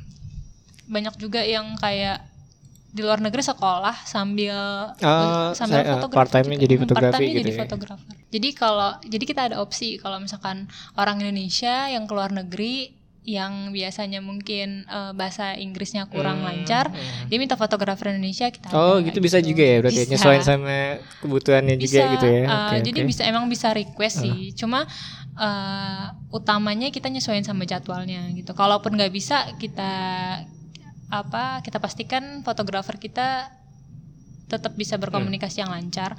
banyak 0.89 1.15
juga 1.21 1.45
yang 1.45 1.77
kayak 1.77 2.25
di 2.89 3.05
luar 3.05 3.21
negeri 3.21 3.45
sekolah 3.45 3.93
sambil 4.09 4.57
Oh, 4.97 5.53
sambil 5.53 5.85
saya, 5.85 5.93
uh, 5.93 6.01
jadi 6.57 6.73
Hmm, 6.73 6.81
fotografi 6.81 6.97
part-time-nya 6.97 7.29
gitu 7.29 7.37
jadi 7.45 7.51
ya. 7.53 7.59
fotografer. 7.61 8.13
Jadi 8.33 8.49
kalau 8.57 8.89
jadi 9.05 9.23
kita 9.29 9.41
ada 9.53 9.55
opsi 9.61 10.01
kalau 10.01 10.17
misalkan 10.17 10.65
orang 10.97 11.21
Indonesia 11.21 11.93
yang 11.93 12.09
keluar 12.09 12.33
negeri 12.33 12.97
yang 13.21 13.69
biasanya 13.69 14.19
mungkin 14.19 14.83
eh, 14.83 15.11
bahasa 15.13 15.53
Inggrisnya 15.53 16.07
kurang 16.07 16.41
Hmm, 16.41 16.47
lancar, 16.49 16.89
hmm. 16.89 17.27
dia 17.27 17.37
minta 17.37 17.53
fotografer 17.53 18.09
Indonesia 18.09 18.47
kita 18.47 18.71
Oh 18.71 18.97
ada, 18.97 19.05
gitu 19.05 19.19
bisa 19.19 19.37
juga 19.39 19.61
ya 19.61 19.77
berarti 19.79 20.01
Bisa. 20.01 20.11
nyesuaiin 20.15 20.43
sama 20.43 20.77
kebutuhannya 21.19 21.75
juga 21.77 21.99
bisa 21.99 22.13
gitu 22.15 22.25
ya. 22.25 22.41
eh, 22.41 22.47
Oke, 22.47 22.75
jadi. 22.85 22.99
Ah. 23.01 23.05
bisa 23.05 23.21
emang 23.27 23.45
bisa 23.45 23.67
request 23.71 24.15
sih 24.23 24.55
cuma 24.55 24.87
eh, 25.35 26.05
utamanya 26.31 26.89
kita 26.89 27.07
nyesuaiin 27.07 27.43
sama 27.43 27.63
jadwalnya 27.63 28.27
gitu 28.33 28.51
kalaupun 28.51 28.95
nggak 28.97 29.11
bisa 29.11 29.51
kita 29.55 29.91
apa 31.09 31.61
kita 31.65 31.77
pastikan 31.77 32.41
fotografer 32.41 32.97
kita 32.97 33.49
tetap 34.45 34.73
bisa 34.73 34.97
berkomunikasi 34.97 35.61
yang 35.61 35.69
lancar 35.69 36.13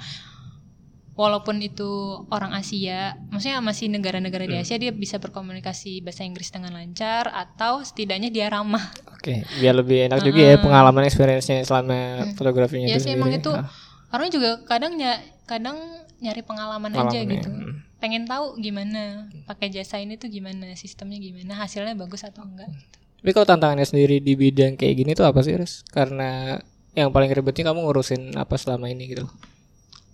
walaupun 1.13 1.59
itu 1.59 1.87
orang 2.27 2.51
Asia 2.51 3.13
maksudnya 3.27 3.59
masih 3.59 3.87
negara-negara 3.87 4.43
di 4.43 4.53
Hmm. 4.53 4.63
Asia 4.63 4.75
dia 4.75 4.89
bisa 4.89 5.17
berkomunikasi 5.17 5.99
bahasa 5.99 6.21
Inggris 6.21 6.49
dengan 6.49 6.71
lancar 6.71 7.27
atau 7.27 7.81
setidaknya 7.81 8.27
dia 8.27 8.47
ramah 8.47 8.81
Oke, 9.11 9.43
biar 9.57 9.75
lebih 9.75 10.07
enak 10.07 10.19
juga 10.21 10.41
ya 10.41 10.55
pengalaman 10.57 11.03
experience-nya 11.03 11.61
selama 11.61 11.93
Hmm. 12.23 12.33
fotografinya 12.33 12.87
ya 12.87 12.95
itu 12.95 13.03
sih 13.03 13.13
emang 13.13 13.31
itu 13.31 13.51
Ah, 13.51 13.67
orang 14.09 14.27
juga 14.27 14.63
kadang 14.63 14.93
ny- 14.93 15.21
kadang 15.43 15.77
nyari 16.17 16.41
pengalaman, 16.41 16.89
aja 16.89 17.01
pengalamannya. 17.01 17.33
gitu 17.33 17.49
Hmm. 17.49 17.73
pengen 17.97 18.23
tahu 18.23 18.57
gimana 18.57 19.01
pakai 19.45 19.69
jasa 19.69 19.97
ini 19.97 20.15
tuh 20.15 20.27
gimana 20.27 20.73
sistemnya 20.73 21.17
gimana 21.17 21.53
hasilnya 21.55 21.93
bagus 21.93 22.23
atau 22.23 22.41
enggak 22.41 22.71
Tapi 23.15 23.31
kalau 23.31 23.45
tantangannya 23.45 23.83
sendiri 23.83 24.17
di 24.17 24.33
bidang 24.33 24.73
kayak 24.73 24.95
gini 24.97 25.11
tuh 25.11 25.23
apa 25.23 25.39
sih, 25.39 25.53
Res? 25.53 25.85
Karena 25.85 26.57
yang 26.91 27.09
paling 27.09 27.29
ribetnya 27.29 27.69
kamu 27.69 27.79
ngurusin 27.79 28.33
apa 28.33 28.57
selama 28.57 28.89
ini 28.89 29.13
gitu. 29.13 29.29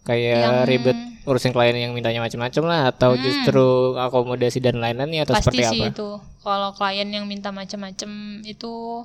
Kayak 0.08 0.40
Yang- 0.40 0.64
ribet 0.66 0.98
ngurusin 1.22 1.52
klien 1.52 1.76
yang 1.78 1.92
mintanya 1.92 2.24
macam-macam 2.24 2.64
lah 2.64 2.82
atau 2.88 3.12
Hmm. 3.12 3.20
justru 3.20 3.66
akomodasi 3.94 4.58
dan 4.58 4.80
lain-lainnya 4.80 5.28
atau 5.28 5.36
pasti 5.36 5.52
seperti 5.52 5.64
sih 5.68 5.82
apa? 5.84 5.92
itu 5.92 6.08
kalau 6.40 6.72
klien 6.72 7.04
yang 7.06 7.28
minta 7.28 7.52
macam-macam 7.52 8.10
itu 8.42 9.04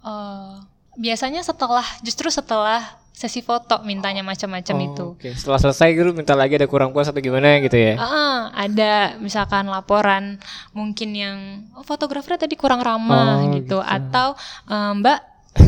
eh, 0.00 0.52
biasanya 0.96 1.42
setelah 1.42 1.84
justru 2.00 2.26
setelah 2.28 2.80
sesi 3.10 3.42
foto 3.42 3.82
mintanya 3.82 4.22
macam-macam 4.22 4.74
Oh, 4.74 4.86
itu 4.88 5.04
Oke, 5.12 5.28
setelah 5.34 5.58
selesai 5.60 5.90
gitu 5.90 6.14
minta 6.14 6.32
lagi 6.32 6.54
ada 6.54 6.64
kurang 6.64 6.94
puas 6.94 7.04
atau 7.04 7.18
gimana 7.18 7.58
gitu 7.58 7.74
ya. 7.74 7.98
Ah, 7.98 8.54
ada 8.54 9.18
misalkan 9.18 9.66
laporan 9.66 10.38
mungkin 10.70 11.10
yang 11.12 11.36
oh, 11.74 11.82
fotografernya 11.82 12.38
tadi 12.40 12.54
kurang 12.54 12.78
ramah 12.78 13.42
Oh, 13.42 13.50
gitu. 13.52 13.58
gitu. 13.58 13.78
atau 13.82 14.38
eh, 14.64 14.92
Mbak 14.94 15.18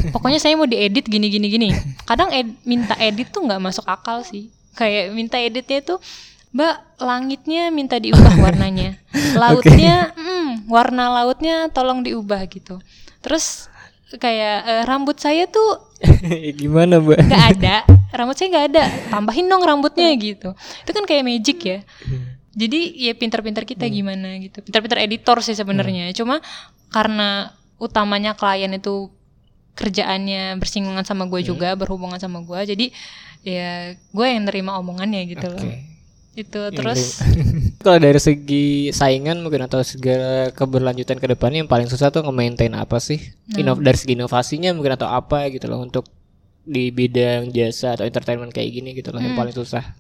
pokoknya 0.09 0.41
saya 0.41 0.57
mau 0.57 0.65
diedit 0.65 1.05
gini 1.05 1.29
gini 1.29 1.47
gini. 1.53 1.69
Kadang 2.09 2.33
ed- 2.33 2.57
minta 2.65 2.97
edit 2.97 3.29
tuh 3.29 3.45
nggak 3.45 3.61
masuk 3.61 3.85
akal 3.85 4.25
sih. 4.25 4.49
Kayak 4.73 5.13
minta 5.13 5.37
editnya 5.37 5.85
tuh 5.85 6.01
Mbak 6.51 6.99
langitnya 6.99 7.71
minta 7.71 7.95
diubah 8.03 8.35
warnanya, 8.43 8.99
lautnya 9.41 10.11
mm, 10.19 10.67
warna 10.67 11.07
lautnya 11.23 11.71
tolong 11.71 12.03
diubah 12.03 12.43
gitu. 12.51 12.83
Terus 13.23 13.71
kayak 14.19 14.59
eh, 14.67 14.83
rambut 14.83 15.15
saya 15.15 15.47
tuh 15.47 15.95
gimana, 16.61 16.99
Mbak? 16.99 17.19
nggak 17.23 17.47
ada. 17.55 17.77
Rambut 18.11 18.35
saya 18.35 18.51
nggak 18.51 18.67
ada. 18.75 18.85
Tambahin 19.15 19.47
dong 19.47 19.63
rambutnya 19.63 20.11
gitu. 20.19 20.51
Itu 20.83 20.91
kan 20.91 21.07
kayak 21.07 21.23
magic 21.23 21.59
ya. 21.63 21.79
Jadi 22.51 22.99
ya 22.99 23.15
pinter-pinter 23.15 23.63
kita 23.63 23.87
gimana 23.87 24.35
gitu. 24.43 24.59
Pinter-pinter 24.67 25.07
editor 25.07 25.39
sih 25.47 25.55
sebenarnya. 25.55 26.11
Cuma 26.19 26.43
karena 26.91 27.55
utamanya 27.79 28.35
klien 28.35 28.75
itu 28.75 29.09
kerjaannya 29.81 30.61
bersinggungan 30.61 31.03
sama 31.03 31.25
gue 31.25 31.40
juga 31.40 31.73
berhubungan 31.73 32.21
sama 32.21 32.45
gue 32.45 32.61
jadi 32.69 32.87
ya 33.40 33.71
gue 33.97 34.27
yang 34.29 34.45
nerima 34.45 34.77
omongannya 34.77 35.25
gitu 35.25 35.49
loh 35.49 35.64
Oke. 35.64 35.81
itu 36.37 36.61
terus 36.71 37.19
Kalau 37.81 37.97
dari 37.97 38.21
segi 38.21 38.93
saingan 38.93 39.40
mungkin 39.40 39.64
atau 39.64 39.81
segala 39.81 40.53
keberlanjutan 40.53 41.16
ke 41.16 41.25
depannya 41.27 41.64
yang 41.64 41.71
paling 41.73 41.88
susah 41.88 42.12
tuh 42.12 42.21
nge-maintain 42.21 42.69
apa 42.77 43.01
sih? 43.01 43.33
Nah. 43.49 43.64
Inov 43.64 43.81
dari 43.81 43.97
segi 43.97 44.12
inovasinya 44.12 44.77
mungkin 44.77 45.01
atau 45.01 45.09
apa 45.09 45.49
gitu 45.49 45.64
loh 45.64 45.81
untuk 45.81 46.05
di 46.61 46.93
bidang 46.93 47.49
jasa 47.51 47.97
atau 47.97 48.05
entertainment 48.05 48.53
kayak 48.53 48.69
gini 48.69 48.93
gitu 48.93 49.09
loh 49.11 49.19
yang 49.19 49.33
Hmm. 49.33 49.40
paling 49.40 49.57
susah. 49.57 49.97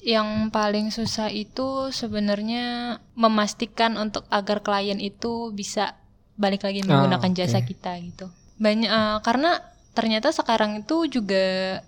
yang 0.00 0.48
paling 0.48 0.88
susah 0.88 1.28
itu 1.28 1.90
sebenarnya 1.92 2.96
memastikan 3.12 3.98
untuk 3.98 4.24
agar 4.32 4.62
klien 4.62 4.96
itu 4.96 5.50
bisa 5.50 5.98
balik 6.38 6.64
lagi 6.64 6.80
menggunakan 6.80 7.26
oke. 7.26 7.36
jasa 7.36 7.60
kita 7.60 7.98
gitu. 8.00 8.30
Banyak 8.60 8.90
eh, 8.92 9.18
karena 9.24 9.64
ternyata 9.96 10.30
sekarang 10.30 10.84
itu 10.84 11.08
juga 11.08 11.80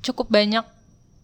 cukup 0.00 0.30
banyak 0.30 0.64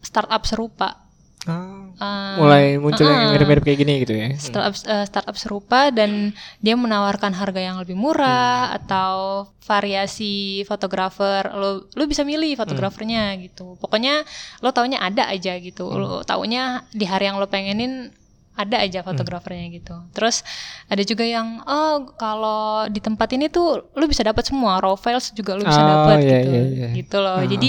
startup 0.03 0.43
serupa. 0.45 1.07
Eh, 1.47 2.37
Mulai 2.37 2.77
muncul 2.83 3.07
yang 3.07 3.31
ah. 3.31 3.33
mirip-mirip 3.33 3.63
kayak 3.63 3.79
gini 3.87 3.93
gitu 4.03 4.13
ya. 4.19 4.35
startup 4.35 4.75
eh, 4.83 5.07
startup 5.07 5.37
serupa 5.39 5.95
dan 5.95 6.35
dia 6.59 6.75
menawarkan 6.75 7.33
harga 7.33 7.63
yang 7.63 7.79
lebih 7.79 7.95
murah 7.95 8.75
atau 8.75 9.47
variasi 9.63 10.67
fotografer 10.67 11.47
lo 11.55 11.87
lo 11.87 12.05
bisa 12.05 12.27
milih 12.27 12.59
fotografernya 12.59 13.39
gitu 13.47 13.79
pokoknya 13.79 14.27
lo 14.61 14.75
taunya 14.75 14.99
ada 14.99 15.31
aja 15.31 15.55
gitu 15.63 15.87
lo 15.87 16.27
taunya 16.27 16.83
di 16.91 17.07
hari 17.07 17.31
yang 17.31 17.39
lo 17.39 17.47
pengenin 17.47 18.11
ada 18.57 18.81
aja 18.81 19.05
fotografernya 19.05 19.69
gitu. 19.71 19.93
Terus 20.11 20.41
ada 20.87 21.01
juga 21.01 21.23
yang 21.23 21.61
oh 21.63 22.09
kalau 22.17 22.89
di 22.89 22.99
tempat 22.99 23.29
ini 23.31 23.47
tuh 23.47 23.93
lo 23.93 24.05
bisa 24.05 24.25
dapat 24.25 24.43
semua 24.43 24.81
raw 24.81 24.97
files 24.97 25.31
juga 25.31 25.55
lo 25.55 25.63
bisa 25.63 25.77
Oh, 25.77 25.87
dapat 25.87 26.19
iya, 26.25 26.39
gitu. 26.41 26.51
iya, 26.51 26.63
iya. 26.65 26.89
gitu 26.97 27.17
loh. 27.21 27.41
Jadi 27.45 27.69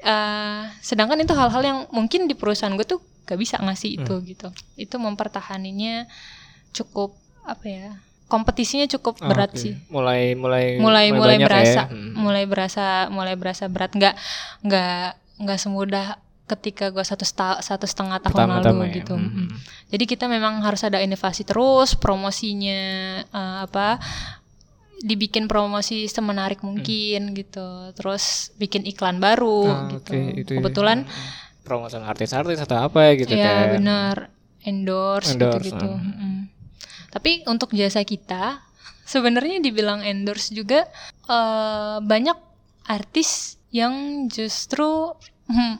eh, 0.00 0.60
sedangkan 0.80 1.20
itu 1.20 1.32
hal-hal 1.32 1.62
yang 1.62 1.78
mungkin 1.88 2.24
di 2.24 2.32
perusahaan 2.32 2.72
gue 2.72 2.84
tuh 2.84 2.98
gak 3.24 3.36
bisa 3.36 3.60
ngasih 3.60 4.00
itu 4.00 4.14
gitu. 4.24 4.48
Itu 4.74 4.96
mempertahaninya 4.96 6.08
cukup 6.72 7.14
apa 7.44 7.66
ya 7.68 7.88
kompetisinya 8.24 8.88
cukup 8.88 9.20
Oh, 9.20 9.28
berat 9.28 9.52
oke. 9.52 9.60
sih. 9.60 9.76
Mulai 9.88 10.32
mulai 10.34 10.80
mulai 10.80 11.12
mulai 11.12 11.36
ya. 11.38 11.44
berasa 11.44 11.82
Hmm. 11.92 12.16
mulai 12.16 12.44
berasa 12.48 12.84
mulai 13.12 13.36
berasa 13.36 13.68
berat. 13.68 13.92
Nggak 13.92 14.16
nggak 14.64 15.08
nggak 15.44 15.58
semudah 15.60 16.16
ketika 16.44 16.88
gue 16.88 17.00
satu 17.00 17.24
satu 17.58 17.84
setengah 17.84 18.20
tahun 18.20 18.32
Pertama-tama 18.36 18.84
lalu 18.84 18.92
ya. 18.92 18.94
gitu 18.98 19.14
Hmm. 19.14 19.48
Mm. 19.48 19.56
jadi 19.88 20.04
kita 20.06 20.24
memang 20.26 20.60
harus 20.60 20.82
ada 20.82 20.98
inovasi 20.98 21.42
terus 21.42 21.94
promosinya 21.94 22.80
eh, 23.24 23.58
apa 23.62 23.96
dibikin 24.96 25.46
promosi 25.46 26.04
semenarik 26.06 26.60
mungkin 26.60 27.32
gitu 27.32 27.64
terus 27.92 28.52
bikin 28.54 28.84
iklan 28.84 29.18
baru 29.18 29.64
Ah, 29.66 29.88
gitu 29.90 30.12
oke, 30.12 30.20
itu 30.34 30.50
ya. 30.50 30.58
kebetulan 30.60 30.98
promosi 31.60 31.96
artis-artis 31.96 32.56
atau 32.58 32.78
apa 32.82 33.12
gitu 33.14 33.32
ya 33.32 33.44
kan. 33.66 33.68
benar 33.74 34.16
endorse, 34.62 35.32
Endorse, 35.32 35.60
gitu-gitu. 35.68 35.84
ah. 35.86 35.96
Mm-mm. 35.98 36.34
Tapi 37.10 37.44
untuk 37.46 37.72
jasa 37.72 38.00
kita 38.02 38.64
sebenarnya 39.04 39.60
dibilang 39.60 40.00
endorse 40.00 40.52
juga 40.52 40.88
eh, 41.24 41.96
banyak 42.00 42.36
artis 42.84 43.56
yang 43.70 44.28
justru 44.28 45.10
hmm, 45.10 45.33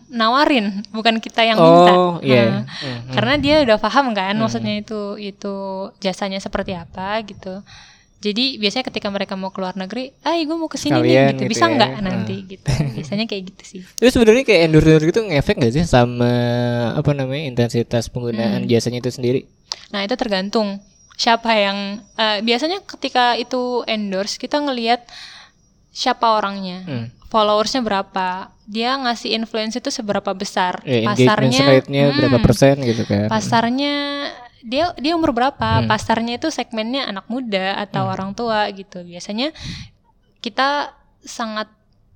nawarin 0.09 0.85
bukan 0.91 1.19
kita 1.19 1.41
yang 1.43 1.57
minta. 1.57 1.93
Oh, 1.93 2.21
iya. 2.21 2.45
Nah, 2.45 2.63
Hmm, 2.65 2.97
hmm. 3.01 3.13
Karena 3.13 3.35
dia 3.37 3.57
udah 3.63 3.79
paham 3.79 4.13
kan 4.13 4.35
maksudnya 4.37 4.75
itu 4.77 5.17
itu 5.17 5.55
jasanya 5.99 6.37
seperti 6.37 6.73
apa 6.73 7.21
gitu. 7.23 7.65
Jadi 8.19 8.57
biasanya 8.57 8.85
ketika 8.85 9.09
mereka 9.09 9.35
mau 9.35 9.49
keluar 9.49 9.73
negeri, 9.75 10.09
ah 10.21 10.33
gue 10.33 10.57
mau 10.57 10.65
ke 10.65 10.77
sini 10.77 10.97
Sekalian 10.97 11.05
nih 11.05 11.29
gitu, 11.31 11.37
gitu 11.39 11.51
bisa 11.51 11.65
ya. 11.67 11.73
nggak 11.75 11.91
Ah. 11.91 12.01
nanti 12.01 12.37
gitu. 12.47 12.67
Biasanya 12.97 13.25
kayak 13.27 13.43
gitu 13.53 13.63
sih. 13.65 13.81
Itu 13.85 14.09
sebenarnya 14.11 14.45
kayak 14.45 14.61
endorse 14.65 14.87
endorse 14.87 15.07
gitu 15.07 15.21
ngefek 15.23 15.57
gak 15.59 15.73
sih 15.73 15.85
sama 15.85 16.33
apa 16.97 17.11
namanya 17.13 17.45
intensitas 17.45 18.05
Hmm. 18.05 18.13
penggunaan 18.15 18.65
jasanya 18.65 18.99
itu 18.99 19.13
sendiri? 19.13 19.41
Nah 19.91 20.01
itu 20.03 20.15
tergantung 20.15 20.81
siapa 21.15 21.53
yang 21.53 21.79
eh, 22.17 22.41
biasanya 22.41 22.81
ketika 22.83 23.37
itu 23.37 23.85
endorse 23.85 24.37
kita 24.37 24.57
ngelihat 24.59 25.05
siapa 25.91 26.27
orangnya, 26.33 26.81
Hmm. 26.83 27.07
followersnya 27.29 27.81
berapa, 27.81 28.49
dia 28.65 28.97
ngasih 28.97 29.37
influence 29.37 29.77
itu 29.77 29.93
seberapa 29.93 30.33
besar, 30.33 30.81
engagement 30.83 31.13
pasarnya, 31.13 31.65
rate-nya 31.69 32.05
berapa 32.17 32.39
hmm, 32.41 32.47
persen 32.49 32.75
gitu 32.81 33.03
kan? 33.05 33.29
pasarnya 33.29 33.95
dia 34.65 34.97
dia 34.97 35.13
umur 35.13 35.37
berapa, 35.37 35.85
Hmm. 35.85 35.89
pasarnya 35.89 36.41
itu 36.41 36.49
segmennya 36.49 37.05
anak 37.05 37.29
muda 37.29 37.77
atau 37.85 38.09
orang 38.09 38.33
tua 38.33 38.65
gitu. 38.73 39.05
Biasanya 39.05 39.53
kita 40.41 40.97
sangat 41.21 41.69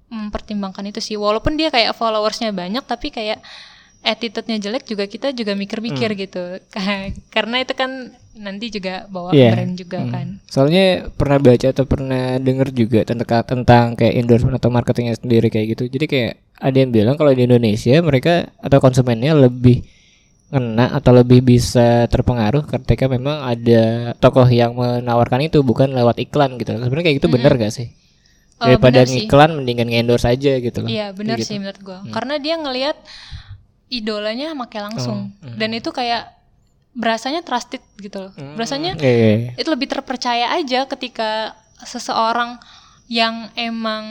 mempertimbangkan 0.08 0.88
itu 0.88 1.04
sih, 1.04 1.16
walaupun 1.20 1.60
dia 1.60 1.68
kayak 1.68 1.92
followersnya 1.92 2.48
banyak 2.56 2.80
tapi 2.88 3.12
kayak 3.12 3.44
attitude-nya 4.00 4.56
jelek 4.58 4.84
juga 4.84 5.04
kita 5.04 5.30
juga 5.30 5.52
mikir-mikir 5.52 6.10
gitu 6.16 6.62
karena 7.34 7.56
itu 7.58 7.72
kan 7.72 7.90
nanti 8.34 8.70
juga 8.70 9.04
bawa 9.06 9.30
Iya. 9.30 9.50
brand 9.52 9.74
juga 9.74 9.98
Hmm. 9.98 10.10
kan 10.10 10.26
Soalnya 10.46 10.84
pernah 11.10 11.38
baca 11.38 11.66
atau 11.66 11.84
pernah 11.84 12.38
denger 12.38 12.68
juga 12.70 13.00
tentang 13.02 13.26
tentang 13.42 13.84
kayak 13.92 14.14
endorsement 14.16 14.54
atau 14.54 14.70
marketingnya 14.70 15.14
sendiri 15.14 15.48
kayak 15.48 15.74
gitu. 15.74 15.84
Jadi 15.88 16.06
kayak 16.06 16.32
ada 16.56 16.76
yang 16.76 16.88
bilang 16.88 17.14
kalau 17.14 17.30
di 17.30 17.44
Indonesia 17.44 17.98
mereka 18.00 18.54
atau 18.56 18.78
konsumennya 18.78 19.34
lebih 19.34 19.82
kena 20.48 20.94
atau 20.94 21.12
lebih 21.12 21.42
bisa 21.42 22.06
terpengaruh 22.06 22.62
ketika 22.64 23.04
memang 23.04 23.42
ada 23.44 23.82
tokoh 24.16 24.46
yang 24.46 24.72
menawarkan 24.72 25.44
itu 25.44 25.60
bukan 25.60 25.90
lewat 25.90 26.16
iklan 26.18 26.56
gitu. 26.56 26.72
Sebenarnya 26.72 27.04
kayak 27.04 27.18
gitu 27.18 27.28
bener 27.28 27.52
gak 27.54 27.74
sih? 27.74 27.90
Oh, 28.56 28.66
Daripada 28.66 29.02
bener 29.02 29.06
sih. 29.08 29.26
ngiklan 29.26 29.50
mendingan 29.52 29.86
nge-endorse 29.86 30.26
aja 30.26 30.52
gitu 30.56 30.78
loh. 30.80 30.88
iya 30.88 31.10
benar 31.10 31.36
Kayak 31.36 31.42
gitu. 31.42 31.48
sih 31.48 31.58
menurut 31.58 31.80
gua 31.80 31.98
karena 32.08 32.34
dia 32.38 32.54
ngelihat 32.54 32.96
idolanya 33.88 34.52
make 34.52 34.78
langsung. 34.78 35.32
Dan 35.40 35.74
itu 35.74 35.90
kayak 35.90 36.34
berasanya 36.92 37.44
trusted 37.46 37.80
gitu 38.00 38.28
loh. 38.28 38.32
Berasanya 38.58 38.98
Iya, 38.98 39.12
iya, 39.12 39.30
iya. 39.38 39.50
itu 39.54 39.68
lebih 39.70 39.86
terpercaya 39.86 40.56
aja 40.56 40.88
ketika 40.90 41.54
seseorang 41.84 42.58
yang 43.08 43.48
emang 43.54 44.04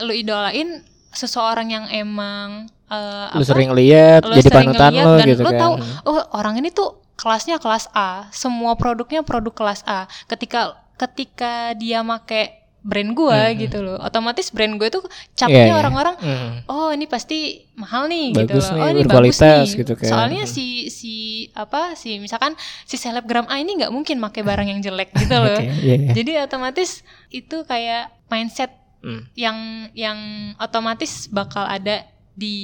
lu 0.00 0.14
idolain 0.14 0.80
seseorang 1.12 1.68
yang 1.68 1.84
emang 1.90 2.70
eh, 2.88 3.26
Lu 3.36 3.42
apa 3.42 3.44
sering 3.44 3.74
lihat 3.74 4.24
lo 4.24 4.38
jadi 4.38 4.48
sering 4.48 4.70
panutan 4.72 4.90
ngeliat 4.94 5.04
lo 5.04 5.12
dan 5.18 5.26
gitu 5.28 5.42
lo 5.42 5.50
kan. 5.50 5.60
tahu 5.60 5.74
oh 6.08 6.18
orang 6.32 6.54
ini 6.62 6.70
tuh 6.70 6.96
kelasnya 7.18 7.58
kelas 7.58 7.90
A 7.92 8.30
semua 8.30 8.78
produknya 8.78 9.26
produk 9.26 9.52
kelas 9.52 9.82
A. 9.84 10.06
Ketika 10.30 10.78
ketika 10.96 11.74
dia 11.74 12.00
make 12.06 12.57
brand 12.78 13.10
gua 13.12 13.50
gitu 13.58 13.82
loh 13.82 13.98
otomatis 13.98 14.54
brand 14.54 14.78
gue 14.78 14.88
tuh 14.88 15.02
capnya 15.34 15.70
iya. 15.70 15.76
orang-orang 15.76 16.14
Hmm. 16.18 16.62
oh 16.70 16.90
ini 16.94 17.06
pasti 17.10 17.66
mahal 17.74 18.06
nih 18.06 18.32
Bagus 18.34 18.46
gitu 18.46 18.54
nih, 18.54 18.78
loh 18.78 18.82
oh 18.82 18.88
ini 18.90 19.02
bagus 19.06 19.38
nih 19.38 19.66
gitu 19.82 19.92
kan. 19.98 20.08
soalnya 20.08 20.44
si 20.46 20.88
si 20.90 21.14
apa 21.54 21.94
si 21.98 22.18
misalkan 22.22 22.54
si 22.86 22.94
selebgram 22.98 23.46
A 23.50 23.58
ini 23.58 23.82
nggak 23.82 23.92
mungkin 23.92 24.18
pakai 24.22 24.42
barang 24.46 24.68
yang 24.70 24.80
jelek 24.82 25.10
gitu 25.14 25.34
loh 25.44 25.58
Oke, 25.58 25.66
iya, 25.82 25.94
iya. 25.98 26.12
jadi 26.14 26.32
otomatis 26.46 27.02
itu 27.30 27.62
kayak 27.66 28.10
mindset 28.30 28.72
Hmm. 28.98 29.30
yang 29.38 29.86
yang 29.94 30.18
otomatis 30.58 31.30
bakal 31.30 31.62
ada 31.62 32.02
di 32.34 32.58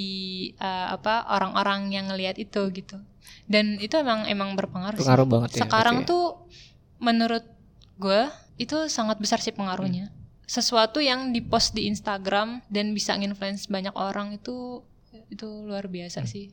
eh, 0.59 0.87
apa 0.91 1.31
orang-orang 1.31 1.95
yang 1.95 2.11
ngelihat 2.11 2.43
itu 2.43 2.59
gitu 2.75 2.99
dan 3.47 3.79
itu 3.79 3.95
emang 3.95 4.27
emang 4.27 4.59
berpengaruh 4.59 4.99
sih. 4.99 5.07
Banget 5.07 5.51
ya. 5.55 5.63
sekarang 5.63 6.03
ya. 6.03 6.07
tuh 6.11 6.25
menurut 6.99 7.47
gue 8.01 8.23
itu 8.57 8.77
sangat 8.87 9.19
besar 9.19 9.41
sih 9.41 9.51
pengaruhnya 9.51 10.09
Hmm. 10.09 10.17
sesuatu 10.45 11.01
yang 11.01 11.33
dipost 11.33 11.73
di 11.73 11.89
Instagram 11.89 12.61
dan 12.69 12.93
bisa 12.93 13.17
nginfluence 13.17 13.67
banyak 13.67 13.95
orang 13.97 14.37
itu 14.37 14.85
itu 15.29 15.47
luar 15.65 15.89
biasa 15.89 16.23
Hmm. 16.23 16.29
sih 16.29 16.47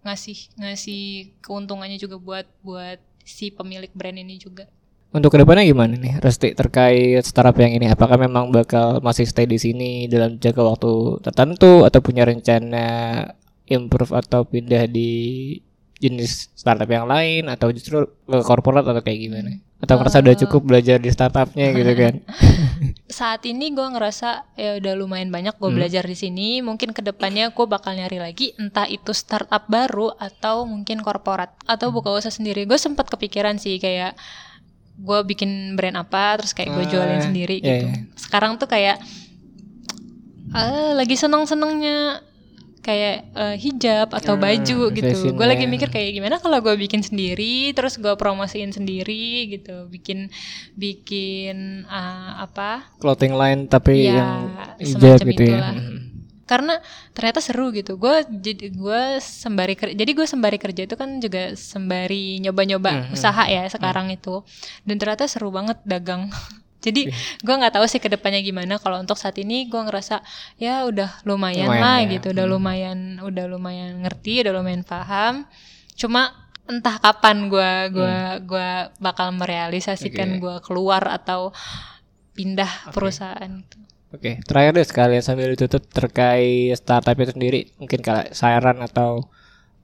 ngasih 0.00 0.38
ngasih 0.56 1.02
keuntungannya 1.40 1.96
juga 1.96 2.16
buat 2.16 2.46
buat 2.60 2.98
si 3.20 3.50
pemilik 3.50 3.90
brand 3.92 4.16
ini 4.16 4.36
juga 4.36 4.66
Untuk 5.10 5.34
ke 5.34 5.42
depannya 5.42 5.66
gimana 5.66 5.98
nih 5.98 6.22
Resti 6.22 6.54
terkait 6.54 7.26
startup 7.26 7.58
yang 7.58 7.74
ini? 7.74 7.90
Apakah 7.90 8.14
memang 8.14 8.54
bakal 8.54 9.02
masih 9.02 9.26
stay 9.26 9.42
di 9.42 9.58
sini 9.58 10.06
dalam 10.06 10.38
jangka 10.38 10.62
waktu 10.62 11.18
tertentu 11.18 11.82
atau 11.82 11.98
punya 11.98 12.22
rencana 12.22 12.86
improve 13.66 14.14
atau 14.14 14.46
pindah 14.46 14.86
di 14.86 15.10
jenis 16.00 16.48
startup 16.56 16.88
yang 16.88 17.04
lain 17.04 17.46
atau 17.46 17.68
justru 17.70 18.08
ke 18.24 18.38
corporate 18.40 18.88
atau 18.88 18.98
kayak 18.98 19.20
gimana? 19.20 19.50
Atau 19.80 19.96
merasa 19.96 20.20
udah 20.20 20.36
cukup 20.36 20.60
belajar 20.64 20.96
di 20.96 21.08
startupnya 21.08 21.72
gitu 21.72 21.92
kan? 21.94 22.14
saat 23.10 23.44
ini 23.44 23.72
gue 23.72 23.84
ngerasa 23.84 24.54
ya 24.54 24.80
udah 24.80 24.92
lumayan 24.96 25.28
banyak 25.28 25.56
gue 25.56 25.70
belajar 25.70 26.04
di 26.04 26.16
sini. 26.16 26.60
Mungkin 26.60 26.92
ke 26.92 27.00
depannya 27.00 27.52
gue 27.52 27.66
bakal 27.68 27.96
nyari 27.96 28.16
lagi 28.16 28.56
entah 28.56 28.84
itu 28.84 29.12
startup 29.12 29.68
baru 29.68 30.12
atau 30.16 30.64
mungkin 30.64 31.00
korporat 31.00 31.52
atau 31.64 31.92
buka 31.92 32.12
usaha 32.12 32.32
sendiri. 32.32 32.64
Gue 32.64 32.76
sempat 32.76 33.08
kepikiran 33.08 33.56
sih 33.56 33.76
kayak 33.76 34.16
gue 35.00 35.18
bikin 35.24 35.76
brand 35.80 35.96
apa 35.96 36.36
terus 36.40 36.52
kayak 36.52 36.76
gue 36.76 36.84
jualin 36.92 37.20
Ah, 37.20 37.24
sendiri 37.24 37.56
iya, 37.56 37.64
gitu. 37.72 37.86
iya. 37.88 37.96
sekarang 38.20 38.60
tuh 38.60 38.68
kayak 38.68 39.00
ah 40.52 40.92
lagi 40.92 41.16
seneng 41.16 41.48
senengnya 41.48 42.20
kayak 42.80 43.16
eh, 43.30 43.56
hijab 43.56 44.08
atau 44.10 44.34
Hmm, 44.34 44.42
baju 44.42 44.78
gitu. 44.90 45.30
Gue 45.30 45.46
lagi 45.46 45.64
ya. 45.64 45.70
mikir 45.70 45.88
kayak 45.88 46.10
gimana 46.12 46.36
kalau 46.36 46.58
gue 46.58 46.74
bikin 46.74 47.00
sendiri, 47.00 47.70
terus 47.70 47.94
gue 47.94 48.12
promosiin 48.14 48.70
sendiri 48.70 49.20
gitu, 49.50 49.84
bikin 49.86 50.32
bikin 50.74 51.56
eh, 51.84 52.30
apa? 52.40 52.88
clothing 52.96 53.32
line 53.32 53.66
tapi 53.66 54.04
Ya, 54.04 54.16
yang 54.16 54.32
hijab 54.78 55.18
gitu 55.22 55.42
ya. 55.42 55.48
itulah. 55.52 55.72
Mhm. 55.74 55.98
Karena 56.42 56.74
ternyata 57.10 57.38
seru 57.38 57.70
gitu. 57.70 57.94
Gue 57.94 58.26
jadi 58.26 58.74
gue 58.74 59.02
sembari 59.20 59.78
kerja, 59.78 59.94
jadi 59.94 60.10
gue 60.10 60.26
sembari 60.26 60.58
kerja 60.58 60.82
itu 60.82 60.96
kan 60.96 61.22
juga 61.22 61.54
sembari 61.54 62.40
nyoba-nyoba 62.40 62.90
Mhm. 63.06 63.14
usaha 63.14 63.44
ya 63.46 63.68
sekarang 63.68 64.10
itu. 64.10 64.42
Dan 64.82 64.98
ternyata 64.98 65.24
seru 65.24 65.50
banget 65.50 65.78
dagang. 65.84 66.26
Jadi 66.80 67.12
gue 67.44 67.54
nggak 67.60 67.76
tahu 67.76 67.84
sih 67.84 68.00
ke 68.00 68.08
depannya 68.08 68.40
gimana. 68.40 68.80
Kalau 68.80 68.98
untuk 69.00 69.20
saat 69.20 69.36
ini 69.36 69.68
gue 69.68 69.80
ngerasa 69.80 70.24
ya 70.56 70.88
udah 70.88 71.22
lumayan, 71.28 71.68
Lumayan 71.68 71.84
lah 71.84 71.98
ya. 72.04 72.10
gitu, 72.16 72.26
udah 72.32 72.46
lumayan, 72.48 72.98
udah 73.20 73.44
lumayan 73.46 74.00
ngerti, 74.02 74.40
udah 74.42 74.52
lumayan 74.56 74.82
paham. 74.82 75.44
Cuma 75.94 76.32
entah 76.70 77.02
kapan 77.02 77.50
gue 77.50 77.70
gua 77.90 78.38
gua 78.46 78.68
bakal 79.02 79.34
merealisasikan 79.34 80.38
Oke. 80.38 80.40
gue 80.40 80.56
keluar 80.62 81.02
atau 81.10 81.50
pindah 82.32 82.94
perusahaan. 82.94 83.50
gitu. 83.60 83.76
Oke, 84.10 84.42
terakhir 84.42 84.74
deh 84.74 84.86
sekalian 84.86 85.22
sambil 85.22 85.54
ditutup 85.54 85.86
terkait 85.86 86.74
startup 86.74 87.14
itu 87.14 87.30
sendiri, 87.30 87.60
mungkin 87.78 88.02
kalau 88.02 88.26
saran 88.34 88.82
atau 88.82 89.30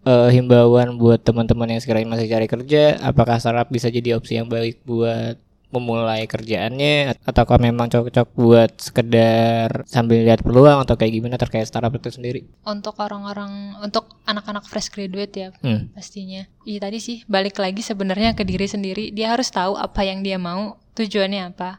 eh, 0.03 0.31
himbauan 0.35 0.99
buat 0.99 1.23
teman-teman 1.23 1.79
yang 1.79 1.83
sekarang 1.83 2.11
masih 2.11 2.27
cari 2.27 2.47
kerja, 2.51 2.99
apakah 3.03 3.39
startup 3.39 3.71
bisa 3.71 3.87
jadi 3.87 4.19
opsi 4.19 4.39
yang 4.39 4.51
baik 4.51 4.83
buat 4.83 5.39
memulai 5.77 6.25
kerjaannya 6.25 7.21
ataukah 7.23 7.61
memang 7.61 7.93
cocok 7.93 8.33
buat 8.33 8.73
sekedar 8.81 9.85
sambil 9.85 10.25
lihat 10.25 10.41
peluang 10.41 10.83
atau 10.83 10.97
kayak 10.97 11.13
gimana 11.13 11.37
terkait 11.37 11.69
startup 11.69 11.93
itu 11.93 12.09
sendiri? 12.11 12.49
untuk 12.65 12.97
orang-orang 12.99 13.77
untuk 13.79 14.09
anak-anak 14.25 14.65
fresh 14.67 14.91
graduate 14.91 15.35
ya 15.37 15.49
Hmm. 15.61 15.93
pastinya. 15.93 16.49
Iya 16.67 16.79
tadi 16.83 16.99
sih 16.99 17.19
balik 17.31 17.61
lagi 17.61 17.85
sebenarnya 17.85 18.35
ke 18.35 18.43
diri 18.43 18.67
sendiri. 18.67 19.15
Dia 19.15 19.37
harus 19.37 19.53
tahu 19.53 19.79
apa 19.79 20.03
yang 20.03 20.25
dia 20.25 20.37
mau 20.37 20.77
tujuannya 20.95 21.55
apa. 21.55 21.79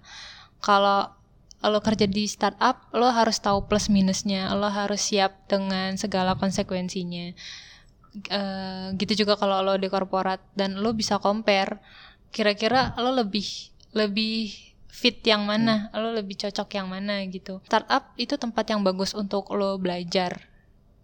Kalau 0.61 1.11
lo 1.57 1.79
kerja 1.81 2.05
di 2.05 2.29
startup 2.29 2.85
lo 2.93 3.09
harus 3.09 3.41
tahu 3.41 3.65
plus 3.65 3.89
minusnya. 3.89 4.53
Lo 4.55 4.69
harus 4.69 5.01
siap 5.01 5.49
dengan 5.49 5.97
segala 5.97 6.37
konsekuensinya. 6.37 7.33
Eh, 8.17 8.85
gitu 8.97 9.25
juga 9.25 9.37
kalau 9.37 9.61
lo 9.61 9.77
di 9.77 9.89
korporat 9.91 10.41
dan 10.57 10.79
lo 10.81 10.93
bisa 10.95 11.21
compare. 11.21 11.77
Kira-kira 12.33 12.97
lo 12.97 13.13
lebih 13.13 13.45
lebih 13.95 14.67
fit 14.97 15.21
yang 15.21 15.45
mana 15.45 15.93
lo 15.93 16.09
lebih 16.09 16.33
cocok 16.41 16.69
yang 16.73 16.89
mana 16.89 17.21
gitu. 17.29 17.61
Startup 17.69 18.17
itu 18.17 18.33
tempat 18.33 18.65
yang 18.73 18.81
bagus 18.81 19.13
untuk 19.13 19.53
lo 19.53 19.77
belajar. 19.77 20.41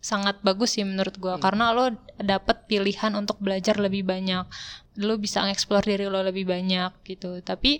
Sangat 0.04 0.42
bagus 0.44 0.76
sih 0.76 0.84
menurut 0.84 1.16
gua 1.22 1.38
karena 1.38 1.72
lo 1.72 1.94
dapet 2.20 2.66
pilihan 2.66 3.14
untuk 3.14 3.38
belajar 3.38 3.78
lebih 3.78 4.02
banyak. 4.02 4.50
Lo 4.98 5.16
bisa 5.22 5.46
ngeksplor 5.46 5.86
diri 5.86 6.10
lo 6.10 6.26
lebih 6.26 6.50
banyak 6.50 6.92
gitu. 7.06 7.40
Tapi 7.46 7.80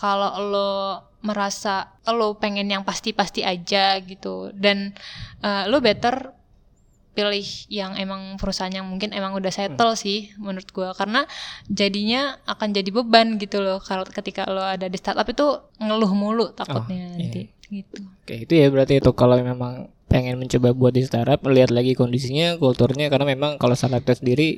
kalau 0.00 0.32
lo 0.40 0.72
merasa 1.20 2.00
lo 2.08 2.40
pengen 2.40 2.72
yang 2.72 2.80
pasti-pasti 2.80 3.44
aja 3.44 4.00
gitu 4.00 4.48
dan 4.56 4.96
eh, 5.44 5.64
lo 5.68 5.84
better 5.84 6.39
pilih 7.10 7.46
yang 7.66 7.98
emang 7.98 8.38
perusahaan 8.38 8.70
yang 8.70 8.86
mungkin 8.86 9.10
emang 9.10 9.34
udah 9.34 9.50
settle 9.50 9.98
sih 9.98 10.30
menurut 10.38 10.68
gua. 10.70 10.90
Karena 10.94 11.26
jadinya 11.66 12.38
akan 12.46 12.70
jadi 12.70 12.90
beban 12.90 13.36
gitu 13.36 13.60
loh 13.60 13.82
kalau 13.82 14.06
ketika 14.06 14.46
lo 14.46 14.62
ada 14.62 14.86
di 14.86 14.98
startup 14.98 15.26
itu 15.26 15.46
ngeluh 15.82 16.12
mulu 16.14 16.46
takutnya 16.54 17.16
iya. 17.16 17.18
nanti 17.18 17.42
gitu. 17.70 18.02
Oke, 18.26 18.34
itu 18.46 18.52
ya 18.58 18.66
berarti 18.68 18.98
itu 18.98 19.10
kalau 19.14 19.38
memang 19.38 19.88
pengen 20.10 20.42
mencoba 20.42 20.74
buat 20.74 20.90
di 20.90 21.06
startup, 21.06 21.38
lihat 21.46 21.70
lagi 21.70 21.94
kondisinya, 21.94 22.58
kulturnya 22.58 23.06
karena 23.06 23.30
memang 23.30 23.62
kalau 23.62 23.78
startup 23.78 24.02
itu 24.02 24.18
sendiri 24.18 24.48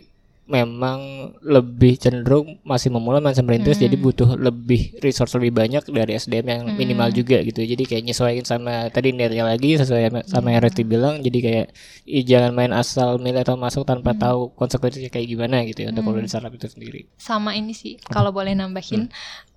memang 0.43 0.99
lebih 1.41 1.95
cenderung 1.97 2.59
masih 2.63 2.91
memulai 2.91 3.19
masih 3.19 3.41
merintis 3.41 3.79
jadi 3.79 3.95
butuh 3.95 4.35
lebih 4.35 4.99
resource 4.99 5.39
lebih 5.39 5.55
banyak 5.55 5.87
dari 5.87 6.13
SDM 6.13 6.45
yang 6.45 6.61
minimal 6.75 7.09
juga 7.11 7.39
gitu. 7.41 7.63
Jadi 7.63 7.83
kayak 7.83 8.03
nyesuaiin 8.05 8.43
sama 8.43 8.89
tadi 8.89 9.15
niatnya 9.15 9.47
lagi 9.47 9.79
sesuai 9.79 10.03
sama- 10.11 10.27
sama 10.27 10.49
yang 10.51 10.61
Resti 10.61 10.83
bilang 10.83 11.19
jadi 11.19 11.39
kayak 11.39 11.67
ih, 12.05 12.23
jangan 12.23 12.51
main 12.53 12.73
asal 12.73 13.17
milih 13.17 13.41
atau 13.41 13.55
masuk 13.55 13.83
tanpa 13.83 14.13
tahu 14.13 14.51
konsekuensinya 14.53 15.09
kayak 15.09 15.27
gimana 15.27 15.63
gitu 15.65 15.87
ya 15.87 15.89
untuk 15.89 16.03
kalau 16.03 16.19
di 16.19 16.29
startup 16.29 16.53
itu 16.53 16.67
sendiri. 16.67 17.01
sama 17.17 17.55
ini 17.55 17.73
sih 17.73 17.97
kalau 18.03 18.31
boleh 18.31 18.53
nambahin 18.53 19.09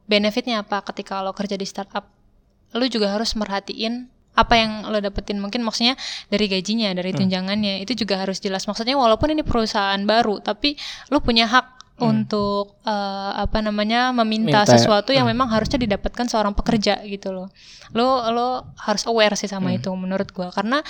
benefitnya 0.06 0.62
apa 0.62 0.86
ketika 0.86 1.20
lo 1.20 1.34
kerja 1.34 1.58
di 1.58 1.66
startup? 1.66 2.06
Lo 2.72 2.86
juga 2.86 3.10
harus 3.10 3.34
merhatiin 3.34 4.12
apa 4.36 4.54
yang 4.60 4.86
lo 4.86 5.00
dapetin? 5.00 5.40
Mungkin 5.40 5.64
maksudnya 5.64 5.96
dari 6.28 6.46
gajinya 6.46 6.92
dari 6.92 7.16
tunjangannya 7.16 7.80
itu 7.82 7.96
juga 7.96 8.20
harus 8.20 8.38
jelas. 8.38 8.68
Maksudnya 8.68 9.00
walaupun 9.00 9.32
ini 9.32 9.42
perusahaan 9.42 10.00
baru 10.04 10.44
tapi 10.44 10.76
lo 11.10 11.24
punya 11.24 11.48
hak 11.48 11.74
untuk 11.96 12.76
eh, 12.84 13.32
apa 13.40 13.64
namanya 13.64 14.12
meminta 14.12 14.62
Minta, 14.62 14.68
sesuatu 14.68 15.16
yang 15.16 15.24
memang 15.24 15.48
harusnya 15.48 15.80
didapatkan 15.80 16.28
seorang 16.28 16.52
pekerja 16.52 17.00
gitu 17.08 17.32
loh. 17.32 17.48
Lo 17.96 18.20
lo 18.36 18.76
harus 18.84 19.08
aware 19.08 19.40
sih 19.40 19.48
sama 19.48 19.72
itu 19.72 19.88
menurut 19.96 20.28
gua. 20.36 20.52
Karena 20.52 20.84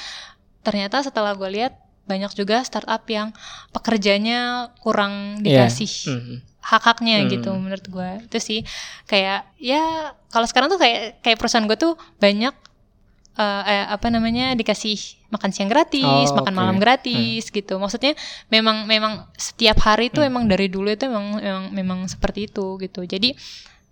ternyata 0.66 1.06
setelah 1.06 1.38
gue 1.38 1.46
lihat 1.46 1.78
banyak 2.10 2.34
juga 2.34 2.66
startup 2.66 3.06
yang 3.06 3.30
pekerjanya 3.70 4.74
kurang 4.82 5.42
Iya. 5.46 5.70
dikasih 5.70 5.94
Mhm. 6.10 6.36
hak-haknya 6.66 7.22
Hmm. 7.22 7.30
gitu 7.30 7.50
menurut 7.54 7.86
gue 7.86 8.10
itu 8.26 8.38
sih 8.42 8.60
kayak 9.06 9.46
ya 9.62 10.10
kalau 10.34 10.50
sekarang 10.50 10.74
tuh 10.74 10.82
kayak 10.82 11.22
kayak 11.22 11.38
perusahaan 11.38 11.66
gue 11.70 11.78
tuh 11.78 11.94
banyak 12.18 12.54
eh, 13.36 13.64
eh, 13.66 13.86
apa 13.88 14.08
namanya 14.08 14.52
dikasih 14.52 14.96
makan 15.28 15.52
siang 15.52 15.68
gratis 15.68 16.04
Oh, 16.32 16.40
makan 16.40 16.52
oke. 16.52 16.58
malam 16.58 16.78
gratis 16.78 17.48
gitu 17.48 17.76
maksudnya 17.76 18.16
memang 18.48 18.86
memang 18.86 19.28
setiap 19.36 19.80
hari 19.82 20.08
Hmm. 20.08 20.16
tuh 20.16 20.24
emang 20.24 20.44
dari 20.46 20.68
dulu 20.68 20.88
itu 20.88 21.06
memang 21.06 21.28
memang 21.38 21.66
memang 21.70 22.00
seperti 22.06 22.48
itu 22.48 22.80
gitu 22.80 23.04
jadi 23.04 23.36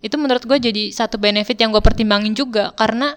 itu 0.00 0.16
menurut 0.16 0.42
gue 0.42 0.58
jadi 0.58 0.82
satu 0.90 1.16
benefit 1.16 1.56
yang 1.56 1.70
gue 1.70 1.80
pertimbangin 1.80 2.32
juga 2.32 2.72
karena 2.72 3.16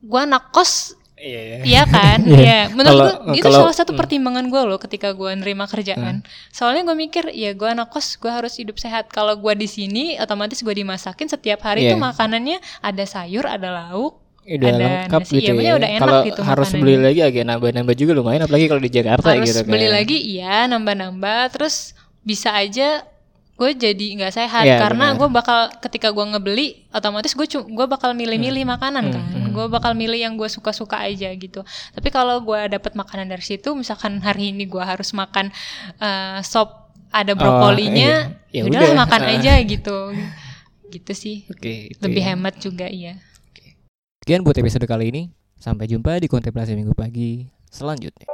gue 0.00 0.20
anak 0.20 0.50
kos 0.50 0.94
Iya, 1.18 1.40
iya. 1.42 1.56
Iya 1.66 1.82
kan? 1.84 2.18
Iya. 2.30 2.38
Iya. 2.38 2.60
Menurut 2.70 2.94
gue 2.96 3.34
itu 3.34 3.42
kalau- 3.42 3.66
salah 3.66 3.74
satu 3.74 3.90
hmm. 3.90 3.98
pertimbangan 3.98 4.46
gue 4.46 4.62
loh 4.64 4.78
ketika 4.78 5.10
gue 5.10 5.34
nerima 5.34 5.66
kerjaan. 5.66 6.22
Soalnya 6.48 6.86
gue 6.86 6.94
mikir, 6.96 7.34
ya 7.34 7.50
gue 7.52 7.66
anak 7.66 7.90
kos, 7.90 8.14
gue 8.14 8.30
harus 8.30 8.54
hidup 8.54 8.78
sehat. 8.78 9.10
Kalau 9.10 9.34
gue 9.34 9.50
di 9.58 9.66
sini, 9.66 10.14
otomatis 10.14 10.62
gue 10.62 10.70
dimasakin 10.70 11.26
setiap 11.26 11.66
hari 11.66 11.82
Iya. 11.82 11.90
itu 11.90 11.96
makanannya 11.98 12.62
ada 12.78 13.02
sayur, 13.02 13.50
ada 13.50 13.66
lauk, 13.66 14.14
udah 14.50 14.68
ada 14.70 14.78
lengkap 14.80 15.20
nasi. 15.20 15.34
gitu 15.34 15.50
Iya, 15.52 15.62
ya. 15.62 15.72
udah 15.74 15.90
enak 15.90 16.02
Kalau 16.02 16.20
gitu 16.24 16.40
harus 16.42 16.68
beli 16.72 16.96
lagi 16.96 17.20
agak 17.20 17.44
nambah-nambah 17.44 17.94
juga 17.94 18.12
lumayan 18.12 18.42
apalagi 18.42 18.66
kalau 18.66 18.80
di 18.80 18.90
Jakarta 18.90 19.28
harus 19.30 19.44
gitu 19.46 19.60
beli 19.64 19.86
kan. 19.86 19.94
lagi, 19.94 20.16
iya 20.18 20.64
nambah-nambah. 20.66 21.40
Terus 21.50 21.74
bisa 22.20 22.52
aja 22.52 23.04
gue 23.54 23.70
jadi 23.72 24.06
nggak 24.14 24.32
sehat 24.32 24.64
Iya, 24.64 24.78
karena 24.78 25.12
gue 25.12 25.26
bakal 25.28 25.58
ketika 25.80 26.08
gue 26.08 26.22
ngebeli 26.22 26.66
otomatis 26.88 27.34
gue 27.34 27.42
gue 27.50 27.86
bakal 27.86 28.14
milih-milih 28.14 28.62
Hmm. 28.62 28.70
makanan 28.70 29.04
kan 29.10 29.22
gue 29.50 29.66
bakal 29.66 29.92
milih 29.92 30.14
yang 30.16 30.38
gue 30.38 30.46
suka-suka 30.46 30.94
aja 31.00 31.26
gitu 31.28 31.66
tapi 31.90 32.08
kalau 32.08 32.38
gue 32.38 32.70
dapat 32.70 32.94
makanan 32.94 33.26
dari 33.26 33.42
situ 33.42 33.74
misalkan 33.74 34.22
hari 34.22 34.54
ini 34.54 34.62
gue 34.62 34.78
harus 34.78 35.10
makan 35.10 35.50
eh, 35.96 36.38
sop 36.40 36.70
ada 37.10 37.34
brokolinya 37.34 38.30
iya. 38.48 38.62
Ya 38.62 38.70
ya 38.70 38.78
udah. 38.84 38.94
makan 38.96 39.22
Ah. 39.22 39.34
aja 39.34 39.52
gitu 39.58 39.96
gitu 40.88 41.12
sih 41.12 41.42
Oke, 41.50 41.90
itu 41.90 42.00
lebih 42.00 42.22
ya. 42.22 42.26
hemat 42.32 42.54
juga 42.56 42.86
iya 42.86 43.18
Sekian 44.28 44.44
buat 44.44 44.60
episode 44.60 44.84
kali 44.84 45.08
ini. 45.08 45.32
Sampai 45.56 45.88
jumpa 45.88 46.20
di 46.20 46.28
kontemplasi 46.28 46.76
minggu 46.76 46.92
pagi 46.92 47.48
selanjutnya. 47.72 48.28